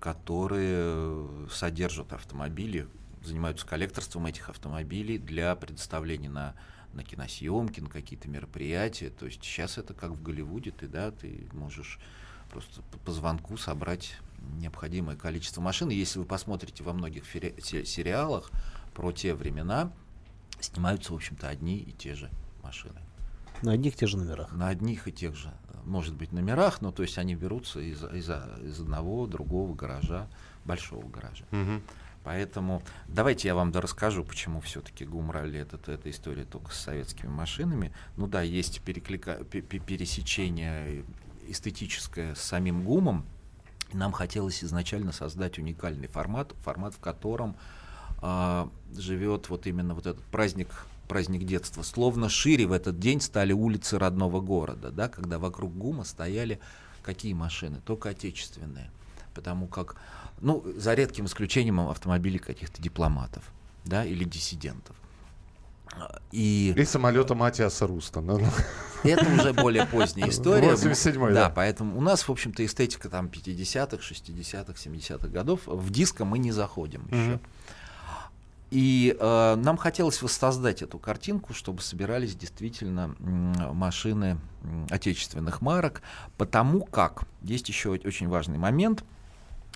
которые 0.00 0.74
э, 0.76 1.46
содержат 1.52 2.12
автомобили, 2.12 2.88
занимаются 3.22 3.64
коллекторством 3.64 4.26
этих 4.26 4.48
автомобилей 4.48 5.18
для 5.18 5.54
предоставления 5.54 6.30
на 6.30 6.54
на 6.94 7.02
киносъемки, 7.02 7.80
на 7.80 7.88
какие-то 7.88 8.28
мероприятия. 8.28 9.10
То 9.10 9.26
есть 9.26 9.42
сейчас 9.42 9.78
это 9.78 9.94
как 9.94 10.10
в 10.12 10.22
Голливуде, 10.22 10.70
ты, 10.70 10.88
да, 10.88 11.10
ты 11.10 11.46
можешь 11.52 11.98
просто 12.50 12.82
по, 13.04 13.12
звонку 13.12 13.56
собрать 13.56 14.16
необходимое 14.58 15.16
количество 15.16 15.60
машин. 15.60 15.90
И 15.90 15.94
если 15.94 16.18
вы 16.18 16.24
посмотрите 16.24 16.84
во 16.84 16.92
многих 16.92 17.24
сериалах 17.26 18.50
про 18.94 19.12
те 19.12 19.34
времена, 19.34 19.92
снимаются, 20.60 21.12
в 21.12 21.16
общем-то, 21.16 21.48
одни 21.48 21.78
и 21.78 21.92
те 21.92 22.14
же 22.14 22.30
машины. 22.62 23.00
На 23.62 23.72
одних 23.72 23.94
и 23.94 23.98
тех 23.98 24.08
же 24.08 24.18
номерах. 24.18 24.52
На 24.52 24.68
одних 24.68 25.08
и 25.08 25.12
тех 25.12 25.34
же, 25.34 25.52
может 25.84 26.14
быть, 26.14 26.32
номерах, 26.32 26.80
но 26.80 26.92
то 26.92 27.02
есть 27.02 27.18
они 27.18 27.34
берутся 27.34 27.80
из, 27.80 28.02
из, 28.04 28.28
из 28.28 28.80
одного, 28.80 29.26
другого 29.26 29.74
гаража, 29.74 30.28
большого 30.64 31.08
гаража. 31.08 31.44
Мгм. 31.50 31.82
Поэтому 32.24 32.82
давайте 33.06 33.48
я 33.48 33.54
вам 33.54 33.70
расскажу, 33.72 34.24
почему 34.24 34.60
все-таки 34.60 35.04
ГУМ 35.04 35.30
ралли 35.30 35.60
это, 35.60 35.78
эта 35.92 36.10
история 36.10 36.44
только 36.44 36.72
с 36.72 36.80
советскими 36.80 37.28
машинами. 37.28 37.92
Ну 38.16 38.26
да, 38.26 38.40
есть 38.40 38.80
переклика- 38.80 39.44
пе- 39.44 39.60
пе- 39.60 39.78
пересечение 39.78 41.04
эстетическое 41.46 42.34
с 42.34 42.40
самим 42.40 42.82
ГУМом. 42.82 43.26
Нам 43.92 44.12
хотелось 44.12 44.64
изначально 44.64 45.12
создать 45.12 45.58
уникальный 45.58 46.08
формат, 46.08 46.52
формат, 46.64 46.94
в 46.94 46.98
котором 46.98 47.56
а, 48.22 48.70
живет 48.96 49.50
вот 49.50 49.66
именно 49.66 49.94
вот 49.94 50.06
этот 50.06 50.24
праздник 50.24 50.68
праздник 51.06 51.44
детства. 51.44 51.82
Словно 51.82 52.30
шире 52.30 52.66
в 52.66 52.72
этот 52.72 52.98
день 52.98 53.20
стали 53.20 53.52
улицы 53.52 53.98
родного 53.98 54.40
города, 54.40 54.90
да, 54.90 55.08
когда 55.08 55.38
вокруг 55.38 55.76
ГУМа 55.76 56.04
стояли 56.04 56.60
какие 57.02 57.34
машины? 57.34 57.80
Только 57.84 58.08
отечественные. 58.08 58.90
Потому 59.34 59.66
как, 59.66 59.96
ну, 60.44 60.62
за 60.76 60.94
редким 60.94 61.26
исключением 61.26 61.80
автомобилей 61.80 62.38
каких-то 62.38 62.80
дипломатов, 62.80 63.42
да, 63.84 64.04
или 64.04 64.24
диссидентов. 64.24 64.94
А, 65.92 66.20
И 66.32 66.74
И 66.76 66.84
самолета 66.84 67.34
Матиаса 67.34 67.86
Руста. 67.86 68.20
Ну. 68.20 68.40
это 69.04 69.26
уже 69.26 69.52
более 69.52 69.86
поздняя 69.86 70.28
история. 70.28 70.72
87-й, 70.72 71.34
да. 71.34 71.48
да. 71.48 71.50
поэтому 71.50 71.96
у 71.96 72.00
нас, 72.00 72.28
в 72.28 72.30
общем-то, 72.30 72.64
эстетика 72.64 73.08
там 73.08 73.26
50-х, 73.26 73.96
60-х, 73.96 74.72
70-х 74.72 75.28
годов. 75.28 75.62
В 75.66 75.90
диско 75.90 76.24
мы 76.24 76.38
не 76.38 76.52
заходим 76.52 77.06
еще. 77.10 77.40
И 78.70 79.16
э, 79.18 79.54
нам 79.56 79.76
хотелось 79.76 80.20
воссоздать 80.20 80.82
эту 80.82 80.98
картинку, 80.98 81.54
чтобы 81.54 81.80
собирались 81.80 82.34
действительно 82.34 83.14
машины 83.20 84.36
отечественных 84.90 85.60
марок, 85.60 86.02
потому 86.36 86.84
как 86.84 87.22
есть 87.42 87.68
еще 87.68 87.90
очень 87.90 88.28
важный 88.28 88.58
момент. 88.58 89.04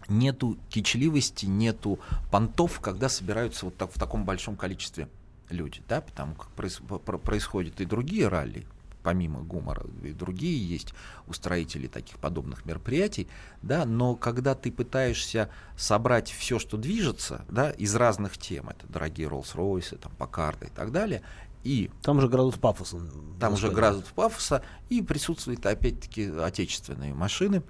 Нету 0.08 0.56
кичливости, 0.70 1.46
нету 1.46 1.98
понтов, 2.30 2.80
когда 2.80 3.08
собираются 3.08 3.66
вот 3.66 3.76
так 3.76 3.90
в 3.92 3.98
таком 3.98 4.24
большом 4.24 4.56
количестве 4.56 5.08
люди, 5.50 5.82
да, 5.88 6.00
потому 6.00 6.34
как 6.34 6.48
проис- 6.56 6.98
про- 7.00 7.18
происходят 7.18 7.80
и 7.80 7.84
другие 7.84 8.28
ралли, 8.28 8.66
помимо 9.02 9.40
гумора, 9.40 9.84
и 10.02 10.12
другие 10.12 10.66
есть 10.66 10.94
устроители 11.26 11.86
таких 11.88 12.16
подобных 12.18 12.64
мероприятий, 12.64 13.28
да, 13.62 13.84
но 13.84 14.14
когда 14.14 14.54
ты 14.54 14.70
пытаешься 14.72 15.50
собрать 15.76 16.30
все, 16.30 16.58
что 16.58 16.76
движется, 16.76 17.44
да, 17.48 17.70
из 17.70 17.94
разных 17.94 18.38
тем, 18.38 18.68
это 18.70 18.86
дорогие 18.88 19.28
Роллс-Ройсы, 19.28 19.96
там, 19.98 20.12
Покарды 20.16 20.66
и 20.66 20.70
так 20.70 20.90
далее, 20.92 21.22
и 21.64 21.90
Там 22.02 22.18
уже 22.18 22.28
градус 22.28 22.54
пафоса. 22.56 22.98
там 23.40 23.52
господи. 23.52 23.74
градус 23.74 24.04
пафоса, 24.14 24.62
и 24.90 25.02
присутствуют 25.02 25.64
опять-таки 25.66 26.26
отечественные 26.30 27.14
машины, 27.14 27.62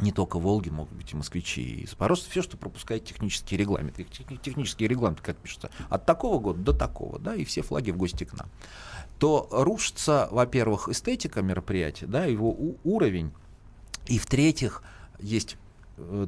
не 0.00 0.12
только 0.12 0.38
Волги, 0.38 0.70
могут 0.70 0.92
быть 0.94 1.12
и 1.12 1.16
москвичи, 1.16 1.62
и 1.62 1.86
Запорожцы, 1.86 2.30
все, 2.30 2.42
что 2.42 2.56
пропускает 2.56 3.04
технический 3.04 3.56
регламент. 3.56 3.98
Их 3.98 4.10
тех- 4.10 4.40
Технический 4.42 4.88
регламент, 4.88 5.20
как 5.20 5.36
пишется, 5.36 5.70
от 5.88 6.06
такого 6.06 6.38
года 6.38 6.60
до 6.60 6.72
такого, 6.72 7.18
да, 7.18 7.34
и 7.34 7.44
все 7.44 7.62
флаги 7.62 7.90
в 7.90 7.96
гости 7.96 8.24
к 8.24 8.32
нам. 8.32 8.48
То 9.18 9.48
рушится, 9.50 10.28
во-первых, 10.30 10.88
эстетика 10.88 11.42
мероприятия, 11.42 12.06
да, 12.06 12.24
его 12.24 12.56
уровень, 12.84 13.32
и 14.06 14.18
в-третьих, 14.18 14.82
есть 15.18 15.56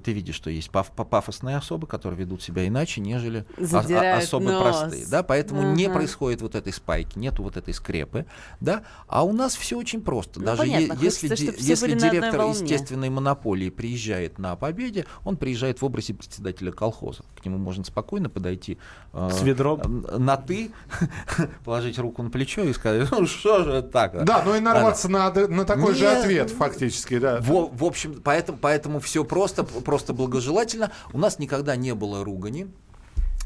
ты 0.04 0.12
видишь, 0.12 0.34
что 0.34 0.50
есть 0.50 0.70
паф- 0.70 0.90
па- 0.94 1.04
пафосные 1.04 1.56
особы, 1.56 1.86
которые 1.86 2.18
ведут 2.20 2.42
себя 2.42 2.66
иначе, 2.66 3.00
нежели 3.00 3.44
о- 3.58 3.62
о- 3.62 3.66
Задирают 3.66 4.24
особы 4.24 4.52
нос. 4.52 4.62
простые. 4.78 5.06
Да? 5.06 5.22
Поэтому 5.22 5.72
не 5.74 5.86
Ага. 5.86 5.94
происходит 5.94 6.42
вот 6.42 6.54
этой 6.54 6.72
спайки, 6.72 7.18
нету 7.18 7.42
вот 7.42 7.56
этой 7.56 7.74
скрепы. 7.74 8.26
Да? 8.60 8.82
А 9.06 9.24
у 9.24 9.32
нас 9.32 9.56
все 9.56 9.76
очень 9.78 10.00
просто. 10.02 10.40
Ну, 10.40 10.46
Даже 10.46 10.62
понятно, 10.62 10.98
если, 11.00 11.28
хочется, 11.28 11.52
если 11.58 11.92
директор 11.94 12.40
естественной 12.48 13.10
монополии 13.10 13.70
приезжает 13.70 14.38
на 14.38 14.56
победе, 14.56 15.06
он 15.24 15.36
приезжает 15.36 15.80
в 15.80 15.84
образе 15.84 16.14
председателя 16.14 16.72
колхоза. 16.72 17.22
К 17.40 17.44
нему 17.44 17.58
можно 17.58 17.84
спокойно 17.84 18.28
подойти 18.28 18.78
э, 19.12 19.30
С 19.32 19.42
ведром. 19.42 20.04
э, 20.08 20.18
на 20.18 20.36
ты, 20.36 20.70
положить 21.64 21.98
руку 21.98 22.22
на 22.22 22.30
плечо 22.30 22.62
и 22.64 22.72
сказать, 22.72 23.08
ну 23.10 23.26
что 23.26 23.64
же 23.64 23.72
это 23.72 23.88
так? 23.88 24.24
Да, 24.24 24.42
ну 24.44 24.54
и 24.54 24.60
нарваться 24.60 25.08
на, 25.08 25.32
на 25.32 25.64
такой 25.64 25.94
же 25.94 26.04
Не- 26.04 26.12
ответ, 26.20 26.50
фактически, 26.50 27.18
да. 27.18 27.40
В, 27.40 27.70
в 27.76 27.84
общем, 27.84 28.20
поэтому, 28.22 28.58
поэтому 28.58 29.00
все 29.00 29.24
просто, 29.24 29.61
просто 29.64 30.12
благожелательно. 30.12 30.92
У 31.12 31.18
нас 31.18 31.38
никогда 31.38 31.76
не 31.76 31.94
было 31.94 32.24
ругани 32.24 32.68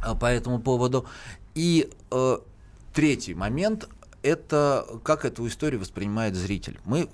а, 0.02 0.14
по 0.14 0.26
этому 0.26 0.60
поводу. 0.60 1.06
И 1.54 1.90
э, 2.10 2.38
третий 2.92 3.34
момент– 3.34 3.88
это 4.22 4.86
как 5.04 5.24
эту 5.24 5.46
историю 5.46 5.80
воспринимает 5.80 6.34
зритель. 6.34 6.78
Мы 6.84 7.08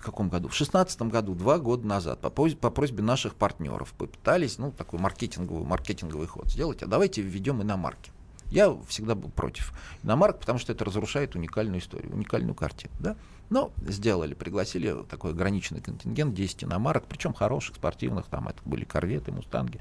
в 0.00 0.02
каком 0.02 0.30
году? 0.30 0.48
В 0.48 0.54
шестнадцатом 0.54 1.10
году, 1.10 1.34
два 1.34 1.58
года 1.58 1.86
назад, 1.86 2.20
по, 2.20 2.30
по 2.30 2.70
просьбе 2.70 3.02
наших 3.02 3.34
партнеров 3.34 3.92
попытались, 3.98 4.56
ну, 4.56 4.72
такой 4.72 4.98
маркетинговый, 4.98 5.66
маркетинговый 5.66 6.26
ход 6.26 6.48
сделать, 6.48 6.82
а 6.82 6.86
давайте 6.86 7.20
введем 7.20 7.60
иномарки. 7.60 8.10
Я 8.50 8.74
всегда 8.88 9.14
был 9.14 9.28
против 9.28 9.74
иномарок, 10.02 10.40
потому 10.40 10.58
что 10.58 10.72
это 10.72 10.86
разрушает 10.86 11.34
уникальную 11.36 11.80
историю, 11.80 12.14
уникальную 12.14 12.54
картину. 12.54 12.92
Да? 12.98 13.16
Но 13.50 13.72
сделали, 13.86 14.34
пригласили 14.34 15.04
такой 15.08 15.32
ограниченный 15.32 15.80
контингент, 15.80 16.34
10 16.34 16.64
иномарок, 16.64 17.06
причем 17.06 17.34
хороших, 17.34 17.76
спортивных, 17.76 18.26
там 18.26 18.48
это 18.48 18.60
были 18.64 18.84
корветы, 18.84 19.32
мустанги. 19.32 19.80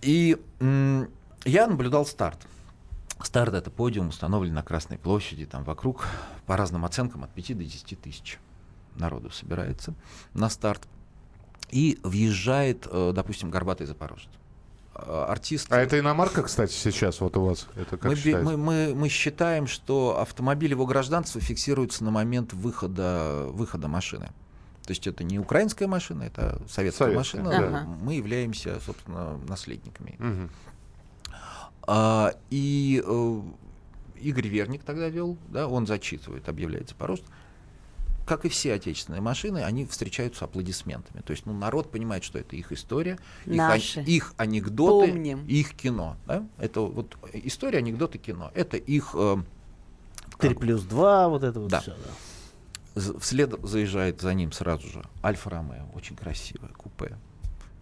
И 0.00 0.38
я 1.44 1.66
наблюдал 1.66 2.06
старт. 2.06 2.46
Старт 3.22 3.54
это 3.54 3.70
подиум, 3.72 4.08
установлен 4.08 4.54
на 4.54 4.62
Красной 4.62 4.96
площади, 4.96 5.44
там 5.44 5.64
вокруг, 5.64 6.06
по 6.46 6.56
разным 6.56 6.84
оценкам, 6.84 7.24
от 7.24 7.30
5 7.30 7.58
до 7.58 7.64
10 7.64 8.00
тысяч 8.00 8.38
народу 8.94 9.30
собирается 9.30 9.92
на 10.34 10.48
старт. 10.48 10.86
И 11.70 11.98
въезжает, 12.04 12.86
э, 12.90 13.12
допустим, 13.12 13.50
горбатый 13.50 13.86
запорожец. 13.86 14.30
Э, 14.98 15.26
Артист. 15.28 15.72
А 15.72 15.80
это 15.80 15.98
иномарка, 15.98 16.42
кстати, 16.42 16.72
сейчас 16.72 17.20
вот 17.20 17.36
у 17.36 17.44
вас? 17.44 17.66
Это 17.76 17.96
как 17.96 18.10
Мы, 18.10 18.16
считается? 18.16 18.44
мы, 18.44 18.56
мы, 18.56 18.94
мы 18.94 19.08
считаем, 19.08 19.66
что 19.66 20.18
автомобиль 20.20 20.70
его 20.70 20.86
гражданства 20.86 21.40
фиксируется 21.40 22.04
на 22.04 22.10
момент 22.10 22.52
выхода, 22.52 23.46
выхода 23.50 23.88
машины. 23.88 24.26
То 24.84 24.92
есть 24.92 25.06
это 25.06 25.22
не 25.22 25.38
украинская 25.38 25.86
машина, 25.86 26.22
это 26.24 26.60
советская, 26.68 27.08
Советская, 27.12 27.42
машина. 27.42 27.70
да. 27.70 27.86
Мы 28.02 28.14
являемся, 28.14 28.80
собственно, 28.84 29.38
наследниками. 29.46 30.16
Мгм. 30.18 30.50
А, 31.86 32.34
и 32.50 33.02
э, 33.06 33.40
Игорь 34.20 34.48
Верник 34.48 34.82
тогда 34.82 35.08
вел, 35.08 35.36
да, 35.48 35.68
он 35.68 35.86
зачитывает, 35.86 36.48
объявляется 36.48 36.94
по 36.94 37.06
росту. 37.06 37.26
Как 38.28 38.44
и 38.44 38.50
все 38.50 38.74
отечественные 38.74 39.22
машины, 39.22 39.64
они 39.64 39.86
встречаются 39.86 40.44
аплодисментами. 40.44 41.22
То 41.22 41.30
есть, 41.30 41.46
ну, 41.46 41.54
народ 41.54 41.90
понимает, 41.90 42.24
что 42.24 42.38
это 42.38 42.56
их 42.56 42.72
история, 42.72 43.18
их, 43.46 43.56
Наши. 43.56 44.00
ан- 44.00 44.04
их 44.06 44.34
анекдоты, 44.36 45.10
Помним. 45.12 45.46
их 45.46 45.74
кино. 45.74 46.16
Да? 46.26 46.46
Это 46.58 46.82
вот 46.82 47.16
история, 47.32 47.78
анекдоты, 47.78 48.18
кино. 48.18 48.50
Это 48.54 48.76
их 48.76 49.12
э, 49.14 49.36
3 50.38 50.54
плюс 50.56 50.82
2, 50.82 51.28
вот 51.30 51.42
это 51.42 51.58
вот 51.58 51.70
Да. 51.70 51.80
все. 51.80 51.94
Да. 52.94 53.18
Вслед 53.20 53.54
заезжает 53.62 54.20
за 54.20 54.34
ним 54.34 54.52
сразу 54.52 54.86
же 54.88 55.02
Альфа 55.24 55.48
Ромео, 55.50 55.86
очень 55.94 56.14
красивое 56.16 56.68
купе. 56.70 57.16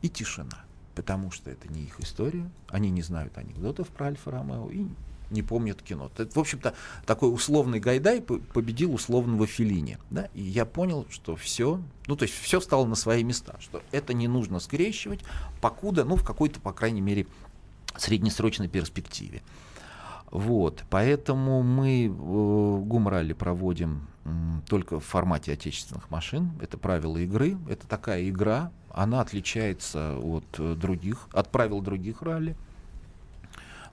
И 0.03 0.09
тишина, 0.09 0.65
потому 0.95 1.31
что 1.33 1.51
это 1.51 1.67
не 1.73 1.83
их 1.83 1.99
история, 2.01 2.49
они 2.69 2.91
не 2.91 3.03
знают 3.03 3.37
анекдотов 3.37 3.89
про 3.89 4.07
Альфа 4.07 4.31
Ромео 4.31 4.71
и 4.71 4.87
не 5.31 5.43
помнят 5.43 5.83
кино. 5.83 6.11
В 6.17 6.39
общем-то, 6.39 6.75
такой 7.05 7.33
условный 7.33 7.81
Гайдай 7.81 8.21
по- 8.21 8.39
победил 8.39 8.95
условного 8.95 9.47
Филини. 9.47 9.99
Да? 10.11 10.29
И 10.35 10.43
я 10.43 10.65
понял, 10.65 11.07
что 11.11 11.37
все, 11.37 11.81
ну 12.07 12.17
то 12.17 12.25
есть 12.25 12.35
все 12.35 12.61
стало 12.61 12.87
на 12.87 12.95
свои 12.95 13.25
места, 13.25 13.57
что 13.61 13.83
это 13.93 14.15
не 14.15 14.29
нужно 14.29 14.61
скрещивать, 14.61 15.21
покуда, 15.61 16.05
ну 16.05 16.17
в 16.17 16.25
какой-то, 16.25 16.61
по 16.61 16.73
крайней 16.73 17.01
мере, 17.01 17.27
среднесрочной 17.97 18.69
перспективе. 18.69 19.43
Вот, 20.31 20.85
поэтому 20.91 21.63
мы 21.63 22.07
э, 22.07 22.09
гум-ралли 22.09 23.33
проводим 23.33 24.09
м, 24.25 24.63
только 24.69 24.99
в 24.99 25.05
формате 25.05 25.53
отечественных 25.53 26.11
машин. 26.11 26.51
Это 26.61 26.79
правила 26.79 27.17
игры. 27.19 27.57
Это 27.69 27.87
такая 27.87 28.29
игра. 28.29 28.73
Она 28.91 29.21
отличается 29.21 30.19
от 30.19 30.45
э, 30.59 30.75
других, 30.75 31.29
от 31.33 31.51
правил 31.51 31.81
других 31.81 32.23
ралли. 32.23 32.57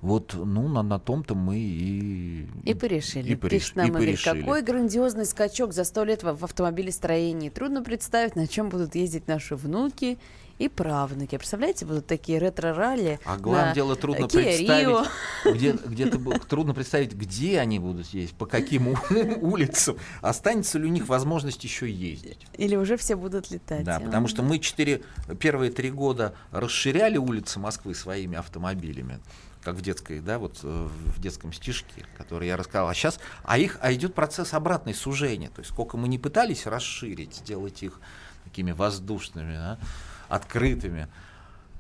Вот, 0.03 0.33
ну, 0.33 0.67
на, 0.67 0.83
на 0.83 0.99
том-то 0.99 1.33
мы 1.33 1.57
и... 1.57 2.45
И 2.65 2.73
порешили. 2.73 3.29
И, 3.31 3.35
пореш- 3.35 3.49
Пишет 3.49 3.75
нам 3.77 3.85
и 3.85 3.89
Игорь, 3.89 3.99
порешили. 4.01 4.41
какой 4.41 4.61
грандиозный 4.61 5.25
скачок 5.25 5.71
за 5.73 5.85
сто 5.85 6.03
лет 6.03 6.23
в, 6.23 6.35
в 6.35 6.43
автомобилестроении. 6.43 7.47
Трудно 7.49 7.81
представить, 7.81 8.35
на 8.35 8.45
чем 8.45 8.67
будут 8.67 8.95
ездить 8.95 9.29
наши 9.29 9.55
внуки 9.55 10.19
и 10.59 10.67
правнуки. 10.67 11.37
Представляете, 11.37 11.85
будут 11.85 12.05
такие 12.05 12.37
ретро-ралли 12.37 13.19
А 13.23 13.37
главное 13.37 13.69
на 13.69 13.73
дело, 13.73 13.95
трудно 13.95 14.25
Kia 14.25 14.43
представить, 14.43 14.87
Rio. 14.87 15.07
где, 15.53 15.71
где-то 15.71 16.17
бу- 16.17 16.45
трудно 16.47 16.73
представить, 16.73 17.13
где 17.13 17.59
они 17.61 17.79
будут 17.79 18.05
ездить, 18.07 18.35
по 18.35 18.45
каким 18.45 18.95
улицам. 19.41 19.95
Останется 20.21 20.79
ли 20.79 20.85
у 20.85 20.89
них 20.89 21.07
возможность 21.07 21.63
еще 21.63 21.89
ездить? 21.89 22.39
Или 22.57 22.75
уже 22.75 22.97
все 22.97 23.15
будут 23.15 23.49
летать. 23.51 23.85
Да, 23.85 23.95
А. 23.95 23.99
потому 24.01 24.27
что 24.27 24.43
мы 24.43 24.59
четыре, 24.59 25.01
первые 25.39 25.71
три 25.71 25.89
года 25.91 26.35
расширяли 26.51 27.15
улицы 27.17 27.59
Москвы 27.61 27.95
своими 27.95 28.37
автомобилями, 28.37 29.19
как 29.63 29.75
в 29.75 29.81
детской, 29.81 30.19
да, 30.19 30.39
вот 30.39 30.59
э, 30.63 30.67
в 30.67 31.19
детском 31.19 31.53
стишке, 31.53 32.05
который 32.17 32.47
я 32.47 32.57
рассказал. 32.57 32.89
А 32.89 32.93
сейчас, 32.93 33.19
а 33.43 33.57
их, 33.57 33.77
а 33.81 33.93
идет 33.93 34.13
процесс 34.13 34.53
обратной 34.53 34.93
сужения. 34.93 35.49
То 35.49 35.59
есть 35.59 35.71
сколько 35.71 35.97
мы 35.97 36.07
не 36.07 36.19
пытались 36.19 36.65
расширить, 36.65 37.35
сделать 37.35 37.81
их 37.83 37.99
такими 38.43 38.71
воздушными, 38.71 39.53
да, 39.53 39.79
открытыми, 40.27 41.07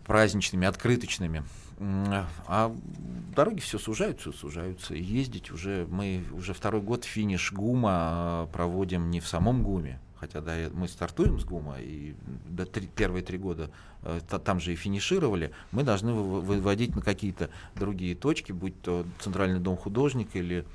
праздничными, 0.05 0.67
открыточными. 0.67 1.43
А 2.47 2.73
дороги 3.35 3.59
все 3.59 3.77
сужаются, 3.77 4.31
сужаются. 4.31 4.93
Ездить 4.93 5.51
уже 5.51 5.87
мы 5.89 6.23
уже 6.31 6.53
второй 6.53 6.81
год 6.81 7.03
финиш 7.03 7.51
ГУМа 7.51 8.47
э, 8.47 8.53
проводим 8.53 9.09
не 9.09 9.19
в 9.19 9.27
самом 9.27 9.63
ГУМе, 9.63 9.99
хотя 10.23 10.39
да, 10.39 10.55
э, 10.57 10.69
мы 10.69 10.87
стартуем 10.87 11.37
с 11.37 11.43
ГУМа 11.43 11.79
и 11.81 12.15
до 12.47 12.65
три- 12.65 12.87
первые 12.87 13.23
три 13.23 13.37
года 13.37 13.69
э, 14.03 14.21
та- 14.29 14.39
там 14.39 14.59
же 14.61 14.71
и 14.71 14.75
финишировали, 14.77 15.51
мы 15.73 15.83
должны 15.83 16.13
вы- 16.13 16.39
выводить 16.41 16.95
на 16.95 17.01
какие-то 17.01 17.49
другие 17.75 18.15
точки, 18.15 18.53
будь 18.53 18.81
то 18.81 19.05
Центральный 19.19 19.59
дом 19.59 19.75
художника 19.77 20.39
или 20.39 20.65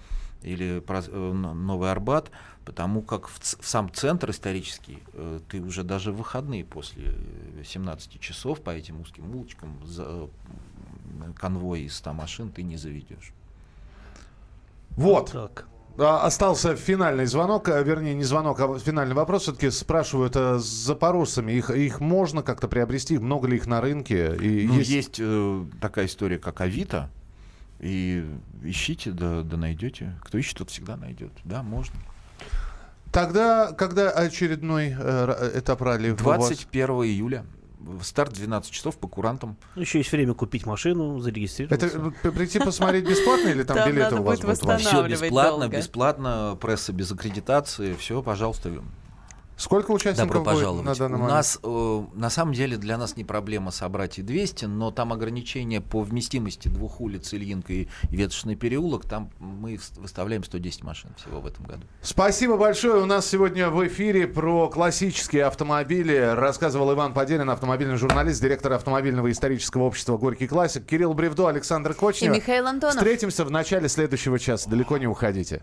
или 0.42 0.80
э, 0.86 1.32
Новый 1.32 1.90
Арбат, 1.90 2.30
потому 2.64 3.00
как 3.02 3.26
в, 3.26 3.40
в 3.40 3.66
сам 3.66 3.90
центр 3.92 4.30
исторический 4.30 4.98
э, 5.14 5.40
ты 5.48 5.60
уже 5.62 5.82
даже 5.82 6.12
в 6.12 6.16
выходные 6.18 6.64
после 6.64 7.04
э, 7.06 7.64
17 7.64 8.20
часов 8.20 8.60
по 8.60 8.70
этим 8.70 9.00
узким 9.00 9.34
улочкам 9.34 9.80
за 9.86 10.04
э, 10.06 10.28
конвой 11.34 11.82
из 11.84 11.96
100 11.96 12.12
машин 12.12 12.50
ты 12.50 12.62
не 12.62 12.76
заведешь. 12.76 13.32
Вот. 14.90 15.32
Так. 15.32 15.66
А, 15.98 16.24
Остался 16.24 16.76
финальный 16.76 17.26
звонок, 17.26 17.68
а, 17.68 17.82
вернее, 17.82 18.14
не 18.14 18.24
звонок, 18.24 18.60
а 18.60 18.78
финальный 18.78 19.14
вопрос. 19.14 19.42
Все-таки 19.42 19.70
спрашивают 19.70 20.34
а, 20.36 20.58
с 20.58 20.64
запорожцами. 20.64 21.52
Их, 21.52 21.70
их 21.70 22.00
можно 22.00 22.42
как-то 22.42 22.68
приобрести? 22.68 23.18
Много 23.18 23.48
ли 23.48 23.56
их 23.56 23.66
на 23.66 23.80
рынке? 23.80 24.36
И 24.36 24.66
Ну, 24.66 24.78
есть 24.78 25.16
э, 25.18 25.64
такая 25.80 26.06
история, 26.06 26.38
как 26.38 26.60
Авито, 26.60 27.10
и 27.80 28.24
ищите, 28.62 29.10
да, 29.10 29.42
да 29.42 29.56
найдете. 29.56 30.14
Кто 30.22 30.38
ищет, 30.38 30.58
тот 30.58 30.70
всегда 30.70 30.96
найдет. 30.96 31.32
Да, 31.44 31.62
можно. 31.62 31.96
Тогда, 33.12 33.72
когда 33.72 34.10
очередной 34.10 34.94
э, 34.96 35.52
этап 35.56 35.82
ралли? 35.82 36.10
у 36.10 36.16
вас? 36.16 36.48
21 36.48 36.88
июля. 37.04 37.44
Старт 38.02 38.32
12 38.34 38.70
часов 38.70 38.96
по 38.98 39.08
курантам. 39.08 39.56
Ну, 39.74 39.82
Еще 39.82 39.98
есть 39.98 40.10
время 40.12 40.34
купить 40.34 40.66
машину, 40.66 41.20
зарегистрироваться. 41.20 41.86
Это 41.86 42.12
э, 42.22 42.30
прийти 42.30 42.58
посмотреть 42.58 43.08
бесплатно 43.08 43.48
или 43.48 43.62
там, 43.62 43.88
билеты 43.88 44.16
у 44.16 44.22
вас 44.22 44.40
будет 44.40 44.60
будут? 44.60 44.80
Все 44.80 45.06
бесплатно, 45.06 45.68
бесплатно, 45.68 46.58
пресса 46.60 46.92
без 46.92 47.10
аккредитации, 47.12 47.94
все, 47.94 48.22
пожалуйста. 48.22 48.70
Сколько 49.58 49.90
участников 49.90 50.28
Добро 50.28 50.40
будет 50.40 50.54
пожаловать. 50.54 50.84
на 50.86 50.94
данный 50.94 51.18
У 51.18 51.26
нас, 51.26 51.58
э, 51.62 52.02
на 52.14 52.30
самом 52.30 52.54
деле, 52.54 52.76
для 52.76 52.96
нас 52.96 53.16
не 53.16 53.24
проблема 53.24 53.72
собрать 53.72 54.18
и 54.18 54.22
200, 54.22 54.66
но 54.66 54.92
там 54.92 55.12
ограничение 55.12 55.80
по 55.80 56.02
вместимости 56.02 56.68
двух 56.68 57.00
улиц, 57.00 57.34
Ильинка 57.34 57.72
и 57.72 57.88
Ветошный 58.04 58.54
переулок, 58.54 59.04
там 59.04 59.30
мы 59.40 59.78
выставляем 59.96 60.44
110 60.44 60.84
машин 60.84 61.10
всего 61.16 61.40
в 61.40 61.46
этом 61.46 61.66
году. 61.66 61.82
Спасибо 62.02 62.56
большое. 62.56 63.02
У 63.02 63.06
нас 63.06 63.26
сегодня 63.26 63.68
в 63.68 63.84
эфире 63.88 64.28
про 64.28 64.68
классические 64.68 65.44
автомобили 65.44 66.16
рассказывал 66.16 66.92
Иван 66.92 67.12
Подерин, 67.12 67.50
автомобильный 67.50 67.96
журналист, 67.96 68.40
директор 68.40 68.72
автомобильного 68.72 69.30
исторического 69.30 69.82
общества 69.82 70.16
«Горький 70.16 70.46
классик», 70.46 70.86
Кирилл 70.86 71.14
Бревдо, 71.14 71.48
Александр 71.48 71.90
И 71.90 71.94
Кочнев. 71.94 72.32
Михаил 72.32 72.68
Антонов. 72.68 72.96
Встретимся 72.96 73.44
в 73.44 73.50
начале 73.50 73.88
следующего 73.88 74.38
часа. 74.38 74.70
Далеко 74.70 74.98
не 74.98 75.08
уходите. 75.08 75.62